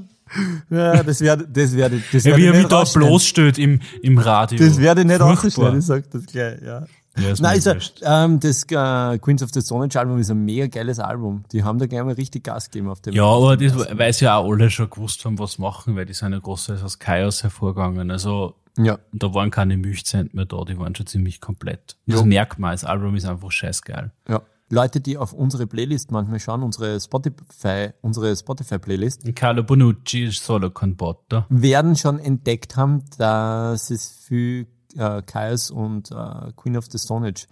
ja, 0.69 1.03
das 1.05 1.21
werde, 1.21 1.47
das 1.47 1.77
werde, 1.77 2.03
das 2.13 2.25
Ja, 2.25 2.31
werde 2.31 2.43
wie 2.43 2.47
ich 2.47 2.53
er 2.55 2.59
mich 2.59 2.67
da 2.67 2.83
bloßstellt 2.83 3.59
im, 3.59 3.81
im 4.03 4.19
Radio. 4.19 4.59
Das 4.59 4.79
werde 4.79 5.03
ich 5.03 5.07
nicht 5.07 5.19
Furchtbar. 5.21 5.45
rausschneiden, 5.45 5.79
ich 5.79 5.87
sag 5.87 6.11
das 6.11 6.27
gleich, 6.27 6.61
ja. 6.63 6.87
Ja, 7.17 7.31
ist 7.31 7.41
Nein, 7.41 7.53
also, 7.53 7.75
wurscht. 7.75 8.01
ähm, 8.05 8.41
das 8.41 8.65
äh, 8.65 9.19
Queens 9.19 9.43
of 9.43 9.51
the 9.53 9.61
Stone 9.61 9.85
Age 9.85 9.97
Album 9.97 10.19
ist 10.19 10.31
ein 10.31 10.45
mega 10.45 10.67
geiles 10.67 10.99
Album. 10.99 11.45
Die 11.53 11.63
haben 11.63 11.79
da 11.79 11.87
gerne 11.87 12.07
mal 12.07 12.15
richtig 12.15 12.45
Gas 12.45 12.71
gegeben 12.71 12.89
auf 12.89 13.01
dem. 13.01 13.15
Ja, 13.15 13.25
aber 13.25 13.57
das, 13.57 13.73
sie 14.19 14.25
ja 14.25 14.37
auch 14.37 14.51
alle 14.51 14.69
schon 14.71 14.91
gewusst 14.91 15.25
haben, 15.25 15.39
was 15.39 15.59
machen, 15.59 15.95
weil 15.97 16.07
die 16.07 16.13
sind 16.13 16.33
ja 16.33 16.39
groß 16.41 16.71
aus 16.71 16.99
Chaos 16.99 17.43
hervorgegangen. 17.45 18.11
Also 18.11 18.55
Ja. 18.77 18.99
da 19.13 19.33
waren 19.33 19.51
keine 19.53 19.77
Milchzent 19.77 20.35
mehr 20.35 20.45
da, 20.47 20.65
die 20.65 20.77
waren 20.79 20.95
schon 20.97 21.07
ziemlich 21.07 21.41
komplett. 21.41 21.97
Das 22.07 22.21
Ja. 22.21 22.27
merkt 22.27 22.59
man, 22.59 22.73
das 22.73 22.85
Album 22.85 23.15
ist 23.15 23.27
einfach 23.27 23.53
scheißgeil. 23.53 24.11
Ja. 24.29 24.43
Leute, 24.71 25.01
die 25.01 25.19
auf 25.19 25.33
unsere 25.35 25.67
Playlist 25.69 26.11
manchmal 26.11 26.41
schauen, 26.41 26.63
unsere 26.65 26.99
Spotify, 26.99 27.91
unsere 28.01 28.35
Spotify-Playlist, 28.35 29.25
Carlo 29.37 29.63
Bonucci 29.63 30.25
ist 30.25 30.43
solo 30.45 30.71
werden 31.49 31.95
schon 31.97 32.19
entdeckt 32.19 32.75
haben, 32.77 33.05
dass 33.19 33.91
es 33.91 34.09
für 34.27 34.67
äh, 34.97 35.23
Chaos 35.23 35.71
und 35.71 36.11
äh, 36.11 36.53
Queen 36.57 36.77
of 36.77 36.87
the 36.91 36.99
Stone 36.99 37.29
Age 37.29 37.47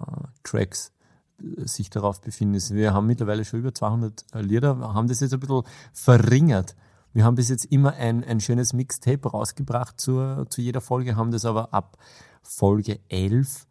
äh, 0.00 0.04
Tracks 0.42 0.92
äh, 1.40 1.66
sich 1.66 1.90
darauf 1.90 2.20
befinden. 2.20 2.54
Also 2.54 2.74
Wir 2.74 2.92
haben 2.92 3.06
mittlerweile 3.06 3.44
schon 3.44 3.60
über 3.60 3.74
200 3.74 4.24
Lieder, 4.34 4.78
wir 4.78 4.94
haben 4.94 5.08
das 5.08 5.20
jetzt 5.20 5.34
ein 5.34 5.40
bisschen 5.40 5.62
verringert. 5.92 6.76
Wir 7.12 7.24
haben 7.24 7.36
bis 7.36 7.48
jetzt 7.48 7.64
immer 7.66 7.94
ein, 7.94 8.22
ein 8.22 8.40
schönes 8.40 8.72
Mixtape 8.72 9.28
rausgebracht 9.28 10.00
zur, 10.00 10.46
zu 10.50 10.60
jeder 10.60 10.80
Folge, 10.80 11.16
haben 11.16 11.30
das 11.30 11.44
aber 11.44 11.72
ab 11.72 11.96
Folge 12.42 13.00
11 13.08 13.66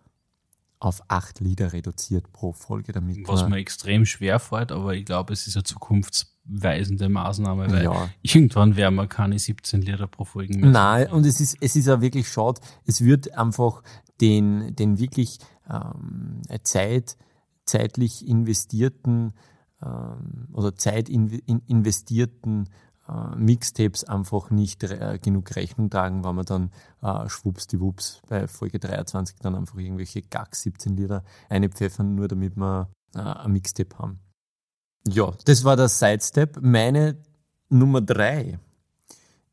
auf 0.79 1.01
acht 1.07 1.39
Lieder 1.39 1.73
reduziert 1.73 2.31
pro 2.31 2.53
Folge, 2.53 2.91
damit 2.91 3.27
Was 3.27 3.47
mir 3.47 3.57
extrem 3.57 4.05
schwer 4.05 4.39
fällt, 4.39 4.71
aber 4.71 4.93
ich 4.93 5.05
glaube, 5.05 5.33
es 5.33 5.47
ist 5.47 5.55
eine 5.55 5.63
zukunftsweisende 6.47 7.09
Maßnahme, 7.09 7.71
weil 7.71 7.83
Ja. 7.83 8.09
irgendwann 8.21 8.75
werden 8.75 8.95
wir 8.95 9.07
keine 9.07 9.37
17 9.39 9.81
Lieder 9.81 10.07
pro 10.07 10.25
Folge 10.25 10.57
mehr. 10.57 10.69
Nein, 10.69 11.11
und 11.11 11.25
es 11.25 11.39
ist, 11.41 11.57
es 11.61 11.75
ist 11.75 11.89
auch 11.89 12.01
wirklich 12.01 12.27
schade. 12.29 12.61
Es 12.85 13.01
wird 13.03 13.33
einfach 13.37 13.83
den, 14.21 14.75
den 14.75 14.99
wirklich 14.99 15.39
ähm, 15.69 16.41
Zeit, 16.63 17.17
zeitlich 17.65 18.27
investierten 18.27 19.33
ähm, 19.83 20.47
oder 20.53 20.75
Zeit 20.75 21.09
in, 21.09 21.29
in, 21.29 21.61
investierten 21.67 22.69
äh, 23.07 23.35
Mixtapes 23.35 24.05
einfach 24.05 24.49
nicht 24.49 24.83
äh, 24.83 25.19
genug 25.21 25.55
Rechnung 25.55 25.89
tragen, 25.89 26.23
wenn 26.23 26.35
wir 26.35 26.43
dann 26.43 26.71
äh, 27.01 27.29
schwuppsdiwupps 27.29 28.21
bei 28.27 28.47
Folge 28.47 28.79
23 28.79 29.37
dann 29.39 29.55
einfach 29.55 29.77
irgendwelche 29.77 30.21
Gack 30.23 30.55
17 30.55 30.97
Lieder 30.97 31.23
einpfeffern, 31.49 32.15
nur 32.15 32.27
damit 32.27 32.57
wir 32.57 32.89
äh, 33.15 33.19
ein 33.19 33.51
Mixtape 33.51 33.97
haben. 33.99 34.19
Ja, 35.09 35.33
das 35.45 35.63
war 35.63 35.75
der 35.75 35.89
Sidestep. 35.89 36.59
Meine 36.61 37.17
Nummer 37.69 38.01
drei 38.01 38.59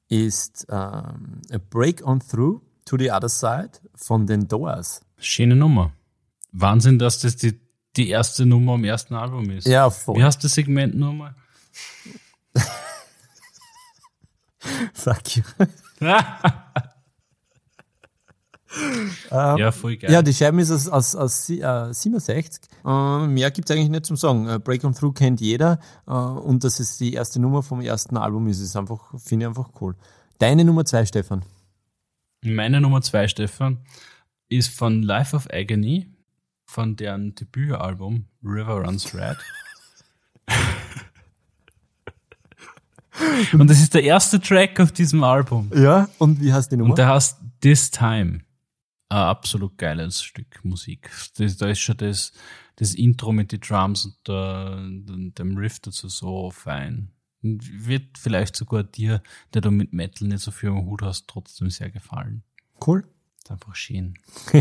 ist 0.08 0.66
ähm, 0.68 1.42
A 1.50 1.58
Break 1.70 2.06
on 2.06 2.20
Through 2.20 2.60
to 2.84 2.98
the 2.98 3.10
Other 3.10 3.28
Side 3.28 3.70
von 3.94 4.26
den 4.26 4.48
Doors. 4.48 5.00
Schöne 5.18 5.56
Nummer. 5.56 5.92
Wahnsinn, 6.52 6.98
dass 6.98 7.20
das 7.20 7.36
die, 7.36 7.60
die 7.96 8.08
erste 8.10 8.46
Nummer 8.46 8.74
am 8.74 8.84
ersten 8.84 9.14
Album 9.14 9.50
ist. 9.50 9.66
Ja, 9.66 9.90
voll. 9.90 10.16
Wie 10.16 10.24
heißt 10.24 10.42
das 10.44 10.54
Segment 10.54 10.94
nochmal? 10.94 11.34
Fuck 14.94 15.36
you. 15.36 15.42
ja, 19.30 19.72
voll 19.72 19.96
geil. 19.96 20.10
Ja, 20.10 20.22
die 20.22 20.32
Scheibe 20.34 20.60
ist 20.60 20.70
aus, 20.70 20.88
aus, 20.88 21.14
aus 21.14 21.50
äh, 21.50 21.92
67. 21.92 22.68
Äh, 22.84 23.26
mehr 23.26 23.50
gibt's 23.50 23.70
eigentlich 23.70 23.88
nicht 23.88 24.06
zum 24.06 24.16
Sagen. 24.16 24.48
Äh, 24.48 24.58
Break 24.58 24.84
on 24.84 24.94
Through 24.94 25.12
kennt 25.12 25.40
jeder. 25.40 25.78
Äh, 26.06 26.12
und 26.12 26.64
dass 26.64 26.80
es 26.80 26.98
die 26.98 27.14
erste 27.14 27.40
Nummer 27.40 27.62
vom 27.62 27.80
ersten 27.80 28.16
Album 28.16 28.46
ist, 28.48 28.60
ist 28.60 28.76
einfach, 28.76 29.18
finde 29.18 29.44
ich 29.44 29.48
einfach 29.48 29.70
cool. 29.80 29.94
Deine 30.38 30.64
Nummer 30.64 30.84
zwei, 30.84 31.06
Stefan. 31.06 31.44
Meine 32.42 32.80
Nummer 32.80 33.00
zwei, 33.00 33.26
Stefan, 33.28 33.78
ist 34.48 34.68
von 34.68 35.02
Life 35.02 35.34
of 35.34 35.48
Agony, 35.50 36.08
von 36.66 36.96
deren 36.96 37.34
Debütalbum 37.34 38.26
River 38.42 38.84
Runs 38.84 39.14
Red. 39.14 39.38
Und 43.52 43.70
das 43.70 43.80
ist 43.80 43.94
der 43.94 44.02
erste 44.02 44.40
Track 44.40 44.80
auf 44.80 44.92
diesem 44.92 45.22
Album. 45.22 45.70
Ja, 45.74 46.08
und 46.18 46.40
wie 46.40 46.52
heißt 46.52 46.72
die 46.72 46.76
Nummer? 46.76 46.90
Und 46.90 46.98
der 46.98 47.08
heißt 47.08 47.38
This 47.60 47.90
Time. 47.90 48.40
Ein 49.08 49.18
absolut 49.18 49.78
geiles 49.78 50.22
Stück 50.22 50.64
Musik. 50.64 51.10
Das, 51.38 51.56
da 51.56 51.68
ist 51.68 51.78
schon 51.78 51.96
das, 51.96 52.32
das 52.76 52.94
Intro 52.94 53.32
mit 53.32 53.52
den 53.52 53.60
Drums 53.60 54.04
und 54.04 54.16
der, 54.26 54.76
dem 55.38 55.56
Riff 55.56 55.80
dazu 55.80 56.08
so 56.08 56.50
fein. 56.50 57.10
Wird 57.42 58.18
vielleicht 58.18 58.56
sogar 58.56 58.84
dir, 58.84 59.22
der 59.52 59.60
du 59.60 59.70
mit 59.70 59.92
Metal 59.92 60.26
nicht 60.28 60.40
so 60.40 60.50
viel 60.50 60.70
am 60.70 60.86
Hut 60.86 61.02
hast, 61.02 61.28
trotzdem 61.28 61.70
sehr 61.70 61.90
gefallen. 61.90 62.42
Cool. 62.84 63.04
Ist 63.38 63.50
einfach 63.50 63.74
schön. 63.74 64.14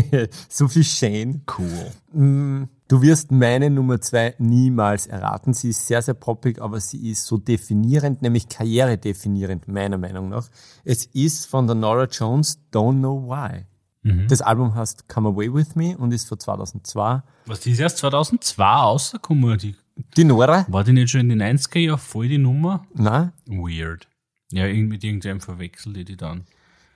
so 0.48 0.68
viel 0.68 0.84
schön. 0.84 1.42
Cool. 1.58 1.90
Mm, 2.12 2.68
Du 2.86 3.00
wirst 3.00 3.32
meine 3.32 3.70
Nummer 3.70 3.98
zwei 4.02 4.34
niemals 4.38 5.06
erraten. 5.06 5.54
Sie 5.54 5.70
ist 5.70 5.86
sehr, 5.86 6.02
sehr 6.02 6.12
poppig, 6.12 6.60
aber 6.60 6.80
sie 6.80 7.10
ist 7.10 7.24
so 7.24 7.38
definierend, 7.38 8.20
nämlich 8.20 8.48
karrieredefinierend, 8.50 9.68
meiner 9.68 9.96
Meinung 9.96 10.28
nach. 10.28 10.50
Es 10.84 11.06
ist 11.06 11.46
von 11.46 11.66
der 11.66 11.76
Nora 11.76 12.04
Jones, 12.04 12.60
Don't 12.70 12.98
Know 12.98 13.26
Why. 13.26 13.64
Mhm. 14.04 14.28
Das 14.28 14.42
Album 14.42 14.74
heißt 14.74 15.08
Come 15.08 15.30
Away 15.30 15.52
With 15.52 15.74
Me 15.74 15.96
und 15.96 16.12
ist 16.12 16.28
von 16.28 16.38
2002. 16.38 17.22
Was, 17.46 17.60
die 17.60 17.70
ist 17.72 17.80
erst 17.80 17.98
2002 17.98 18.64
rausgekommen? 18.64 19.58
Die, 19.58 19.74
die 20.16 20.24
Nora? 20.24 20.66
War 20.68 20.84
die 20.84 20.92
nicht 20.92 21.10
schon 21.10 21.22
in 21.22 21.30
den 21.30 21.42
90er 21.42 21.78
Jahren 21.78 21.98
voll 21.98 22.28
die 22.28 22.38
Nummer? 22.38 22.86
Nein. 22.94 23.32
Weird. 23.46 24.06
Ja, 24.52 24.66
mit 24.66 25.02
irgendeinem 25.02 25.40
verwechselt 25.40 25.96
die 25.96 26.04
die 26.04 26.16
dann. 26.16 26.44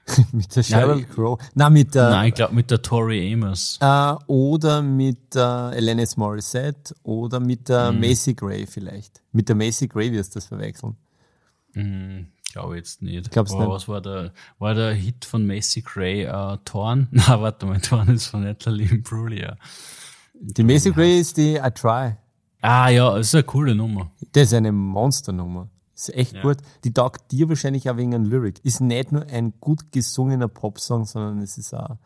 mit 0.33 0.55
der 0.55 0.63
Sheryl 0.63 1.05
Crow. 1.05 1.39
Nein, 1.55 1.73
mit 1.73 1.95
der. 1.95 2.11
Nein, 2.11 2.29
ich 2.29 2.35
glaube 2.35 2.55
mit 2.55 2.71
der 2.71 2.83
Tori 2.83 3.33
Amos. 3.33 3.79
Äh, 3.81 4.15
oder 4.27 4.83
mit 4.83 5.35
der 5.35 5.73
äh, 5.73 5.79
Alanis 5.79 6.17
Morissette 6.17 6.95
oder 7.03 7.41
mit 7.41 7.69
der 7.69 7.93
mhm. 7.93 8.01
Macy 8.01 8.35
Gray 8.35 8.67
vielleicht. 8.67 9.23
Mit 9.33 9.49
der 9.49 9.57
Macy 9.57 9.89
Gray 9.89 10.13
wirst 10.13 10.35
du 10.35 10.39
das 10.39 10.47
verwechseln. 10.47 10.97
Mhm, 11.75 12.29
glaube 12.53 12.77
jetzt 12.77 13.03
nicht. 13.03 13.31
Glaubst 13.31 13.55
Aber 13.55 13.65
nicht? 13.65 13.75
was 13.75 13.89
war 13.89 14.01
der, 14.01 14.33
war 14.59 14.75
der 14.75 14.93
Hit 14.93 15.25
von 15.25 15.47
Macy 15.47 15.83
Gray? 15.83 16.25
Äh, 16.25 16.59
Torn? 16.65 17.09
Na, 17.13 17.41
warte 17.41 17.67
mal, 17.67 17.81
Torn 17.81 18.09
ist 18.09 18.27
von 18.27 18.43
Natalie 18.43 18.89
Imbruglia. 18.89 19.57
Die 20.35 20.63
Macy 20.63 20.93
Gray 20.93 21.21
ist 21.21 21.37
die 21.37 21.57
I 21.57 21.71
Try. 21.75 22.17
Ah 22.61 22.89
ja, 22.89 23.17
das 23.17 23.29
ist 23.29 23.35
eine 23.35 23.45
coole 23.45 23.75
Nummer. 23.75 24.11
Das 24.33 24.45
ist 24.45 24.55
eine 24.55 24.73
Monsternummer. 24.73 25.69
Ist 25.95 26.15
echt 26.15 26.35
ja. 26.35 26.43
gut. 26.43 26.59
Die 26.85 26.93
taugt 26.93 27.31
dir 27.33 27.49
wahrscheinlich 27.49 27.91
auch 27.91 27.97
wegen 27.97 28.15
einem 28.15 28.25
Lyric. 28.25 28.65
Ist 28.65 28.81
nicht 28.81 29.13
nur 29.13 29.27
ein 29.27 29.55
gut 29.61 29.93
gesungener 29.93 30.49
Popsong, 30.49 31.05
sondern 31.05 31.41
es 31.41 31.59
ist 31.59 31.75
auch 31.75 31.99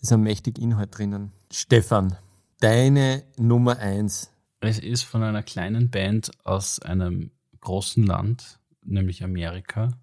ist 0.00 0.12
ein 0.12 0.22
mächtig 0.22 0.58
Inhalt 0.58 0.96
drinnen. 0.96 1.32
Stefan, 1.52 2.16
deine 2.60 3.22
Nummer 3.36 3.78
eins. 3.78 4.30
Es 4.60 4.78
ist 4.78 5.02
von 5.02 5.22
einer 5.22 5.42
kleinen 5.42 5.90
Band 5.90 6.30
aus 6.44 6.80
einem 6.80 7.30
großen 7.60 8.04
Land, 8.04 8.58
nämlich 8.82 9.22
Amerika. 9.22 9.98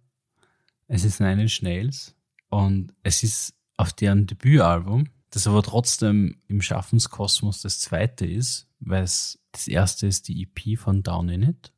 Es 0.87 1.03
ist 1.03 1.19
Nine 1.19 1.43
Inch 1.43 1.61
Nails 1.61 2.15
und 2.49 2.93
es 3.03 3.23
ist 3.23 3.53
auf 3.75 3.93
deren 3.93 4.25
Debütalbum, 4.25 5.09
das 5.29 5.47
aber 5.47 5.61
trotzdem 5.63 6.41
im 6.47 6.61
Schaffenskosmos 6.61 7.61
das 7.61 7.79
zweite 7.79 8.25
ist, 8.25 8.67
weil 8.79 9.03
es 9.03 9.39
das 9.51 9.67
erste 9.67 10.07
ist 10.07 10.27
die 10.27 10.43
EP 10.43 10.79
von 10.79 11.03
Down 11.03 11.29
In 11.29 11.43
It, 11.43 11.73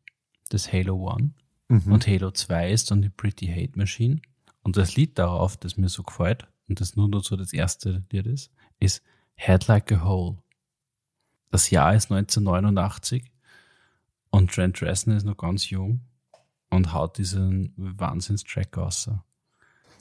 das 0.50 0.72
Halo 0.72 1.12
One. 1.12 1.34
Mhm. 1.70 1.92
Und 1.92 2.08
Halo 2.08 2.32
2 2.32 2.72
ist 2.72 2.92
dann 2.92 3.02
die 3.02 3.10
Pretty 3.10 3.48
Hate 3.48 3.78
Machine. 3.78 4.22
Und 4.62 4.78
das 4.78 4.96
Lied 4.96 5.18
darauf, 5.18 5.58
das 5.58 5.78
mir 5.78 5.90
so 5.90 6.04
gefällt, 6.04 6.48
und 6.68 6.82
das 6.82 6.96
nur 6.96 7.10
dazu 7.10 7.36
das 7.36 7.54
erste 7.54 8.04
Lied 8.12 8.28
ist, 8.28 8.52
ist 8.80 9.02
Head 9.36 9.68
Like 9.68 9.92
a 9.92 10.04
Hole. 10.04 10.38
Das 11.52 11.70
Jahr 11.72 11.96
ist 11.96 12.12
1989 12.12 13.32
und 14.30 14.52
Trent 14.52 14.82
Reznor 14.82 15.18
ist 15.18 15.26
noch 15.26 15.38
ganz 15.38 15.70
jung 15.70 16.02
und 16.70 16.94
haut 16.94 17.18
diesen 17.18 17.74
Wahnsinnstrack 17.78 18.78
raus. 18.78 19.10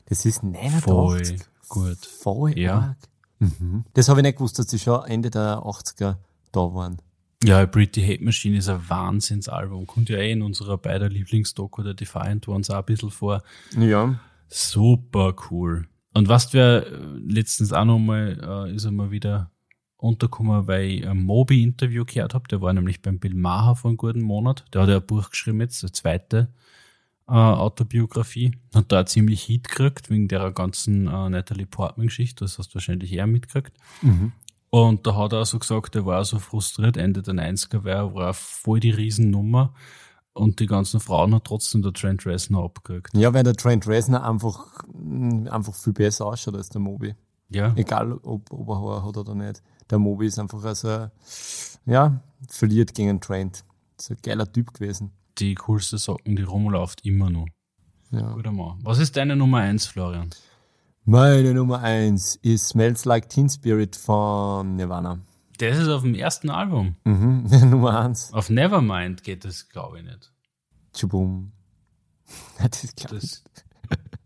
Das 0.06 0.24
ist 0.24 0.42
89. 0.42 0.82
Voll 0.82 1.38
gut. 1.68 2.06
Voll 2.06 2.58
ja. 2.58 2.78
arg. 2.78 2.98
Mhm. 3.38 3.84
Das 3.94 4.08
habe 4.08 4.20
ich 4.20 4.24
nicht 4.24 4.36
gewusst, 4.36 4.58
dass 4.58 4.68
sie 4.68 4.78
schon 4.78 5.04
Ende 5.04 5.30
der 5.30 5.58
80er 5.58 6.16
da 6.52 6.60
waren. 6.74 7.00
Ja, 7.44 7.64
Pretty 7.66 8.02
Hate 8.02 8.24
Machine 8.24 8.58
ist 8.58 8.68
ein 8.68 8.88
Wahnsinnsalbum. 8.88 9.86
Kommt 9.86 10.08
ja 10.08 10.18
eh 10.18 10.32
in 10.32 10.42
unserer 10.42 10.76
beider 10.76 11.08
Lieblingsdoku 11.08 11.82
der 11.82 11.94
Defiant 11.94 12.48
Ones 12.48 12.70
auch 12.70 12.78
ein 12.78 12.84
bisschen 12.84 13.10
vor. 13.10 13.42
Ja. 13.78 14.18
Super 14.48 15.34
cool. 15.50 15.86
Und 16.14 16.28
was 16.28 16.52
wir 16.52 16.86
letztens 17.24 17.72
auch 17.72 17.84
nochmal, 17.84 18.66
äh, 18.68 18.74
ist 18.74 18.86
einmal 18.86 19.12
wieder 19.12 19.52
untergekommen, 19.98 20.66
weil 20.66 20.84
ich 20.84 21.06
ein 21.06 21.22
Moby-Interview 21.24 22.04
gehört 22.04 22.34
habe. 22.34 22.48
Der 22.48 22.60
war 22.60 22.72
nämlich 22.72 23.02
beim 23.02 23.18
Bill 23.18 23.34
Maher 23.34 23.74
vor 23.74 23.90
einem 23.90 23.98
guten 23.98 24.22
Monat. 24.22 24.64
Der 24.72 24.82
hat 24.82 24.88
ja 24.88 24.96
ein 24.96 25.06
Buch 25.06 25.30
geschrieben 25.30 25.60
jetzt, 25.60 25.82
eine 25.82 25.92
zweite 25.92 26.48
äh, 27.26 27.32
Autobiografie. 27.32 28.52
Hat 28.74 28.90
da 28.90 29.04
ziemlich 29.04 29.48
Heat 29.48 29.64
gekriegt, 29.64 30.08
wegen 30.08 30.28
der 30.28 30.50
ganzen 30.52 31.08
äh, 31.08 31.28
Natalie 31.28 31.66
Portman-Geschichte. 31.66 32.44
Das 32.44 32.58
hast 32.58 32.70
du 32.70 32.74
wahrscheinlich 32.76 33.12
eher 33.12 33.26
mitgekriegt. 33.26 33.72
Mhm. 34.02 34.32
Und 34.70 35.06
da 35.06 35.16
hat 35.16 35.32
er 35.32 35.44
so 35.44 35.58
gesagt, 35.58 35.96
er 35.96 36.06
war 36.06 36.24
so 36.24 36.38
frustriert, 36.38 36.96
Ende 36.96 37.22
der 37.22 37.34
90er, 37.34 37.84
weil 37.84 37.96
er 37.96 38.14
war 38.14 38.34
voll 38.34 38.80
die 38.80 38.90
Riesennummer. 38.90 39.74
Und 40.32 40.60
die 40.60 40.66
ganzen 40.66 41.00
Frauen 41.00 41.34
hat 41.34 41.44
trotzdem 41.44 41.82
der 41.82 41.92
Trent 41.92 42.24
Reznor 42.24 42.66
abgekriegt. 42.66 43.10
Ja, 43.14 43.34
weil 43.34 43.42
der 43.42 43.54
Trent 43.54 43.88
Reznor 43.88 44.22
einfach, 44.22 44.84
einfach 45.50 45.74
viel 45.74 45.92
besser 45.92 46.26
ausschaut 46.26 46.54
als 46.54 46.68
der 46.68 46.80
Moby. 46.80 47.14
Ja. 47.48 47.72
Egal, 47.74 48.12
ob, 48.12 48.52
ob 48.52 48.68
er 48.68 48.80
Haar 48.80 49.04
hat 49.04 49.16
oder 49.16 49.34
nicht. 49.34 49.62
Der 49.90 49.98
Moby 49.98 50.26
ist 50.26 50.38
einfach 50.38 50.62
also, 50.64 51.08
ja, 51.86 52.20
verliert 52.48 52.94
gegen 52.94 53.08
den 53.08 53.20
Trent. 53.20 53.64
ist 53.98 54.10
ein 54.10 54.18
geiler 54.22 54.50
Typ 54.50 54.74
gewesen. 54.74 55.12
Die 55.38 55.54
coolste 55.54 55.98
Socken, 55.98 56.36
die 56.36 56.42
rumläuft 56.42 57.04
immer 57.04 57.30
noch. 57.30 57.46
Ja. 58.10 58.32
Guter 58.32 58.52
Mann. 58.52 58.78
Was 58.82 58.98
ist 58.98 59.16
deine 59.16 59.36
Nummer 59.36 59.58
eins, 59.58 59.86
Florian? 59.86 60.30
Meine 61.04 61.54
Nummer 61.54 61.80
eins 61.80 62.36
ist 62.36 62.68
Smells 62.68 63.04
Like 63.04 63.28
Teen 63.28 63.48
Spirit 63.48 63.96
von 63.96 64.76
Nirvana. 64.76 65.20
Das 65.58 65.78
ist 65.78 65.88
auf 65.88 66.02
dem 66.02 66.14
ersten 66.14 66.50
Album. 66.50 66.96
Mhm, 67.04 67.44
Nummer 67.70 68.00
eins. 68.00 68.32
Auf 68.32 68.50
Nevermind 68.50 69.22
geht 69.24 69.44
das, 69.44 69.68
glaube 69.68 69.98
ich, 69.98 70.04
nicht. 70.04 70.32
Tschubum. 70.92 71.52
Das 72.58 72.94
das 73.10 73.44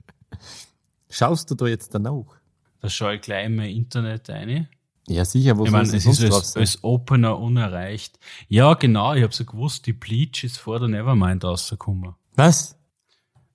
Schaust 1.08 1.50
du 1.50 1.54
da 1.54 1.66
jetzt 1.66 1.94
danach? 1.94 2.24
Da 2.80 2.88
schaue 2.88 3.16
ich 3.16 3.20
gleich 3.20 3.46
in 3.46 3.54
mein 3.54 3.70
Internet 3.70 4.28
rein. 4.28 4.68
Ja, 5.08 5.24
sicher, 5.24 5.58
wo 5.58 5.64
ich 5.64 5.70
meine, 5.70 5.88
es 5.88 6.06
ist 6.06 6.22
als, 6.22 6.56
als, 6.56 6.84
Opener 6.84 7.38
unerreicht. 7.38 8.18
Ja, 8.48 8.74
genau, 8.74 9.14
ich 9.14 9.22
habe 9.22 9.34
so 9.34 9.44
gewusst, 9.44 9.86
die 9.86 9.92
Bleach 9.92 10.44
ist 10.44 10.58
vor 10.58 10.78
der 10.78 10.88
Nevermind 10.88 11.44
rausgekommen. 11.44 12.14
Was? 12.36 12.78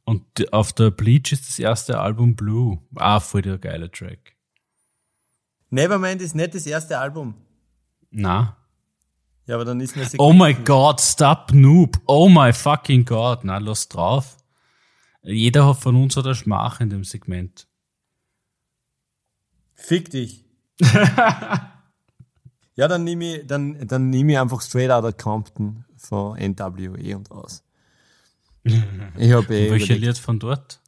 Und 0.03 0.53
auf 0.53 0.73
der 0.73 0.91
Bleach 0.91 1.31
ist 1.31 1.47
das 1.47 1.59
erste 1.59 1.99
Album 1.99 2.35
Blue. 2.35 2.79
Ah, 2.95 3.19
voll 3.19 3.41
der 3.41 3.57
geile 3.57 3.89
Track. 3.89 4.35
Nevermind 5.69 6.21
ist 6.21 6.35
nicht 6.35 6.53
das 6.53 6.65
erste 6.65 6.97
Album. 6.99 7.35
Na. 8.09 8.57
Ja, 9.45 9.55
aber 9.55 9.65
dann 9.65 9.79
ist 9.79 9.95
mir 9.95 10.07
Oh 10.17 10.33
my 10.33 10.53
God, 10.53 10.99
stop 10.99 11.51
Noob. 11.53 11.97
Oh 12.05 12.27
my 12.27 12.51
fucking 12.51 13.05
God. 13.05 13.43
Na, 13.43 13.57
lass 13.57 13.87
drauf. 13.87 14.37
Jeder 15.23 15.67
hat 15.67 15.77
von 15.77 15.95
uns 15.95 16.15
hat 16.15 16.25
eine 16.25 16.35
Schmach 16.35 16.79
in 16.81 16.89
dem 16.89 17.03
Segment. 17.03 17.67
Fick 19.75 20.09
dich. 20.09 20.46
ja, 22.75 22.87
dann 22.87 23.03
nehme 23.03 23.37
ich, 23.37 23.47
dann, 23.47 23.87
dann 23.87 24.09
nehme 24.09 24.33
ich 24.33 24.39
einfach 24.39 24.61
Straight 24.61 24.91
Outta 24.91 25.11
Compton 25.11 25.85
von 25.97 26.37
NWE 26.37 27.15
und 27.17 27.31
aus. 27.31 27.63
Ich 28.63 29.31
habe 29.31 29.55
eh 29.55 29.67
überlegt. 29.67 29.89
Lied 29.89 30.17
von 30.17 30.39
dort? 30.39 30.79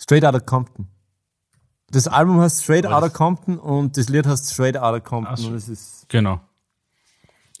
Straight 0.00 0.24
Outta 0.24 0.40
Compton. 0.40 0.88
Das 1.90 2.08
Album 2.08 2.40
heißt 2.40 2.62
Straight 2.64 2.86
Outta 2.86 3.02
das- 3.02 3.12
Compton 3.12 3.58
und 3.58 3.96
das 3.96 4.08
Lied 4.08 4.26
heißt 4.26 4.50
Straight 4.52 4.76
Outta 4.76 5.00
Compton. 5.00 5.32
Ach 5.34 5.38
so. 5.38 5.48
Und 5.48 5.54
das 5.54 5.68
ist 5.68 6.06
Genau. 6.08 6.40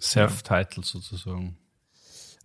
Self-Titled 0.00 0.84
sozusagen. 0.84 1.56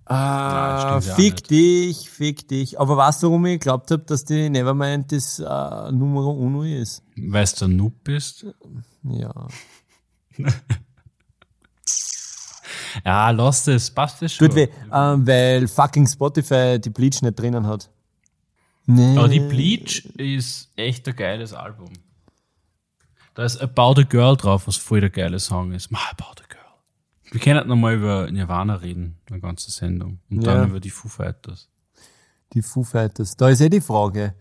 Ah, 0.10 1.02
ja 1.04 1.16
fick 1.16 1.44
dich, 1.48 2.10
fick 2.10 2.48
dich. 2.48 2.80
Aber 2.80 2.96
weißt 2.96 3.24
du, 3.24 3.28
warum 3.28 3.46
ich 3.46 3.60
geglaubt 3.60 3.92
habe, 3.92 4.04
dass 4.04 4.24
die 4.24 4.50
Nevermind 4.50 5.12
das 5.12 5.40
äh, 5.40 5.92
Numero 5.92 6.32
Uno 6.32 6.64
ist? 6.64 7.04
Weil 7.18 7.46
du 7.60 7.66
ein 7.66 7.76
Noob 7.76 7.94
bist. 8.04 8.46
Ja. 9.04 9.48
Ja, 13.06 13.30
lass 13.30 13.66
das, 13.66 13.92
passt 13.92 14.22
das 14.22 14.34
schon. 14.34 14.48
Tut 14.48 14.56
weh, 14.56 14.68
ähm, 14.92 15.28
weil 15.28 15.68
fucking 15.68 16.08
Spotify 16.08 16.80
die 16.80 16.90
Bleach 16.90 17.22
nicht 17.22 17.38
drinnen 17.38 17.68
hat. 17.68 17.90
Nee. 18.86 19.18
Aber 19.18 19.28
die 19.28 19.40
Bleach 19.40 20.06
ist 20.18 20.72
echt 20.76 21.08
ein 21.08 21.16
geiles 21.16 21.54
Album. 21.54 21.90
Da 23.36 23.44
ist 23.44 23.62
About 23.62 24.02
a 24.02 24.04
Girl 24.04 24.36
drauf, 24.36 24.68
was 24.68 24.78
voll 24.78 25.02
der 25.02 25.10
geile 25.10 25.40
Song 25.40 25.74
ist. 25.74 25.92
Ma, 25.92 26.00
About 26.12 26.42
a. 26.42 26.47
Wir 27.32 27.40
können 27.42 27.68
nochmal 27.68 27.96
über 27.96 28.32
Nirvana 28.32 28.76
reden, 28.76 29.18
eine 29.30 29.40
ganze 29.42 29.72
Sendung. 29.72 30.20
Und 30.30 30.44
Ja. 30.44 30.56
dann 30.56 30.70
über 30.70 30.80
die 30.80 30.90
Foo 30.90 31.08
Fighters. 31.10 31.70
Die 32.54 32.62
Foo 32.62 32.84
Fighters. 32.84 33.36
Da 33.36 33.50
ist 33.50 33.60
eh 33.62 33.70
die 33.70 33.82
Frage, 33.82 34.34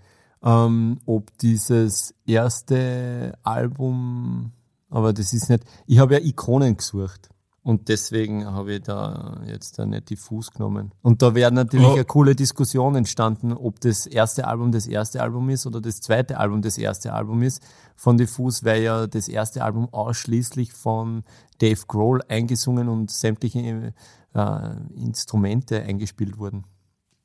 ähm, 0.42 1.00
ob 1.06 1.36
dieses 1.38 2.14
erste 2.26 3.36
Album, 3.42 4.52
aber 4.90 5.12
das 5.12 5.32
ist 5.32 5.48
nicht, 5.50 5.64
ich 5.86 5.98
habe 5.98 6.14
ja 6.14 6.20
Ikonen 6.20 6.76
gesucht. 6.76 7.28
Und 7.66 7.88
deswegen 7.88 8.46
habe 8.46 8.74
ich 8.74 8.82
da 8.82 9.40
jetzt 9.44 9.76
da 9.76 9.86
nicht 9.86 10.08
die 10.10 10.14
Fuß 10.16 10.52
genommen. 10.52 10.92
Und 11.02 11.20
da 11.20 11.34
wäre 11.34 11.50
natürlich 11.50 11.88
Oh. 11.88 11.94
eine 11.94 12.04
coole 12.04 12.36
Diskussion 12.36 12.94
entstanden, 12.94 13.52
ob 13.52 13.80
das 13.80 14.06
erste 14.06 14.46
Album 14.46 14.70
das 14.70 14.86
erste 14.86 15.20
Album 15.20 15.50
ist 15.50 15.66
oder 15.66 15.80
das 15.80 16.00
zweite 16.00 16.38
Album 16.38 16.62
das 16.62 16.78
erste 16.78 17.12
Album 17.12 17.42
ist 17.42 17.60
von 17.96 18.18
die 18.18 18.28
Fuß, 18.28 18.62
weil 18.64 18.82
ja 18.84 19.08
das 19.08 19.26
erste 19.26 19.64
Album 19.64 19.92
ausschließlich 19.92 20.74
von 20.74 21.24
Dave 21.58 21.80
Grohl 21.88 22.22
eingesungen 22.28 22.88
und 22.88 23.10
sämtliche 23.10 23.92
äh, 24.32 24.70
Instrumente 24.94 25.82
eingespielt 25.82 26.38
wurden. 26.38 26.62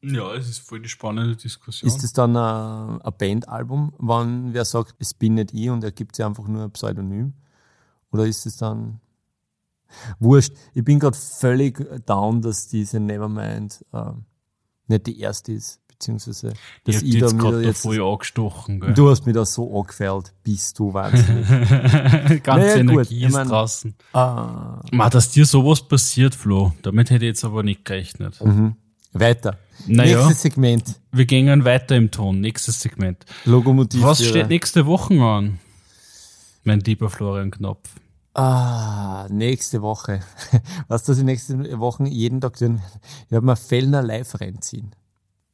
Ja, 0.01 0.33
es 0.33 0.49
ist 0.49 0.67
voll 0.67 0.81
die 0.81 0.89
spannende 0.89 1.35
Diskussion. 1.35 1.87
Ist 1.87 2.03
es 2.03 2.13
dann 2.13 2.35
ein, 2.35 2.99
ein 2.99 3.13
Bandalbum, 3.15 3.93
wenn 3.99 4.55
wer 4.55 4.65
sagt, 4.65 4.95
es 4.97 5.13
bin 5.13 5.35
nicht 5.35 5.53
ich 5.53 5.69
und 5.69 5.83
er 5.83 5.91
gibt 5.91 6.15
sich 6.15 6.25
einfach 6.25 6.47
nur 6.47 6.63
ein 6.63 6.71
Pseudonym? 6.71 7.33
Oder 8.11 8.25
ist 8.25 8.47
es 8.47 8.57
dann 8.57 8.99
wurscht? 10.19 10.53
Ich 10.73 10.83
bin 10.83 10.99
gerade 10.99 11.17
völlig 11.17 11.79
down, 12.05 12.41
dass 12.41 12.67
diese 12.67 12.99
Nevermind 12.99 13.85
äh, 13.93 14.11
nicht 14.87 15.07
die 15.07 15.19
erste 15.19 15.53
ist, 15.53 15.79
beziehungsweise 15.87 16.49
ich 16.49 16.83
dass 16.83 16.95
ich, 17.01 17.11
die 17.11 17.19
da 17.19 17.27
jetzt 17.27 17.41
da 17.43 17.59
jetzt. 17.59 17.81
voll 17.83 18.01
angestochen. 18.01 18.79
Gell? 18.81 18.93
Du 18.93 19.09
hast 19.09 19.25
mir 19.25 19.33
da 19.33 19.45
so 19.45 19.79
angefällt, 19.79 20.33
bist 20.43 20.77
du 20.79 20.93
wahnsinnig. 20.93 21.47
Ganze 22.43 22.67
Naja, 22.67 22.75
Energie 22.75 23.17
ich 23.19 23.23
ist 23.25 23.33
mein- 23.33 23.47
draußen. 23.47 23.95
ah, 24.13 24.81
Ma, 24.91 25.09
dass 25.09 25.31
dir 25.31 25.45
sowas 25.45 25.81
passiert, 25.87 26.35
Flo, 26.35 26.73
damit 26.81 27.09
hätte 27.09 27.25
ich 27.25 27.29
jetzt 27.29 27.45
aber 27.45 27.63
nicht 27.63 27.85
gerechnet. 27.85 28.39
mhm. 28.43 28.75
Weiter. 29.13 29.57
Naja. 29.87 30.17
Nächstes 30.19 30.41
Segment. 30.43 30.99
Wir 31.11 31.25
gehen 31.25 31.65
weiter 31.65 31.97
im 31.97 32.11
Ton. 32.11 32.39
Nächstes 32.39 32.79
Segment. 32.79 33.25
Lokomotiv. 33.43 34.01
Was 34.03 34.23
steht 34.23 34.47
nächste 34.47 34.85
Woche 34.85 35.15
an? 35.21 35.59
Mein 36.63 36.79
lieber 36.79 37.09
Florian 37.09 37.51
Knopf. 37.51 37.89
Ah, 38.33 39.27
nächste 39.29 39.81
Woche. 39.81 40.21
Was 40.87 41.03
das 41.03 41.19
in 41.19 41.25
nächsten 41.25 41.79
Wochen 41.79 42.05
jeden 42.05 42.39
Tag 42.39 42.57
tun? 42.57 42.81
Ich 43.25 43.31
werde 43.31 43.45
mir 43.45 43.55
Fellner 43.55 44.01
live 44.01 44.39
reinziehen. 44.39 44.95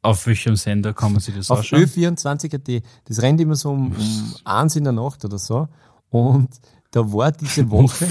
Auf 0.02 0.26
welchem 0.26 0.54
Sender 0.54 0.94
kann 0.94 1.12
man 1.12 1.20
sich 1.20 1.34
das 1.34 1.50
Auf 1.50 1.58
anschauen? 1.58 1.82
Ö24.at. 1.82 2.82
Das 3.06 3.20
rennt 3.20 3.40
immer 3.40 3.56
so 3.56 3.70
um, 3.70 3.92
um 3.92 4.34
eins 4.44 4.76
in 4.76 4.84
der 4.84 4.92
Nacht 4.92 5.24
oder 5.24 5.38
so. 5.38 5.68
Und 6.10 6.48
da 6.92 7.12
war 7.12 7.32
diese 7.32 7.68
Woche, 7.70 8.08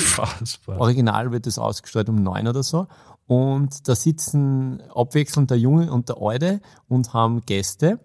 original 0.67 1.31
wird 1.31 1.45
das 1.45 1.57
ausgestrahlt 1.57 2.09
um 2.09 2.21
neun 2.21 2.47
oder 2.47 2.61
so. 2.61 2.87
Und 3.25 3.87
da 3.87 3.95
sitzen 3.95 4.81
abwechselnd 4.93 5.49
der 5.49 5.59
Junge 5.59 5.91
und 5.91 6.09
der 6.09 6.17
Alte 6.21 6.61
und 6.87 7.13
haben 7.13 7.41
Gäste 7.45 7.99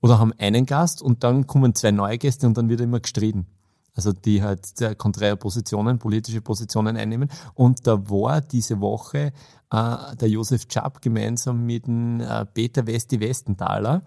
oder 0.00 0.18
haben 0.18 0.32
einen 0.38 0.66
Gast 0.66 1.02
und 1.02 1.22
dann 1.22 1.46
kommen 1.46 1.74
zwei 1.74 1.90
neue 1.90 2.18
Gäste 2.18 2.46
und 2.46 2.56
dann 2.56 2.68
wird 2.68 2.80
immer 2.80 3.00
gestritten. 3.00 3.46
Also 3.94 4.12
die 4.12 4.42
halt 4.42 4.64
sehr 4.64 4.94
konträre 4.94 5.36
Positionen, 5.36 5.98
politische 5.98 6.40
Positionen 6.40 6.96
einnehmen. 6.96 7.28
Und 7.54 7.86
da 7.86 8.08
war 8.10 8.40
diese 8.40 8.80
Woche 8.80 9.32
äh, 9.70 10.16
der 10.16 10.28
Josef 10.28 10.66
Czap 10.66 11.02
gemeinsam 11.02 11.66
mit 11.66 11.86
dem 11.86 12.20
äh, 12.20 12.46
Peter 12.46 12.86
Westi 12.86 13.20
Westenthaler. 13.20 14.02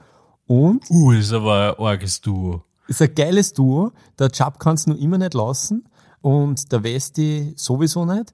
Und 0.47 0.89
Uh, 0.89 1.11
ist 1.11 1.33
aber 1.33 1.75
ein 1.77 1.85
arges 1.85 2.21
Duo. 2.21 2.63
ist 2.87 3.01
ein 3.01 3.13
geiles 3.13 3.53
Duo. 3.53 3.91
Der 4.17 4.29
Chap 4.31 4.59
kann 4.59 4.75
es 4.75 4.87
nur 4.87 4.97
immer 4.97 5.17
nicht 5.17 5.33
lassen 5.33 5.87
und 6.21 6.71
der 6.71 6.83
Westi 6.83 7.53
sowieso 7.55 8.05
nicht. 8.05 8.33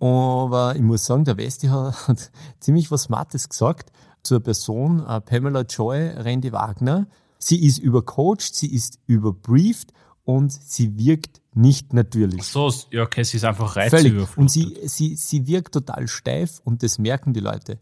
Aber 0.00 0.74
ich 0.76 0.82
muss 0.82 1.04
sagen, 1.04 1.24
der 1.24 1.36
Westi 1.36 1.66
hat, 1.68 1.94
hat 2.08 2.30
ziemlich 2.58 2.90
was 2.90 3.02
Smartes 3.02 3.48
gesagt 3.48 3.92
zur 4.22 4.40
Person 4.40 5.04
äh, 5.06 5.20
Pamela 5.20 5.62
Joy 5.62 6.08
Randy 6.08 6.52
Wagner. 6.52 7.06
Sie 7.38 7.64
ist 7.64 7.78
übercoacht, 7.78 8.54
sie 8.54 8.72
ist 8.74 8.98
überbrieft 9.06 9.92
und 10.24 10.52
sie 10.52 10.96
wirkt 10.98 11.40
nicht 11.54 11.92
natürlich. 11.92 12.44
So, 12.44 12.72
ja, 12.90 13.02
okay, 13.02 13.22
sie 13.24 13.38
ist 13.38 13.44
einfach 13.44 13.72
Völlig. 13.74 13.92
reizüberflutet. 13.92 14.36
Und 14.38 14.50
sie, 14.50 14.76
sie, 14.84 15.16
sie 15.16 15.46
wirkt 15.46 15.74
total 15.74 16.06
steif 16.08 16.60
und 16.64 16.82
das 16.82 16.98
merken 16.98 17.32
die 17.32 17.40
Leute. 17.40 17.78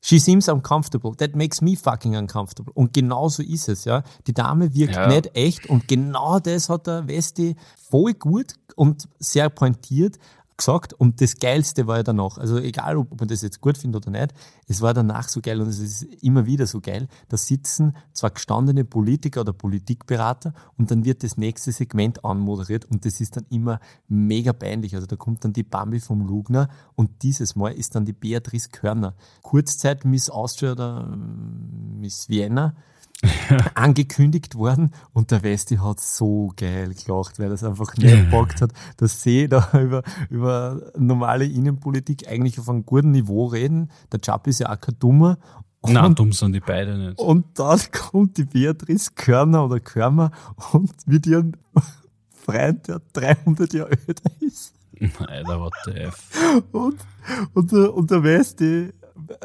She 0.00 0.18
seems 0.20 0.48
uncomfortable. 0.48 1.16
That 1.16 1.34
makes 1.34 1.60
me 1.60 1.76
fucking 1.76 2.14
uncomfortable. 2.16 2.72
Und 2.72 2.92
genau 2.92 3.28
so 3.28 3.42
ist 3.42 3.68
es, 3.68 3.84
ja. 3.84 4.04
Die 4.28 4.32
Dame 4.32 4.72
wirkt 4.72 4.94
Ja. 4.94 5.08
nicht 5.08 5.34
echt 5.34 5.66
und 5.66 5.88
genau 5.88 6.38
das 6.38 6.68
hat 6.68 6.86
der 6.86 7.08
Westi 7.08 7.56
voll 7.90 8.14
gut 8.14 8.54
und 8.76 9.08
sehr 9.18 9.50
pointiert 9.50 10.18
gesagt. 10.58 10.92
Und 10.92 11.22
das 11.22 11.38
Geilste 11.38 11.86
war 11.86 11.98
ja 11.98 12.02
danach, 12.02 12.36
also 12.36 12.58
egal, 12.58 12.98
ob 12.98 13.18
man 13.18 13.28
das 13.28 13.40
jetzt 13.40 13.62
gut 13.62 13.78
findet 13.78 14.06
oder 14.06 14.20
nicht, 14.20 14.34
es 14.66 14.82
war 14.82 14.92
danach 14.92 15.28
so 15.28 15.40
geil 15.40 15.62
und 15.62 15.68
es 15.68 15.78
ist 15.78 16.02
immer 16.22 16.44
wieder 16.44 16.66
so 16.66 16.80
geil. 16.80 17.08
Da 17.28 17.38
sitzen 17.38 17.96
zwar 18.12 18.30
gestandene 18.30 18.84
Politiker 18.84 19.40
oder 19.40 19.54
Politikberater 19.54 20.52
und 20.76 20.90
dann 20.90 21.04
wird 21.04 21.22
das 21.22 21.38
nächste 21.38 21.72
Segment 21.72 22.24
anmoderiert 22.24 22.84
und 22.84 23.06
das 23.06 23.20
ist 23.20 23.36
dann 23.36 23.46
immer 23.48 23.80
mega 24.08 24.52
peinlich. 24.52 24.94
Also 24.94 25.06
da 25.06 25.16
kommt 25.16 25.44
dann 25.44 25.54
die 25.54 25.62
Bambi 25.62 26.00
vom 26.00 26.26
Lugner 26.26 26.68
und 26.94 27.22
dieses 27.22 27.56
Mal 27.56 27.72
ist 27.72 27.94
dann 27.94 28.04
die 28.04 28.12
Beatrice 28.12 28.68
Körner. 28.70 29.14
Kurzzeit 29.42 30.04
Miss 30.04 30.28
Austria 30.28 30.72
oder 30.72 31.08
ähm, 31.10 32.00
Miss 32.00 32.28
Vienna 32.28 32.74
angekündigt 33.74 34.54
worden 34.54 34.92
und 35.12 35.30
der 35.30 35.42
Westi 35.42 35.76
hat 35.76 36.00
so 36.00 36.52
geil 36.56 36.94
gelacht, 36.94 37.38
weil 37.38 37.46
er 37.48 37.52
es 37.52 37.64
einfach 37.64 37.96
nicht 37.96 38.14
gepackt 38.14 38.60
hat, 38.60 38.72
dass 38.96 39.22
sie 39.22 39.48
da 39.48 39.68
über, 39.72 40.02
über 40.30 40.92
normale 40.96 41.44
Innenpolitik 41.44 42.28
eigentlich 42.28 42.60
auf 42.60 42.68
einem 42.68 42.86
guten 42.86 43.10
Niveau 43.10 43.46
reden. 43.46 43.90
Der 44.12 44.20
Chap 44.20 44.46
ist 44.46 44.60
ja 44.60 44.72
auch 44.72 44.80
kein 44.80 44.98
Dummer. 44.98 45.38
Nein, 45.84 46.06
Und, 46.06 46.18
dumm 46.18 46.32
sind 46.32 46.52
die 46.52 46.60
beide 46.60 46.96
nicht. 46.98 47.18
und 47.18 47.58
dann 47.58 47.80
kommt 47.92 48.36
die 48.36 48.44
Beatrice 48.44 49.10
Körner 49.14 49.64
oder 49.64 49.80
Körmer 49.80 50.30
und 50.72 50.92
mit 51.06 51.26
ihrem 51.26 51.52
Freund, 52.30 52.88
der 52.88 53.00
300 53.12 53.72
Jahre 53.72 53.90
älter 53.90 54.30
ist. 54.40 54.74
Alter, 55.18 55.60
what 55.60 55.72
the 55.84 55.92
F. 55.92 56.30
Und, 56.72 56.96
und, 57.54 57.72
der, 57.72 57.94
und 57.94 58.10
der 58.10 58.22
Westi 58.22 58.92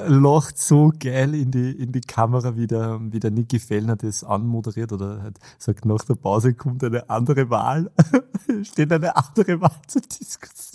lacht 0.07 0.57
so 0.57 0.91
geil 0.99 1.35
in 1.35 1.51
die, 1.51 1.71
in 1.71 1.91
die 1.91 2.01
Kamera, 2.01 2.55
wie 2.55 2.67
der, 2.67 2.99
wie 3.01 3.19
der 3.19 3.31
Niki 3.31 3.59
Fellner 3.59 3.95
das 3.95 4.23
anmoderiert 4.23 4.91
oder 4.91 5.21
halt 5.21 5.39
sagt, 5.57 5.85
nach 5.85 6.03
der 6.03 6.15
Pause 6.15 6.53
kommt 6.53 6.83
eine 6.83 7.09
andere 7.09 7.49
Wahl, 7.49 7.91
steht 8.63 8.91
eine 8.91 9.15
andere 9.15 9.61
Wahl 9.61 9.81
zur 9.87 10.01
Diskussion. 10.01 10.72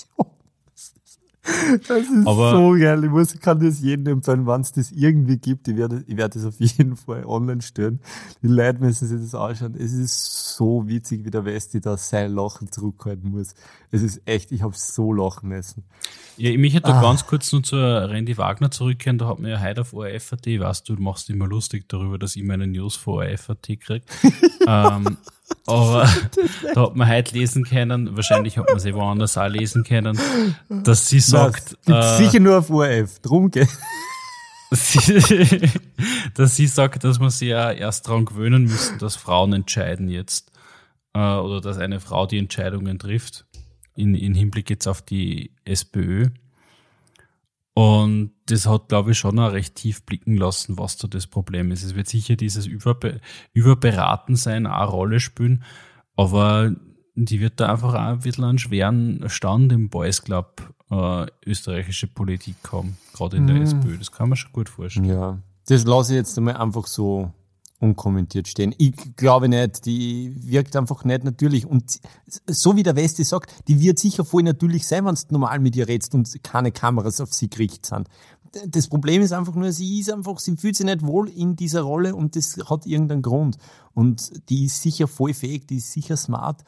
Das 1.87 1.99
ist 2.07 2.27
Aber- 2.27 2.51
so 2.53 2.73
geil. 2.79 3.05
Ich 3.05 3.11
muss, 3.11 3.35
ich 3.35 3.41
kann 3.41 3.61
das 3.61 3.81
jedem 3.81 4.07
empfehlen, 4.15 4.47
wenn 4.47 4.61
es 4.61 4.73
das 4.73 4.91
irgendwie 4.93 5.37
gibt. 5.39 5.69
Ich 5.69 5.77
werde, 5.77 6.05
ich 6.07 6.17
werde 6.17 6.39
das 6.39 6.47
auf 6.47 6.59
jeden 6.59 6.97
Fall 6.97 7.25
online 7.27 7.63
stellen. 7.63 8.01
Die 8.43 8.47
Leute 8.49 8.81
müssen 8.81 9.07
sich 9.07 9.21
das 9.21 9.35
anschauen. 9.35 9.75
Es 9.79 9.93
ist 9.93 10.55
so 10.57 10.87
witzig, 10.89 11.25
wie 11.25 11.31
der 11.31 11.45
Westi 11.45 11.81
da 11.81 11.97
sein 11.97 12.33
Lachen 12.33 12.71
zurückhalten 12.73 13.31
muss. 13.31 13.55
Es 13.91 14.03
ist 14.03 14.21
echt, 14.27 14.53
ich 14.53 14.63
habe 14.63 14.75
so 14.77 15.13
lachen 15.13 15.49
müssen. 15.49 15.85
Ja, 16.37 16.57
mich 16.57 16.75
hätte 16.75 16.89
da 16.89 16.99
Ah. 16.99 17.03
ganz 17.03 17.27
kurz 17.27 17.51
noch 17.53 17.63
zur 17.63 17.81
Randy 17.81 18.37
Wagner 18.39 18.71
zurückkehren. 18.71 19.19
Da 19.19 19.27
hat 19.29 19.39
mir 19.39 19.51
ja 19.51 19.61
heute 19.61 19.81
auf 19.81 19.93
ORF.at, 19.93 20.47
weißt 20.47 20.89
du, 20.89 20.97
du 20.97 21.03
machst 21.03 21.29
immer 21.31 21.47
lustig 21.47 21.89
darüber, 21.89 22.19
dass 22.19 22.37
ich 22.37 22.43
meine 22.45 22.67
News 22.67 22.97
von 22.97 23.15
ORF.at 23.15 23.67
krieg. 23.81 24.03
ähm, 24.67 25.17
aber 25.67 26.09
da 26.75 26.83
hat 26.83 26.97
man 26.97 27.09
heute 27.09 27.37
lesen 27.37 27.65
können, 27.65 28.17
wahrscheinlich 28.17 28.59
hat 28.59 28.69
man 28.71 28.79
sie 28.79 28.95
woanders 28.95 29.37
auch 29.37 29.49
lesen 29.49 29.85
können, 29.85 30.19
dass 30.69 31.09
sie 31.09 31.21
sagt, 31.21 31.77
Gibt's 31.85 32.07
äh, 32.13 32.17
sicher 32.17 32.41
nur 32.41 32.59
auf 32.59 32.71
ORF. 32.71 33.21
Drum 33.21 33.51
geht. 33.51 33.69
dass 36.35 36.57
sie 36.57 36.67
sagt, 36.67 37.05
dass 37.05 37.19
man 37.19 37.31
sich 37.31 37.49
ja 37.49 37.73
erst 37.73 38.07
daran 38.07 38.27
gewöhnen 38.27 38.65
müssen, 38.65 38.99
dass 38.99 39.17
Frauen 39.17 39.53
entscheiden 39.53 40.09
jetzt. 40.09 40.53
Äh, 41.15 41.19
oder 41.19 41.61
dass 41.61 41.79
eine 41.79 42.01
Frau 42.01 42.27
die 42.27 42.39
Entscheidungen 42.39 42.99
trifft. 42.99 43.47
In, 43.95 44.15
in 44.15 44.35
Hinblick 44.35 44.71
jetzt 44.71 44.87
auf 44.87 45.03
die 45.03 45.53
SPÖ. 45.65 46.29
Und 47.79 48.33
das 48.47 48.67
hat, 48.67 48.89
glaube 48.89 49.13
ich, 49.13 49.19
schon 49.19 49.39
auch 49.39 49.53
recht 49.53 49.77
tief 49.77 50.03
blicken 50.03 50.37
lassen, 50.37 50.79
was 50.79 50.97
da 50.97 51.07
das 51.07 51.29
Problem 51.29 51.71
ist. 51.71 51.85
Es 51.85 51.95
wird 51.95 52.09
sicher 52.09 52.35
dieses 52.35 52.67
Überbe 52.67 53.21
Überberaten 53.53 54.35
sein, 54.35 54.67
auch 54.67 54.81
eine 54.81 54.91
Rolle 54.91 55.21
spielen, 55.21 55.63
aber 56.17 56.75
die 57.15 57.39
wird 57.39 57.61
da 57.61 57.71
einfach 57.71 57.95
auch 57.95 58.01
ein 58.01 58.19
bisschen 58.19 58.43
einen 58.43 58.59
schweren 58.59 59.23
Stand 59.29 59.71
im 59.71 59.91
Boys 59.91 60.25
Club 60.25 60.75
äh, 60.91 61.27
österreichische 61.47 62.09
Politik 62.09 62.57
haben, 62.73 62.97
gerade 63.13 63.37
in 63.37 63.47
der 63.47 63.55
mhm. 63.55 63.63
SPÖ. 63.63 63.97
Das 63.97 64.11
kann 64.11 64.29
man 64.29 64.35
schon 64.35 64.51
gut 64.51 64.69
vorstellen. 64.69 65.07
Ja, 65.07 65.39
das 65.69 65.85
lasse 65.85 66.15
ich 66.15 66.17
jetzt 66.17 66.37
einmal 66.37 66.57
einfach 66.57 66.89
so 66.89 67.33
unkommentiert 67.81 68.49
stehen. 68.49 68.75
Ich 68.79 69.17
glaube 69.17 69.49
nicht, 69.49 69.87
die 69.87 70.35
wirkt 70.41 70.75
einfach 70.77 71.05
nicht 71.05 71.25
natürlich. 71.25 71.67
Und 71.67 72.01
so 72.47 72.77
wie 72.77 72.83
der 72.83 72.97
Westi 72.97 73.25
sagt, 73.25 73.69
die 73.69 73.81
wird 73.81 73.99
sicher 73.99 74.25
voll 74.25 74.43
natürlich 74.43 74.87
sein, 74.87 75.05
wenn 75.05 75.15
du 75.15 75.21
normal 75.31 75.61
mit 75.61 75.77
ihr 75.77 75.87
redest 75.87 76.15
und 76.15 76.43
keine 76.43 76.73
Kameras 76.73 77.21
auf 77.21 77.33
sie 77.33 77.49
gerichtet 77.49 77.87
sind. 77.87 78.09
Das 78.67 78.89
Problem 78.89 79.23
ist 79.23 79.33
einfach 79.33 79.55
nur, 79.55 79.73
sie 79.73 80.01
ist 80.01 80.11
einfach, 80.11 80.39
sie 80.39 80.57
fühlt 80.57 80.75
sich 80.75 80.87
nicht 80.87 81.03
wohl 81.03 81.29
in 81.29 81.55
dieser 81.55 81.83
Rolle 81.83 82.17
und 82.17 82.35
das 82.35 82.59
hat 82.69 82.87
irgendeinen 82.87 83.23
Grund. 83.23 83.59
Und 83.93 84.49
die 84.49 84.65
ist 84.65 84.83
sicher 84.83 85.07
voll 85.07 85.35
fähig, 85.35 85.67
die 85.67 85.77
ist 85.77 85.93
sicher 85.93 86.17
smart 86.17 86.65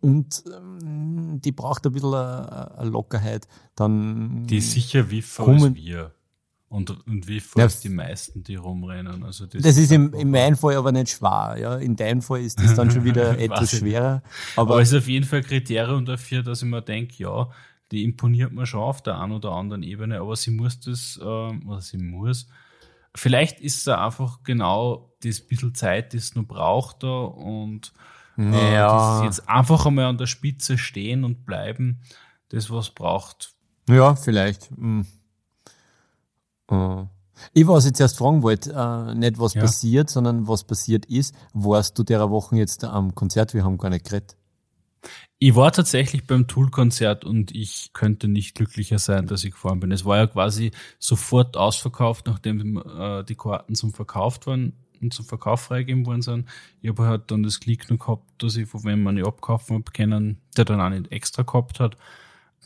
und 0.00 0.44
ähm, 0.54 1.40
die 1.44 1.52
braucht 1.52 1.86
ein 1.86 1.92
bisschen 1.92 2.14
eine 2.14 2.90
Lockerheit. 2.90 3.48
Dann 3.74 4.46
die 4.46 4.58
ist 4.58 4.72
sicher 4.72 5.10
wie 5.10 5.24
als 5.38 5.74
wir. 5.74 6.12
Und, 6.68 6.90
und 7.06 7.28
wie 7.28 7.40
ja, 7.56 7.68
die 7.68 7.88
meisten, 7.88 8.42
die 8.42 8.56
rumrennen. 8.56 9.22
Also 9.22 9.46
das, 9.46 9.62
das 9.62 9.78
ist 9.78 9.92
im, 9.92 10.12
in 10.14 10.30
meinem 10.30 10.56
Fall 10.56 10.74
aber 10.74 10.90
nicht 10.90 11.10
schwer. 11.10 11.56
Ja? 11.58 11.76
In 11.76 11.94
deinem 11.94 12.22
Fall 12.22 12.40
ist 12.40 12.60
das 12.60 12.74
dann 12.74 12.90
schon 12.90 13.04
wieder 13.04 13.38
etwas 13.38 13.70
schwerer. 13.70 14.22
Aber, 14.56 14.72
aber 14.72 14.82
es 14.82 14.92
ist 14.92 14.98
auf 14.98 15.08
jeden 15.08 15.24
Fall 15.24 15.42
Kriterium 15.42 16.04
dafür, 16.04 16.42
dass 16.42 16.62
ich 16.62 16.68
mir 16.68 16.82
denke, 16.82 17.14
ja, 17.18 17.48
die 17.92 18.02
imponiert 18.02 18.52
mir 18.52 18.66
schon 18.66 18.80
auf 18.80 19.00
der 19.00 19.20
einen 19.20 19.32
oder 19.32 19.52
anderen 19.52 19.84
Ebene, 19.84 20.20
aber 20.20 20.34
sie 20.34 20.50
muss 20.50 20.80
das, 20.80 21.20
ähm, 21.22 21.68
oder 21.68 21.80
sie 21.80 21.98
muss, 21.98 22.48
vielleicht 23.14 23.60
ist 23.60 23.78
es 23.78 23.88
einfach 23.88 24.42
genau 24.42 25.12
das 25.22 25.40
bisschen 25.40 25.74
Zeit, 25.74 26.12
die 26.12 26.18
es 26.18 26.34
noch 26.34 26.44
braucht 26.44 27.02
da 27.02 27.20
und 27.22 27.92
äh, 28.38 28.74
ja. 28.74 29.24
jetzt 29.24 29.48
einfach 29.48 29.86
einmal 29.86 30.06
an 30.06 30.18
der 30.18 30.26
Spitze 30.26 30.78
stehen 30.78 31.24
und 31.24 31.46
bleiben, 31.46 32.00
das 32.50 32.70
was 32.70 32.90
braucht. 32.90 33.54
Ja, 33.88 34.14
vielleicht. 34.14 34.70
Hm. 34.70 35.06
Äh. 36.70 37.04
Ich 37.52 37.66
was 37.66 37.84
jetzt 37.84 38.00
erst 38.00 38.18
fragen 38.18 38.42
wollte, 38.42 38.72
äh, 38.72 39.14
nicht 39.14 39.38
was 39.38 39.54
ja. 39.54 39.60
passiert, 39.62 40.10
sondern 40.10 40.48
was 40.48 40.64
passiert 40.64 41.06
ist. 41.06 41.34
Warst 41.52 41.98
du 41.98 42.02
der 42.02 42.30
Woche 42.30 42.56
jetzt 42.56 42.84
am 42.84 43.14
Konzert? 43.14 43.54
Wir 43.54 43.64
haben 43.64 43.78
gar 43.78 43.90
nicht 43.90 44.06
geredet. 44.06 44.36
Ich 45.38 45.54
war 45.54 45.70
tatsächlich 45.70 46.26
beim 46.26 46.48
Tool-Konzert 46.48 47.24
und 47.26 47.54
ich 47.54 47.90
könnte 47.92 48.26
nicht 48.26 48.54
glücklicher 48.54 48.98
sein, 48.98 49.26
dass 49.26 49.44
ich 49.44 49.52
gefahren 49.52 49.80
bin. 49.80 49.92
Es 49.92 50.06
war 50.06 50.16
ja 50.16 50.26
quasi 50.26 50.70
sofort 50.98 51.58
ausverkauft, 51.58 52.26
nachdem 52.26 52.78
äh, 52.78 53.22
die 53.22 53.34
Karten 53.34 53.74
zum 53.74 53.92
Verkauf 53.92 54.38
waren 54.46 54.72
und 55.02 55.12
zum 55.12 55.26
Verkauf 55.26 55.60
freigegeben 55.60 56.06
worden 56.06 56.22
sind. 56.22 56.48
Ich 56.80 56.88
habe 56.88 57.04
halt 57.04 57.30
dann 57.30 57.42
das 57.42 57.60
Glück 57.60 57.90
noch 57.90 57.98
gehabt, 57.98 58.42
dass 58.42 58.56
ich 58.56 58.66
von 58.66 58.84
wem 58.84 59.02
man 59.02 59.16
nicht 59.16 59.26
abkaufen 59.26 59.76
habe 59.76 59.92
können, 59.92 60.40
der 60.56 60.64
dann 60.64 60.80
auch 60.80 60.88
nicht 60.88 61.12
extra 61.12 61.42
gehabt 61.42 61.80
hat 61.80 61.98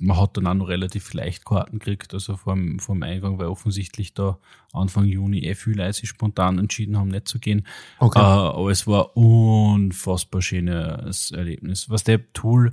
man 0.01 0.19
hat 0.19 0.37
dann 0.37 0.47
auch 0.47 0.55
noch 0.55 0.69
relativ 0.69 1.13
leicht 1.13 1.45
Karten 1.45 1.79
gekriegt, 1.79 2.15
also 2.15 2.37
vom, 2.37 2.79
vom 2.79 3.03
Eingang, 3.03 3.39
weil 3.39 3.47
offensichtlich 3.47 4.15
da 4.15 4.39
Anfang 4.73 5.05
Juni 5.05 5.41
eh 5.41 5.55
viele 5.55 5.85
Leute 5.85 5.93
sich 5.99 6.09
spontan 6.09 6.59
entschieden 6.59 6.97
haben, 6.97 7.09
nicht 7.09 7.29
zu 7.29 7.39
gehen. 7.39 7.67
Okay. 7.99 8.19
Äh, 8.19 8.23
aber 8.23 8.71
es 8.71 8.87
war 8.87 9.17
unfassbar 9.17 10.41
schönes 10.41 11.33
Erlebnis. 11.33 11.91
Was 11.91 12.03
der 12.03 12.33
Tool, 12.33 12.73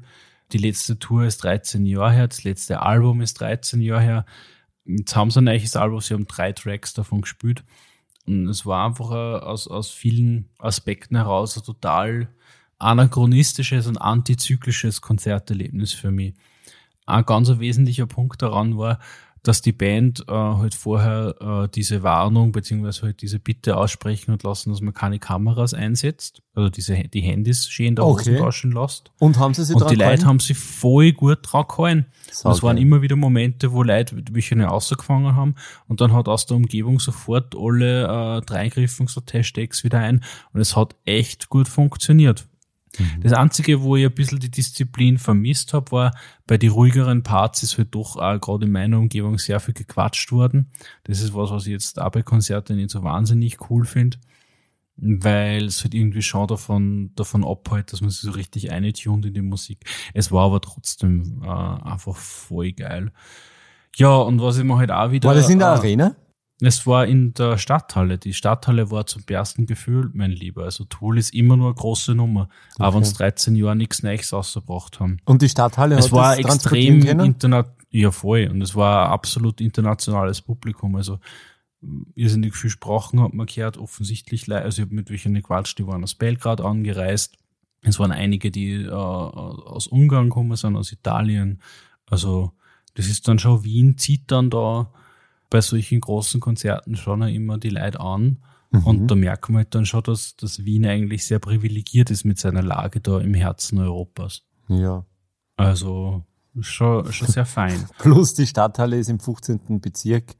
die 0.53 0.57
letzte 0.57 0.99
Tour 0.99 1.25
ist 1.25 1.43
13 1.43 1.85
Jahre 1.85 2.13
her, 2.13 2.27
das 2.29 2.45
letzte 2.45 2.81
Album 2.81 3.21
ist 3.21 3.41
13 3.41 3.81
Jahre 3.81 4.01
her. 4.01 4.25
Jetzt 4.85 5.15
haben 5.15 5.29
sie 5.29 5.41
ein 5.41 5.45
neues 5.45 5.75
Album, 5.75 5.99
sie 5.99 6.13
haben 6.13 6.27
drei 6.27 6.53
Tracks 6.53 6.93
davon 6.93 7.21
gespielt. 7.21 7.65
Und 8.25 8.47
es 8.47 8.65
war 8.65 8.85
einfach 8.85 9.11
aus, 9.11 9.67
aus 9.67 9.89
vielen 9.89 10.49
Aspekten 10.59 11.17
heraus 11.17 11.57
ein 11.57 11.63
total 11.63 12.29
anachronistisches 12.79 13.87
und 13.87 13.97
antizyklisches 13.97 15.01
Konzerterlebnis 15.01 15.91
für 15.91 16.11
mich 16.11 16.33
ein 17.07 17.25
ganz 17.25 17.49
wesentlicher 17.57 18.05
Punkt 18.05 18.41
daran 18.41 18.77
war, 18.77 18.99
dass 19.47 19.61
die 19.61 19.71
Band 19.71 20.25
äh, 20.27 20.33
halt 20.33 20.75
vorher 20.75 21.35
äh, 21.39 21.69
diese 21.69 22.03
Warnung 22.03 22.51
beziehungsweise 22.51 23.03
halt 23.03 23.21
diese 23.21 23.39
Bitte 23.39 23.77
aussprechen 23.77 24.31
und 24.31 24.43
lassen, 24.43 24.71
dass 24.71 24.81
man 24.81 24.93
keine 24.93 25.19
Kameras 25.19 25.73
einsetzt, 25.73 26.41
also 26.53 26.69
diese 26.69 26.95
die 26.95 27.21
Handys 27.21 27.69
schön 27.69 27.95
da 27.95 28.03
okay. 28.03 28.31
Hosentaschen 28.31 28.71
lässt. 28.73 29.11
Und 29.19 29.39
haben 29.39 29.53
sie 29.53 29.63
sich 29.63 29.75
Und 29.75 29.89
die 29.89 29.95
Leute 29.95 30.25
haben 30.25 30.39
sich 30.39 30.57
voll 30.57 31.13
gut 31.13 31.39
dran 31.43 31.65
gehalten. 31.67 32.05
Es 32.29 32.43
waren 32.43 32.77
immer 32.77 33.01
wieder 33.01 33.15
Momente, 33.15 33.71
wo 33.71 33.83
Leute 33.83 34.21
welche 34.31 34.55
nicht 34.55 34.69
rausgefangen 34.69 35.35
haben 35.35 35.55
und 35.87 36.01
dann 36.01 36.13
hat 36.13 36.27
aus 36.27 36.45
der 36.45 36.57
Umgebung 36.57 36.99
sofort 36.99 37.55
alle 37.57 38.37
äh, 38.37 38.41
dreigriffen, 38.41 39.05
gesagt 39.05 39.33
Hashtags 39.33 39.83
wieder 39.83 39.99
ein 39.99 40.23
und 40.51 40.59
es 40.59 40.75
hat 40.75 40.95
echt 41.05 41.47
gut 41.47 41.69
funktioniert. 41.69 42.45
Mhm. 42.99 43.21
Das 43.21 43.33
Einzige, 43.33 43.81
wo 43.81 43.95
ich 43.95 44.05
ein 44.05 44.13
bisschen 44.13 44.39
die 44.39 44.51
Disziplin 44.51 45.17
vermisst 45.17 45.73
habe, 45.73 45.91
war, 45.91 46.17
bei 46.45 46.57
den 46.57 46.71
ruhigeren 46.71 47.23
Parts 47.23 47.63
ist 47.63 47.77
halt 47.77 47.93
doch 47.93 48.15
auch 48.15 48.39
gerade 48.39 48.65
in 48.65 48.71
meiner 48.71 48.97
Umgebung 48.97 49.37
sehr 49.37 49.59
viel 49.59 49.73
gequatscht 49.73 50.31
worden. 50.31 50.71
Das 51.03 51.21
ist 51.21 51.33
was, 51.33 51.51
was 51.51 51.65
ich 51.65 51.73
jetzt 51.73 51.99
auch 51.99 52.11
bei 52.11 52.23
Konzerten 52.23 52.77
nicht 52.77 52.91
so 52.91 53.03
wahnsinnig 53.03 53.69
cool 53.69 53.85
finde, 53.85 54.17
weil 54.97 55.65
es 55.65 55.83
halt 55.83 55.93
irgendwie 55.93 56.21
schon 56.21 56.47
davon, 56.47 57.11
davon 57.15 57.45
abhält, 57.45 57.93
dass 57.93 58.01
man 58.01 58.09
sich 58.09 58.21
so 58.21 58.31
richtig 58.31 58.71
eintunt 58.71 59.25
in 59.25 59.33
die 59.33 59.41
Musik. 59.41 59.85
Es 60.13 60.31
war 60.31 60.45
aber 60.45 60.61
trotzdem 60.61 61.41
äh, 61.43 61.47
einfach 61.47 62.15
voll 62.15 62.71
geil. 62.71 63.11
Ja, 63.95 64.15
und 64.15 64.41
was 64.41 64.57
ich 64.57 64.63
mir 64.63 64.77
halt 64.77 64.91
auch 64.91 65.11
wieder... 65.11 65.27
War 65.27 65.35
das 65.35 65.49
in 65.49 65.59
der 65.59 65.69
äh, 65.69 65.71
Arena? 65.71 66.15
Es 66.59 66.87
war 66.87 67.05
in 67.05 67.33
der 67.35 67.57
Stadthalle. 67.59 68.17
Die 68.17 68.33
Stadthalle 68.33 68.89
war 68.89 69.05
zum 69.05 69.23
ersten 69.29 69.67
Gefühl, 69.67 70.09
mein 70.13 70.31
Lieber. 70.31 70.63
Also 70.63 70.85
Tool 70.85 71.19
ist 71.19 71.33
immer 71.33 71.55
nur 71.55 71.67
eine 71.67 71.75
große 71.75 72.15
Nummer. 72.15 72.49
Okay. 72.73 72.83
Aber 72.83 72.97
uns 72.97 73.13
13 73.13 73.55
Jahre 73.55 73.75
nichts 73.75 74.01
Neues 74.01 74.33
rausgebracht 74.33 74.99
haben. 74.99 75.19
Und 75.25 75.43
die 75.43 75.49
Stadthalle 75.49 75.97
es 75.97 76.11
war 76.11 76.37
extrem 76.37 77.01
international. 77.01 77.73
Ja, 77.89 78.11
voll. 78.11 78.49
Und 78.51 78.61
es 78.61 78.75
war 78.75 79.05
ein 79.05 79.11
absolut 79.11 79.61
internationales 79.61 80.41
Publikum. 80.41 80.95
Also 80.95 81.19
irrsinnig 82.15 82.55
viel 82.55 82.69
Sprachen 82.69 83.21
hat 83.21 83.33
man 83.33 83.45
gehört, 83.45 83.77
offensichtlich. 83.77 84.51
Also 84.51 84.81
ich 84.81 84.87
habe 84.87 84.95
mit 84.95 85.09
welchen 85.09 85.35
gequatscht, 85.35 85.77
die 85.77 85.87
waren 85.87 86.03
aus 86.03 86.15
Belgrad 86.15 86.59
angereist. 86.59 87.37
Es 87.83 87.99
waren 87.99 88.11
einige, 88.11 88.51
die 88.51 88.83
äh, 88.83 88.89
aus 88.89 89.87
Ungarn 89.87 90.29
gekommen 90.29 90.55
sind, 90.55 90.75
aus 90.75 90.91
Italien. 90.91 91.61
Also 92.07 92.51
das 92.95 93.07
ist 93.07 93.27
dann 93.27 93.37
schon, 93.37 93.63
Wien 93.63 93.97
zieht 93.97 94.31
dann 94.31 94.49
da 94.49 94.91
bei 95.49 95.61
solchen 95.61 96.01
großen 96.01 96.39
Konzerten 96.39 96.95
schon 96.95 97.21
immer 97.23 97.57
die 97.57 97.69
Leute 97.69 97.99
an. 97.99 98.39
Mhm. 98.71 98.83
Und 98.83 99.07
da 99.07 99.15
merkt 99.15 99.49
man 99.49 99.57
halt 99.57 99.75
dann 99.75 99.85
schon, 99.85 100.03
dass, 100.03 100.35
dass 100.35 100.65
Wien 100.65 100.85
eigentlich 100.85 101.25
sehr 101.25 101.39
privilegiert 101.39 102.11
ist 102.11 102.25
mit 102.25 102.39
seiner 102.39 102.61
Lage 102.61 102.99
da 102.99 103.19
im 103.19 103.33
Herzen 103.33 103.79
Europas. 103.79 104.43
Ja. 104.67 105.05
Also 105.55 106.23
schon, 106.59 107.11
schon 107.11 107.27
sehr 107.27 107.45
fein. 107.45 107.87
Plus 107.97 108.33
die 108.33 108.47
Stadthalle 108.47 108.97
ist 108.97 109.09
im 109.09 109.19
15. 109.19 109.79
Bezirk. 109.79 110.35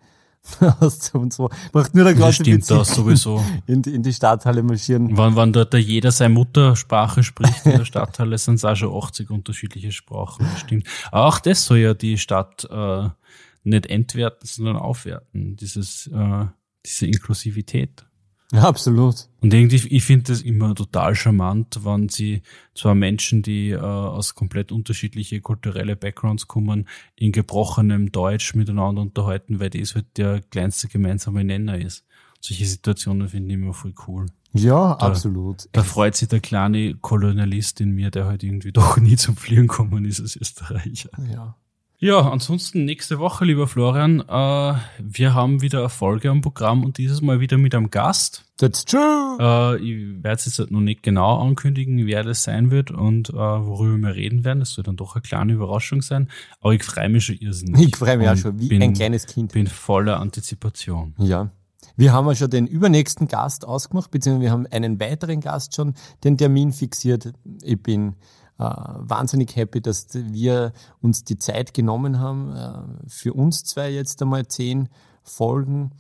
und 1.14 1.34
so. 1.34 1.50
Macht 1.74 1.94
nur 1.94 2.06
der 2.06 2.14
ganze 2.14 2.44
Stimmt 2.44 2.60
Bezirk 2.60 2.80
das 2.80 2.96
sowieso. 2.96 3.44
In, 3.68 3.84
in 3.84 4.02
die 4.02 4.14
Stadthalle 4.14 4.64
marschieren. 4.64 5.18
Wann, 5.18 5.36
wann 5.36 5.52
dort 5.52 5.74
jeder 5.74 6.12
seine 6.12 6.34
Muttersprache 6.34 7.22
spricht 7.22 7.66
in 7.66 7.74
der 7.74 7.86
Stadthalle, 7.86 8.38
sind 8.38 8.56
es 8.56 8.64
auch 8.64 8.76
schon 8.76 8.96
80 8.96 9.30
unterschiedliche 9.30 9.92
Sprachen. 9.92 10.46
Das 10.50 10.62
stimmt. 10.62 10.88
Auch 11.12 11.40
das 11.40 11.66
soll 11.66 11.80
ja 11.80 11.94
die 11.94 12.18
Stadt 12.18 12.66
äh, 12.70 13.10
nicht 13.68 13.86
entwerten, 13.88 14.48
sondern 14.48 14.78
aufwerten. 14.78 15.56
Dieses, 15.56 16.08
äh, 16.08 16.46
diese 16.86 17.08
Inklusivität. 17.08 18.06
Ja, 18.54 18.64
absolut. 18.64 19.28
Und 19.42 19.54
irgendwie, 19.54 19.88
ich 19.90 20.04
finde 20.06 20.32
das 20.32 20.42
immer 20.42 20.74
total 20.74 21.16
charmant, 21.16 21.84
wenn 21.84 22.08
sie 22.08 22.44
zwar 22.76 22.96
Menschen, 22.96 23.42
die 23.42 23.72
äh, 23.72 23.78
aus 23.78 24.36
komplett 24.36 24.72
unterschiedliche 24.72 25.42
kulturelle 25.42 25.98
Backgrounds 25.98 26.48
kommen, 26.48 26.88
in 27.16 27.34
gebrochenem 27.34 28.12
Deutsch 28.14 28.56
miteinander 28.56 29.02
unterhalten, 29.02 29.60
weil 29.60 29.70
das 29.70 29.96
halt 29.96 30.06
der 30.16 30.42
kleinste 30.50 30.88
gemeinsame 30.88 31.44
Nenner 31.44 31.78
ist. 31.78 32.06
Solche 32.40 32.66
Situationen 32.66 33.28
finde 33.28 33.50
ich 33.50 33.60
immer 33.60 33.74
voll 33.74 33.94
cool. 34.08 34.28
Ja, 34.54 34.96
da, 34.96 35.08
absolut. 35.08 35.68
Da 35.74 35.84
freut 35.84 36.16
sich 36.16 36.30
der 36.30 36.40
kleine 36.40 36.96
Kolonialist 36.96 37.82
in 37.82 37.92
mir, 37.92 38.12
der 38.12 38.26
halt 38.26 38.44
irgendwie 38.44 38.72
doch 38.72 38.98
nie 38.98 39.18
zum 39.18 39.36
Fliegen 39.36 39.68
gekommen 39.68 40.06
ist 40.06 40.22
als 40.22 40.38
Österreicher. 40.38 41.10
Ja. 41.30 41.58
Ja, 42.00 42.30
ansonsten 42.30 42.86
nächste 42.86 43.18
Woche, 43.18 43.44
lieber 43.44 43.68
Florian, 43.68 44.20
äh, 44.20 44.74
wir 45.00 45.34
haben 45.34 45.64
wieder 45.64 45.82
Erfolge 45.82 46.30
am 46.30 46.42
Programm 46.42 46.84
und 46.84 47.00
dieses 47.00 47.22
Mal 47.22 47.40
wieder 47.40 47.58
mit 47.58 47.74
einem 47.74 47.90
Gast. 47.90 48.46
That's 48.58 48.86
true. 48.86 49.38
Äh, 49.40 49.78
ich 49.78 50.24
werde 50.24 50.36
es 50.36 50.46
jetzt 50.46 50.60
halt 50.60 50.70
noch 50.70 50.80
nicht 50.80 51.02
genau 51.02 51.42
ankündigen, 51.42 52.06
wer 52.06 52.22
das 52.24 52.44
sein 52.44 52.70
wird 52.70 52.92
und 52.92 53.30
äh, 53.30 53.34
worüber 53.34 53.98
wir 53.98 54.14
reden 54.14 54.44
werden. 54.44 54.60
Das 54.60 54.74
soll 54.74 54.84
dann 54.84 54.96
doch 54.96 55.16
eine 55.16 55.24
kleine 55.24 55.54
Überraschung 55.54 56.04
sein. 56.04 56.30
Aber 56.62 56.74
ich 56.74 56.84
freue 56.84 57.10
mich 57.10 57.26
schon 57.26 57.38
irrsinnig. 57.38 57.88
Ich 57.88 57.96
freue 57.96 58.18
mich 58.18 58.30
auch 58.30 58.38
schon, 58.38 58.60
wie 58.60 58.70
bin, 58.70 58.84
ein 58.84 58.94
kleines 58.94 59.26
Kind. 59.26 59.54
bin 59.54 59.66
voller 59.66 60.20
Antizipation. 60.20 61.16
Ja. 61.18 61.50
Wir 61.96 62.14
haben 62.14 62.28
ja 62.28 62.36
schon 62.36 62.52
den 62.52 62.68
übernächsten 62.68 63.28
Gast 63.28 63.66
ausgemacht, 63.66 64.12
beziehungsweise 64.12 64.44
wir 64.44 64.52
haben 64.52 64.68
einen 64.68 65.00
weiteren 65.00 65.42
Gast 65.42 65.76
schon 65.76 65.96
den 66.24 66.38
Termin 66.38 66.74
fixiert. 66.74 67.34
Ich 67.64 67.82
bin 67.82 68.14
wahnsinnig 68.58 69.56
happy, 69.56 69.82
dass 69.82 70.08
wir 70.14 70.74
uns 71.02 71.24
die 71.24 71.38
Zeit 71.38 71.74
genommen 71.74 72.20
haben, 72.20 72.56
äh, 72.56 73.10
für 73.10 73.34
uns 73.34 73.64
zwei 73.64 73.92
jetzt 73.92 74.22
einmal 74.22 74.48
zehn 74.48 74.90
Folgen 75.24 75.92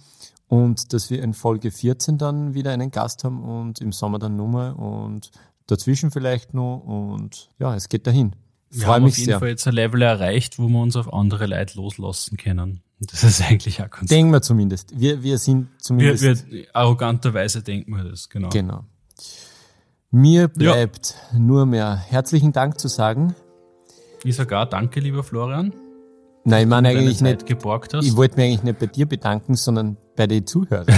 und 0.47 0.93
dass 0.93 1.09
wir 1.09 1.21
in 1.21 1.33
Folge 1.33 1.71
14 1.71 2.17
dann 2.17 2.53
wieder 2.53 2.71
einen 2.71 2.91
Gast 2.91 3.23
haben 3.23 3.43
und 3.43 3.79
im 3.79 3.91
Sommer 3.91 4.19
dann 4.19 4.35
Nummer 4.35 4.77
und 4.79 5.31
dazwischen 5.67 6.11
vielleicht 6.11 6.53
noch 6.53 6.79
und 6.79 7.51
ja, 7.59 7.75
es 7.75 7.89
geht 7.89 8.07
dahin. 8.07 8.35
Wir 8.69 8.85
Freue 8.85 8.95
haben 8.95 9.03
mich 9.05 9.13
auf 9.13 9.17
jeden 9.17 9.29
sehr. 9.29 9.39
Fall 9.39 9.49
jetzt 9.49 9.67
ein 9.67 9.73
Level 9.73 10.01
erreicht, 10.01 10.59
wo 10.59 10.67
wir 10.67 10.81
uns 10.81 10.95
auf 10.95 11.13
andere 11.13 11.45
Leute 11.45 11.77
loslassen 11.77 12.37
können. 12.37 12.81
Das 12.99 13.23
ist 13.23 13.41
eigentlich 13.41 13.81
auch 13.81 13.89
ganz 13.89 14.09
Denken 14.09 14.31
wir 14.31 14.41
zumindest. 14.41 14.99
Wir, 14.99 15.21
wir 15.21 15.37
sind 15.37 15.67
zumindest. 15.77 16.23
Wir, 16.23 16.51
wir, 16.51 16.75
arroganterweise 16.75 17.61
denken 17.61 17.95
wir 17.95 18.03
das, 18.03 18.27
genau. 18.27 18.49
Genau. 18.49 18.85
Mir 20.17 20.47
bleibt 20.47 21.13
ja. 21.31 21.37
nur 21.37 21.67
mehr 21.67 21.95
herzlichen 21.95 22.51
Dank 22.51 22.79
zu 22.79 22.87
sagen. 22.87 23.35
Ich 24.23 24.35
sage 24.35 24.57
auch 24.57 24.65
danke, 24.65 24.99
lieber 24.99 25.21
Florian. 25.21 25.73
Nein, 26.43 26.63
ich 26.63 26.67
meine 26.67 26.89
eigentlich 26.89 27.21
nicht. 27.21 27.45
Geborgt 27.45 27.93
hast. 27.93 28.03
Ich 28.03 28.15
wollte 28.15 28.37
mich 28.37 28.45
eigentlich 28.45 28.63
nicht 28.63 28.79
bei 28.79 28.87
dir 28.87 29.05
bedanken, 29.05 29.53
sondern 29.53 29.95
bei 30.15 30.25
den 30.25 30.47
Zuhörern. 30.47 30.87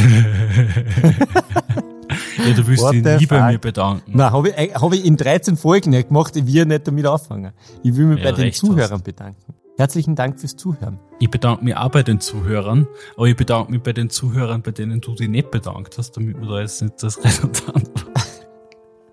ja, 2.48 2.54
du 2.56 2.66
willst 2.66 2.92
dich 2.94 3.04
nie 3.04 3.26
bei 3.26 3.52
mir 3.52 3.58
bedanken. 3.58 4.10
Nein, 4.16 4.32
habe 4.32 4.52
ich, 4.52 4.74
hab 4.74 4.94
ich 4.94 5.04
in 5.04 5.18
13 5.18 5.58
Folgen 5.58 5.90
nicht 5.90 6.08
gemacht, 6.08 6.38
ich 6.38 6.48
will 6.48 6.66
nicht 6.66 6.88
damit 6.88 7.06
anfangen. 7.06 7.52
Ich 7.84 7.98
will 7.98 8.06
mich 8.06 8.24
ja, 8.24 8.32
bei 8.32 8.42
den 8.42 8.54
Zuhörern 8.54 9.00
hast. 9.00 9.04
bedanken. 9.04 9.54
Herzlichen 9.78 10.16
Dank 10.16 10.40
fürs 10.40 10.56
Zuhören. 10.56 10.98
Ich 11.20 11.30
bedanke 11.30 11.66
mich 11.66 11.76
auch 11.76 11.92
bei 11.92 12.04
den 12.04 12.22
Zuhörern, 12.22 12.88
aber 13.18 13.28
ich 13.28 13.36
bedanke 13.36 13.70
mich 13.70 13.84
bei 13.84 13.92
den 13.92 14.10
Zuhörern, 14.10 14.62
bei 14.62 14.72
denen 14.72 15.02
du 15.02 15.14
dich 15.14 15.28
nicht 15.28 15.52
bedankt 15.52 15.98
hast, 15.98 16.16
damit 16.16 16.40
wir 16.40 16.48
da 16.48 16.62
jetzt 16.62 16.82
nicht 16.82 17.04
das 17.04 17.18
redundant 17.26 17.90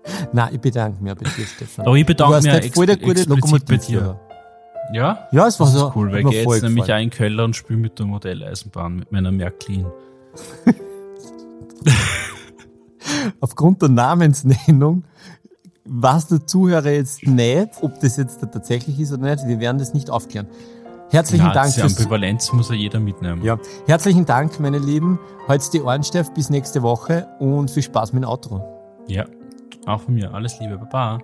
Nein, 0.33 0.49
ich 0.53 0.59
bedanke 0.59 1.03
mich 1.03 1.13
bei 1.13 1.23
dir, 1.23 1.45
Stefan. 1.45 1.85
Aber 1.85 1.95
ich 1.95 2.05
bedanke 2.05 2.37
mich 2.37 2.49
halt 2.49 2.73
voll 2.73 2.85
der 2.85 2.97
gute 2.97 3.23
Lokomotivführer. 3.23 4.19
Ja? 4.93 5.27
Ja, 5.31 5.47
es 5.47 5.59
war 5.59 5.67
das 5.67 5.75
so. 5.75 5.91
cool, 5.95 6.11
weil 6.11 6.21
ich 6.21 6.29
gehe 6.29 6.43
jetzt 6.43 6.63
nämlich 6.63 6.91
auch 6.91 6.99
in 6.99 7.09
Keller 7.09 7.43
und 7.43 7.55
spiele 7.55 7.79
mit 7.79 7.99
der 7.99 8.05
Modelleisenbahn, 8.05 8.95
mit 8.95 9.11
meiner 9.11 9.31
Märklin. 9.31 9.85
Aufgrund 13.39 13.81
der 13.81 13.89
Namensnennung 13.89 15.03
weiß 15.85 16.27
der 16.27 16.45
Zuhörer 16.45 16.91
jetzt 16.91 17.25
nicht, 17.25 17.69
ob 17.81 17.99
das 17.99 18.17
jetzt 18.17 18.41
tatsächlich 18.41 18.99
ist 18.99 19.13
oder 19.13 19.35
nicht. 19.35 19.47
Wir 19.47 19.59
werden 19.59 19.77
das 19.77 19.93
nicht 19.93 20.09
aufklären. 20.09 20.47
Herzlichen 21.09 21.45
Nein, 21.45 21.53
Dank. 21.53 21.73
Die 21.73 21.81
Ambivalenz 21.81 22.51
muss 22.51 22.69
ja 22.69 22.75
jeder 22.75 22.99
mitnehmen. 22.99 23.41
Ja. 23.43 23.57
Herzlichen 23.87 24.25
Dank, 24.25 24.59
meine 24.59 24.79
Lieben. 24.79 25.19
Heute 25.47 25.63
die 25.71 25.81
Ohren 25.81 26.03
steif. 26.03 26.33
Bis 26.33 26.49
nächste 26.49 26.81
Woche 26.81 27.27
und 27.39 27.71
viel 27.71 27.83
Spaß 27.83 28.11
mit 28.11 28.23
dem 28.23 28.29
Outro. 28.29 28.61
Ja, 29.07 29.25
auch 29.87 30.01
von 30.01 30.13
mir. 30.13 30.33
Alles 30.33 30.59
Liebe. 30.59 30.77
Baba. 30.77 31.19